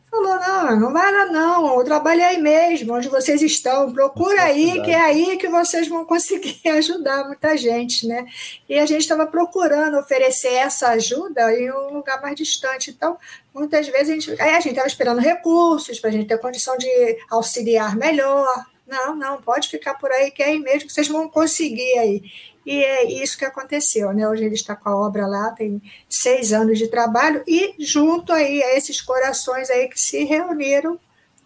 Falou, 0.08 0.38
não, 0.38 0.80
não 0.80 0.92
vai 0.92 1.12
lá 1.12 1.26
não, 1.26 1.78
eu 1.78 1.84
trabalho 1.84 2.24
aí 2.24 2.40
mesmo, 2.40 2.94
onde 2.94 3.08
vocês 3.08 3.42
estão, 3.42 3.92
procura 3.92 4.44
aí, 4.44 4.80
que 4.82 4.90
é 4.92 5.00
aí 5.00 5.36
que 5.36 5.48
vocês 5.48 5.88
vão 5.88 6.04
conseguir 6.04 6.60
ajudar 6.70 7.24
muita 7.24 7.56
gente, 7.56 8.06
né? 8.06 8.24
E 8.68 8.78
a 8.78 8.86
gente 8.86 9.00
estava 9.00 9.26
procurando 9.26 9.98
oferecer 9.98 10.52
essa 10.52 10.90
ajuda 10.90 11.52
em 11.52 11.70
um 11.72 11.94
lugar 11.94 12.22
mais 12.22 12.36
distante, 12.36 12.90
então, 12.90 13.18
muitas 13.52 13.88
vezes 13.88 14.08
a 14.08 14.12
gente 14.12 14.40
a 14.40 14.60
gente 14.60 14.70
estava 14.70 14.86
esperando 14.86 15.20
recursos 15.20 15.98
para 15.98 16.08
a 16.08 16.12
gente 16.12 16.28
ter 16.28 16.38
condição 16.38 16.78
de 16.78 17.18
auxiliar 17.28 17.96
melhor, 17.96 18.64
não, 18.86 19.16
não, 19.16 19.42
pode 19.42 19.68
ficar 19.68 19.94
por 19.94 20.10
aí, 20.10 20.30
que 20.30 20.42
é 20.42 20.46
aí 20.46 20.58
mesmo 20.58 20.86
que 20.86 20.92
vocês 20.92 21.08
vão 21.08 21.28
conseguir 21.28 21.98
aí. 21.98 22.22
E 22.64 22.82
é 22.82 23.22
isso 23.22 23.38
que 23.38 23.44
aconteceu, 23.44 24.12
né? 24.12 24.28
Hoje 24.28 24.44
ele 24.44 24.54
está 24.54 24.74
com 24.74 24.88
a 24.88 24.96
obra 24.96 25.26
lá, 25.26 25.50
tem 25.52 25.80
seis 26.08 26.52
anos 26.52 26.78
de 26.78 26.88
trabalho, 26.88 27.42
e 27.46 27.74
junto 27.78 28.32
aí 28.32 28.62
a 28.62 28.76
esses 28.76 29.00
corações 29.00 29.70
aí 29.70 29.88
que 29.88 30.00
se 30.00 30.24
reuniram 30.24 30.98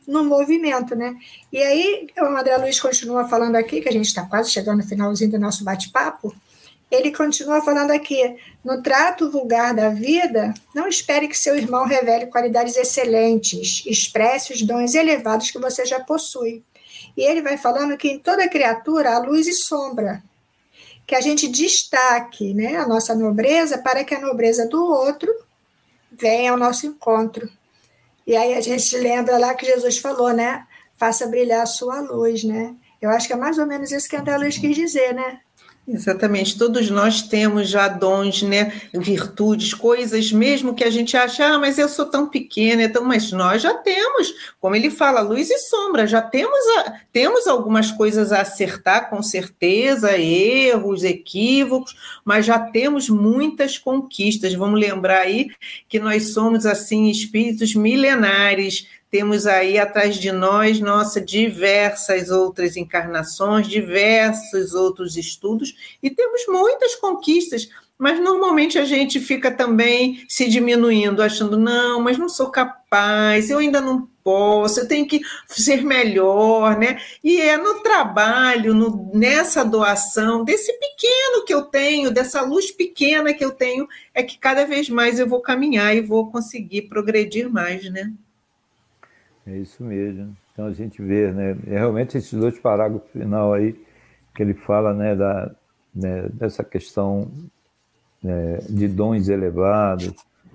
no 0.07 0.25
movimento, 0.25 0.95
né? 0.95 1.15
E 1.53 1.59
aí, 1.59 2.09
o 2.19 2.25
André 2.25 2.57
Luiz 2.57 2.81
continua 2.81 3.29
falando 3.29 3.57
aqui, 3.57 3.81
que 3.81 3.89
a 3.89 3.93
gente 3.93 4.07
está 4.07 4.25
quase 4.25 4.51
chegando 4.51 4.79
no 4.79 4.89
finalzinho 4.89 5.31
do 5.31 5.39
nosso 5.39 5.63
bate-papo, 5.63 6.35
ele 6.91 7.13
continua 7.13 7.61
falando 7.63 7.93
aqui: 7.93 8.37
no 8.65 8.83
trato 8.83 9.31
vulgar 9.31 9.75
da 9.75 9.91
vida, 9.91 10.53
não 10.75 10.89
espere 10.89 11.29
que 11.29 11.39
seu 11.39 11.57
irmão 11.57 11.87
revele 11.87 12.27
qualidades 12.27 12.77
excelentes, 12.77 13.85
expresse 13.87 14.53
os 14.53 14.63
dons 14.63 14.95
elevados 14.95 15.51
que 15.51 15.59
você 15.59 15.87
já 15.87 16.01
possui. 16.01 16.63
E 17.21 17.23
ele 17.23 17.43
vai 17.43 17.59
falando 17.59 17.99
que 17.99 18.09
em 18.09 18.19
toda 18.19 18.49
criatura 18.49 19.15
há 19.15 19.19
luz 19.19 19.47
e 19.47 19.53
sombra, 19.53 20.23
que 21.07 21.15
a 21.15 21.21
gente 21.21 21.49
destaque 21.49 22.55
né, 22.55 22.77
a 22.77 22.89
nossa 22.89 23.15
nobreza 23.15 23.77
para 23.77 24.03
que 24.03 24.15
a 24.15 24.21
nobreza 24.23 24.67
do 24.67 24.83
outro 24.83 25.31
venha 26.11 26.51
ao 26.51 26.57
nosso 26.57 26.87
encontro. 26.87 27.47
E 28.27 28.35
aí 28.35 28.55
a 28.55 28.63
gente 28.63 28.97
lembra 28.97 29.37
lá 29.37 29.53
que 29.53 29.67
Jesus 29.67 29.99
falou, 29.99 30.33
né? 30.33 30.67
Faça 30.97 31.27
brilhar 31.27 31.61
a 31.61 31.67
sua 31.67 32.01
luz, 32.01 32.43
né? 32.43 32.75
Eu 33.03 33.11
acho 33.11 33.27
que 33.27 33.35
é 33.35 33.37
mais 33.37 33.59
ou 33.59 33.67
menos 33.67 33.93
isso 33.93 34.09
que 34.09 34.17
André 34.17 34.39
Luiz 34.39 34.57
quis 34.57 34.75
dizer, 34.75 35.13
né? 35.13 35.41
Exatamente, 35.89 36.57
todos 36.57 36.89
nós 36.89 37.23
temos 37.23 37.69
já 37.69 37.89
dons, 37.89 38.43
né, 38.43 38.81
virtudes, 38.95 39.75
coisas 39.75 40.31
mesmo 40.31 40.73
que 40.73 40.85
a 40.85 40.91
gente 40.91 41.17
acha, 41.17 41.45
ah, 41.47 41.59
mas 41.59 41.79
eu 41.79 41.89
sou 41.89 42.07
tão 42.07 42.29
pequena, 42.29 42.85
então, 42.85 43.03
mas 43.03 43.33
nós 43.33 43.63
já 43.63 43.75
temos, 43.75 44.33
como 44.61 44.77
ele 44.77 44.89
fala, 44.89 45.21
luz 45.21 45.51
e 45.51 45.59
sombra, 45.59 46.07
já 46.07 46.23
temos, 46.23 46.61
a, 46.79 47.01
temos 47.13 47.49
algumas 47.49 47.91
coisas 47.91 48.31
a 48.31 48.43
acertar, 48.43 49.11
com 49.11 49.21
certeza, 49.21 50.17
erros, 50.17 51.03
equívocos, 51.03 51.97
mas 52.25 52.47
já 52.47 52.59
temos 52.59 53.09
muitas 53.09 53.77
conquistas. 53.77 54.55
Vamos 54.55 54.79
lembrar 54.79 55.23
aí 55.23 55.49
que 55.89 55.99
nós 55.99 56.33
somos, 56.33 56.67
assim, 56.67 57.09
espíritos 57.11 57.75
milenares, 57.75 58.87
temos 59.11 59.47
aí 59.47 59.79
atrás 59.79 60.17
de 60.17 60.31
nós, 60.31 60.79
nossa, 60.79 61.21
diversas 61.21 62.31
outras 62.31 62.77
encarnações, 62.77 63.67
diversos 63.67 64.73
outros 64.73 65.17
estudos, 65.17 65.75
e 66.01 66.09
temos 66.11 66.43
muitas 66.47 66.95
conquistas, 66.95 67.69
mas 67.99 68.21
normalmente 68.21 68.79
a 68.79 68.85
gente 68.85 69.19
fica 69.19 69.51
também 69.51 70.25
se 70.29 70.49
diminuindo, 70.49 71.23
achando, 71.23 71.59
não, 71.59 72.01
mas 72.01 72.17
não 72.17 72.29
sou 72.29 72.51
capaz, 72.51 73.51
eu 73.51 73.59
ainda 73.59 73.81
não 73.81 74.09
posso, 74.23 74.81
eu 74.81 74.89
tenho 74.89 75.07
que 75.07 75.21
ser 75.49 75.83
melhor, 75.85 76.79
né? 76.79 77.01
E 77.23 77.41
é 77.41 77.57
no 77.57 77.81
trabalho, 77.83 78.75
no, 78.75 79.11
nessa 79.13 79.65
doação, 79.65 80.45
desse 80.45 80.73
pequeno 80.75 81.45
que 81.45 81.53
eu 81.53 81.63
tenho, 81.63 82.11
dessa 82.11 82.43
luz 82.43 82.71
pequena 82.71 83.35
que 83.35 83.45
eu 83.45 83.51
tenho, 83.51 83.89
é 84.15 84.23
que 84.23 84.39
cada 84.39 84.65
vez 84.65 84.89
mais 84.89 85.19
eu 85.19 85.29
vou 85.29 85.41
caminhar 85.41 85.95
e 85.97 86.01
vou 86.01 86.31
conseguir 86.31 86.83
progredir 86.83 87.51
mais, 87.51 87.91
né? 87.91 88.13
É 89.47 89.57
isso 89.57 89.83
mesmo. 89.83 90.37
Então 90.53 90.67
a 90.67 90.73
gente 90.73 91.03
vê, 91.03 91.33
né? 91.33 91.57
É 91.67 91.79
realmente 91.79 92.19
esses 92.19 92.33
dois 92.33 92.59
parágrafos 92.59 93.11
final 93.11 93.53
aí 93.53 93.75
que 94.35 94.43
ele 94.43 94.55
fala, 94.55 94.95
né, 94.95 95.17
da, 95.17 95.51
né, 95.95 96.29
dessa 96.33 96.63
questão 96.63 97.31
né, 98.23 98.59
de 98.69 98.87
dons 98.87 99.29
elevados 99.29 100.15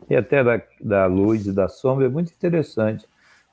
e 0.09 0.15
até 0.15 0.43
da, 0.43 0.61
da 0.79 1.05
luz 1.07 1.45
e 1.45 1.51
da 1.51 1.67
sombra 1.67 2.05
é 2.05 2.09
muito 2.09 2.31
interessante. 2.31 3.05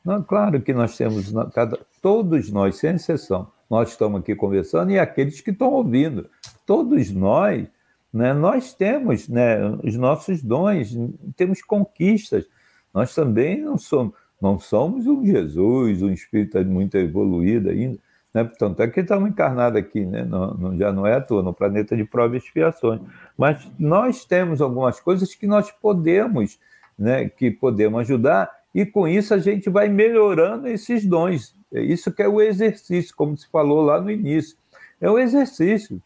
Não, 0.05 0.23
claro 0.23 0.61
que 0.61 0.73
nós 0.73 0.97
temos, 0.97 1.33
cada, 1.55 1.79
todos 2.01 2.51
nós, 2.51 2.77
sem 2.77 2.95
exceção, 2.95 3.51
nós 3.71 3.91
estamos 3.91 4.21
aqui 4.21 4.35
conversando 4.35 4.91
e 4.91 4.99
aqueles 4.99 5.41
que 5.41 5.51
estão 5.51 5.73
ouvindo, 5.73 6.29
todos 6.67 7.11
nós, 7.11 7.67
né, 8.13 8.35
nós 8.35 8.75
temos 8.75 9.29
né, 9.29 9.59
os 9.83 9.97
nossos 9.97 10.43
dons, 10.43 10.95
temos 11.37 11.63
conquistas. 11.63 12.45
Nós 12.93 13.15
também 13.15 13.63
não 13.63 13.79
somos, 13.79 14.13
não 14.43 14.59
somos 14.59 15.07
um 15.07 15.25
Jesus, 15.25 16.03
um 16.03 16.11
espírito 16.11 16.59
muito 16.65 16.97
evoluído 16.97 17.71
ainda. 17.71 17.97
Né? 18.35 18.45
Tanto 18.59 18.83
é 18.83 18.89
que 18.89 18.99
estamos 18.99 19.31
encarnados 19.31 19.79
aqui, 19.79 20.05
né? 20.05 20.25
Não, 20.25 20.55
não, 20.55 20.77
já 20.77 20.93
não 20.93 21.07
é 21.07 21.15
à 21.15 21.21
toa, 21.21 21.45
no 21.45 21.55
planeta 21.55 21.97
de 21.97 22.05
provas 22.05 22.43
e 22.43 22.47
expiações. 22.47 23.01
Mas 23.39 23.71
nós 23.79 24.25
temos 24.25 24.61
algumas 24.61 24.99
coisas 24.99 25.33
que 25.33 25.47
nós 25.47 25.71
podemos, 25.71 26.59
né? 26.99 27.29
que 27.29 27.53
podemos 27.53 28.01
ajudar, 28.01 28.51
e 28.75 28.85
com 28.85 29.07
isso 29.07 29.33
a 29.33 29.39
gente 29.39 29.71
vai 29.71 29.89
melhorando 29.89 30.67
esses 30.67 31.07
dons. 31.07 31.55
É 31.73 31.81
isso 31.81 32.11
que 32.11 32.23
é 32.23 32.29
o 32.29 32.41
exercício, 32.41 33.15
como 33.15 33.37
se 33.37 33.49
falou 33.49 33.83
lá 33.83 34.01
no 34.01 34.11
início. 34.11 34.57
É 35.01 35.09
o 35.09 35.21
exercício. 35.21 36.03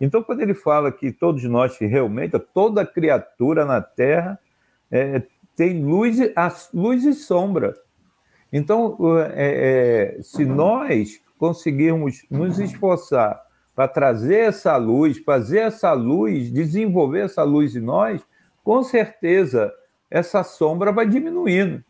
Então, 0.00 0.22
quando 0.22 0.40
ele 0.40 0.54
fala 0.54 0.92
que 0.92 1.10
todos 1.10 1.42
nós, 1.44 1.76
realmente, 1.78 2.38
toda 2.54 2.86
criatura 2.86 3.64
na 3.64 3.80
Terra 3.80 4.38
é, 4.90 5.22
tem 5.56 5.84
luz, 5.84 6.18
luz 6.72 7.04
e 7.04 7.14
sombra. 7.14 7.74
Então, 8.52 8.96
é, 9.34 10.16
é, 10.18 10.22
se 10.22 10.44
nós 10.44 11.20
conseguirmos 11.38 12.24
nos 12.30 12.58
esforçar 12.58 13.40
para 13.74 13.88
trazer 13.88 14.40
essa 14.40 14.76
luz, 14.76 15.18
fazer 15.18 15.60
essa 15.60 15.92
luz, 15.92 16.50
desenvolver 16.50 17.20
essa 17.20 17.42
luz 17.42 17.74
em 17.74 17.80
nós, 17.80 18.22
com 18.62 18.82
certeza 18.82 19.72
essa 20.10 20.44
sombra 20.44 20.92
vai 20.92 21.06
diminuindo. 21.06 21.82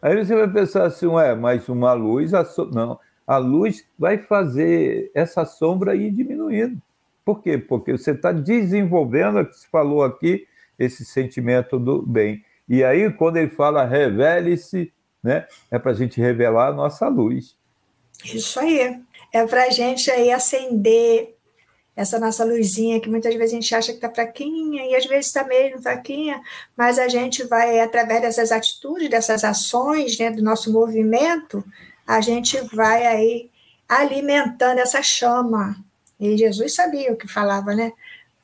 Aí 0.00 0.24
você 0.24 0.34
vai 0.34 0.48
pensar 0.48 0.84
assim, 0.84 1.06
ué, 1.06 1.34
mas 1.34 1.68
uma 1.68 1.92
luz, 1.92 2.32
a 2.32 2.44
so... 2.44 2.66
não, 2.66 2.98
a 3.26 3.36
luz 3.36 3.84
vai 3.98 4.16
fazer 4.16 5.10
essa 5.12 5.44
sombra 5.44 5.96
ir 5.96 6.12
diminuindo. 6.12 6.80
Por 7.24 7.42
quê? 7.42 7.58
Porque 7.58 7.92
você 7.92 8.12
está 8.12 8.32
desenvolvendo, 8.32 9.44
que 9.44 9.54
se 9.54 9.68
falou 9.68 10.02
aqui, 10.02 10.46
esse 10.78 11.04
sentimento 11.04 11.78
do 11.78 12.00
bem. 12.00 12.42
E 12.68 12.84
aí, 12.84 13.10
quando 13.12 13.38
ele 13.38 13.50
fala 13.50 13.84
revele-se, 13.84 14.92
né, 15.22 15.46
é 15.70 15.78
para 15.78 15.92
a 15.92 15.94
gente 15.94 16.20
revelar 16.20 16.68
a 16.68 16.72
nossa 16.72 17.08
luz. 17.08 17.56
Isso 18.24 18.60
aí. 18.60 19.00
É 19.32 19.46
para 19.46 19.64
a 19.64 19.70
gente 19.70 20.10
aí 20.10 20.30
acender 20.30 21.34
essa 21.94 22.20
nossa 22.20 22.44
luzinha 22.44 23.00
que 23.00 23.10
muitas 23.10 23.34
vezes 23.34 23.52
a 23.52 23.54
gente 23.56 23.74
acha 23.74 23.90
que 23.90 23.98
está 23.98 24.08
fraquinha 24.08 24.86
e 24.86 24.94
às 24.94 25.04
vezes 25.06 25.26
está 25.26 25.42
mesmo 25.42 25.82
fraquinha, 25.82 26.40
mas 26.76 26.96
a 26.96 27.08
gente 27.08 27.42
vai, 27.44 27.80
através 27.80 28.22
dessas 28.22 28.52
atitudes, 28.52 29.10
dessas 29.10 29.42
ações, 29.42 30.16
né, 30.16 30.30
do 30.30 30.42
nosso 30.42 30.72
movimento, 30.72 31.64
a 32.06 32.20
gente 32.20 32.56
vai 32.74 33.04
aí 33.04 33.50
alimentando 33.88 34.78
essa 34.78 35.02
chama. 35.02 35.76
E 36.20 36.36
Jesus 36.36 36.74
sabia 36.74 37.12
o 37.12 37.16
que 37.16 37.26
falava, 37.26 37.74
né? 37.74 37.92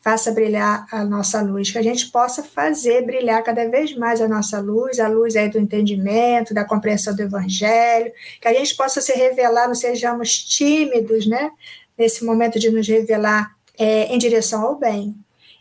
Faça 0.04 0.30
brilhar 0.32 0.86
a 0.92 1.02
nossa 1.02 1.40
luz, 1.40 1.70
que 1.70 1.78
a 1.78 1.82
gente 1.82 2.10
possa 2.10 2.42
fazer 2.42 3.06
brilhar 3.06 3.42
cada 3.42 3.66
vez 3.70 3.96
mais 3.96 4.20
a 4.20 4.28
nossa 4.28 4.60
luz, 4.60 5.00
a 5.00 5.08
luz 5.08 5.34
aí 5.34 5.48
do 5.48 5.58
entendimento, 5.58 6.52
da 6.52 6.62
compreensão 6.62 7.16
do 7.16 7.22
evangelho, 7.22 8.12
que 8.38 8.46
a 8.46 8.52
gente 8.52 8.76
possa 8.76 9.00
se 9.00 9.14
revelar, 9.14 9.66
não 9.66 9.74
sejamos 9.74 10.44
tímidos, 10.44 11.26
né? 11.26 11.50
Nesse 11.96 12.22
momento 12.22 12.58
de 12.58 12.70
nos 12.70 12.86
revelar 12.86 13.56
é, 13.78 14.14
em 14.14 14.18
direção 14.18 14.60
ao 14.62 14.76
bem. 14.76 15.16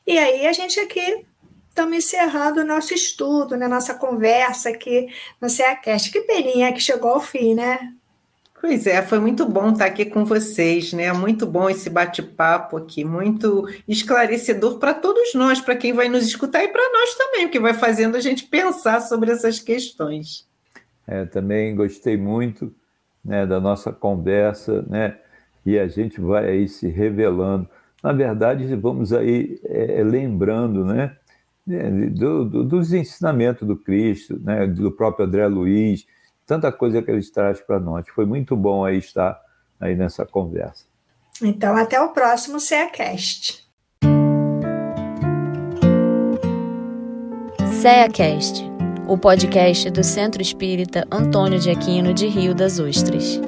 E 0.05 0.17
aí 0.17 0.45
a 0.45 0.51
gente 0.51 0.77
aqui 0.77 1.23
estamos 1.69 1.97
encerrando 1.97 2.59
o 2.59 2.65
nosso 2.65 2.93
estudo, 2.93 3.55
né, 3.55 3.65
nossa 3.65 3.93
conversa 3.93 4.69
aqui 4.69 5.07
no 5.39 5.49
CEACast. 5.49 6.11
Que 6.11 6.19
peninha 6.19 6.73
que 6.73 6.81
chegou 6.81 7.11
ao 7.11 7.21
fim, 7.21 7.55
né? 7.55 7.93
Pois 8.63 8.87
é, 8.87 9.01
foi 9.01 9.19
muito 9.19 9.45
bom 9.45 9.73
estar 9.73 9.83
aqui 9.83 10.05
com 10.05 10.23
vocês, 10.23 10.93
né? 10.93 11.11
Muito 11.11 11.45
bom 11.45 11.69
esse 11.69 11.89
bate-papo 11.89 12.77
aqui, 12.77 13.03
muito 13.03 13.67
esclarecedor 13.85 14.79
para 14.79 14.93
todos 14.93 15.33
nós, 15.35 15.59
para 15.59 15.75
quem 15.75 15.91
vai 15.91 16.07
nos 16.07 16.25
escutar 16.25 16.63
e 16.63 16.69
para 16.69 16.81
nós 16.93 17.13
também, 17.13 17.49
que 17.49 17.59
vai 17.59 17.73
fazendo 17.73 18.15
a 18.15 18.21
gente 18.21 18.45
pensar 18.45 19.01
sobre 19.01 19.31
essas 19.31 19.59
questões. 19.59 20.47
É, 21.05 21.25
também 21.25 21.75
gostei 21.75 22.15
muito 22.15 22.73
né, 23.23 23.45
da 23.45 23.59
nossa 23.59 23.91
conversa, 23.91 24.81
né? 24.83 25.17
E 25.65 25.77
a 25.77 25.89
gente 25.89 26.21
vai 26.21 26.49
aí 26.49 26.69
se 26.69 26.87
revelando. 26.87 27.67
Na 28.01 28.13
verdade, 28.13 28.73
vamos 28.77 29.11
aí 29.11 29.59
é, 29.65 30.01
lembrando, 30.05 30.85
né? 30.85 31.17
Do, 31.67 32.45
do, 32.45 32.63
dos 32.63 32.93
ensinamentos 32.93 33.67
do 33.67 33.75
Cristo, 33.75 34.39
né, 34.41 34.65
do 34.67 34.89
próprio 34.89 35.25
André 35.25 35.47
Luiz, 35.47 36.05
tanta 36.45 36.71
coisa 36.71 37.01
que 37.01 37.11
eles 37.11 37.29
trazem 37.29 37.63
para 37.65 37.79
nós. 37.79 38.07
Foi 38.09 38.25
muito 38.25 38.55
bom 38.55 38.85
aí 38.85 38.97
estar 38.97 39.39
aí 39.79 39.95
nessa 39.95 40.25
conversa. 40.25 40.85
Então, 41.41 41.75
até 41.75 41.99
o 41.99 42.09
próximo 42.09 42.59
CEACast. 42.59 43.63
CEACast, 47.81 48.63
o 49.07 49.17
podcast 49.17 49.89
do 49.89 50.03
Centro 50.03 50.41
Espírita 50.41 51.05
Antônio 51.11 51.59
de 51.59 51.69
Aquino 51.69 52.13
de 52.13 52.27
Rio 52.27 52.53
das 52.55 52.79
Ostras. 52.79 53.41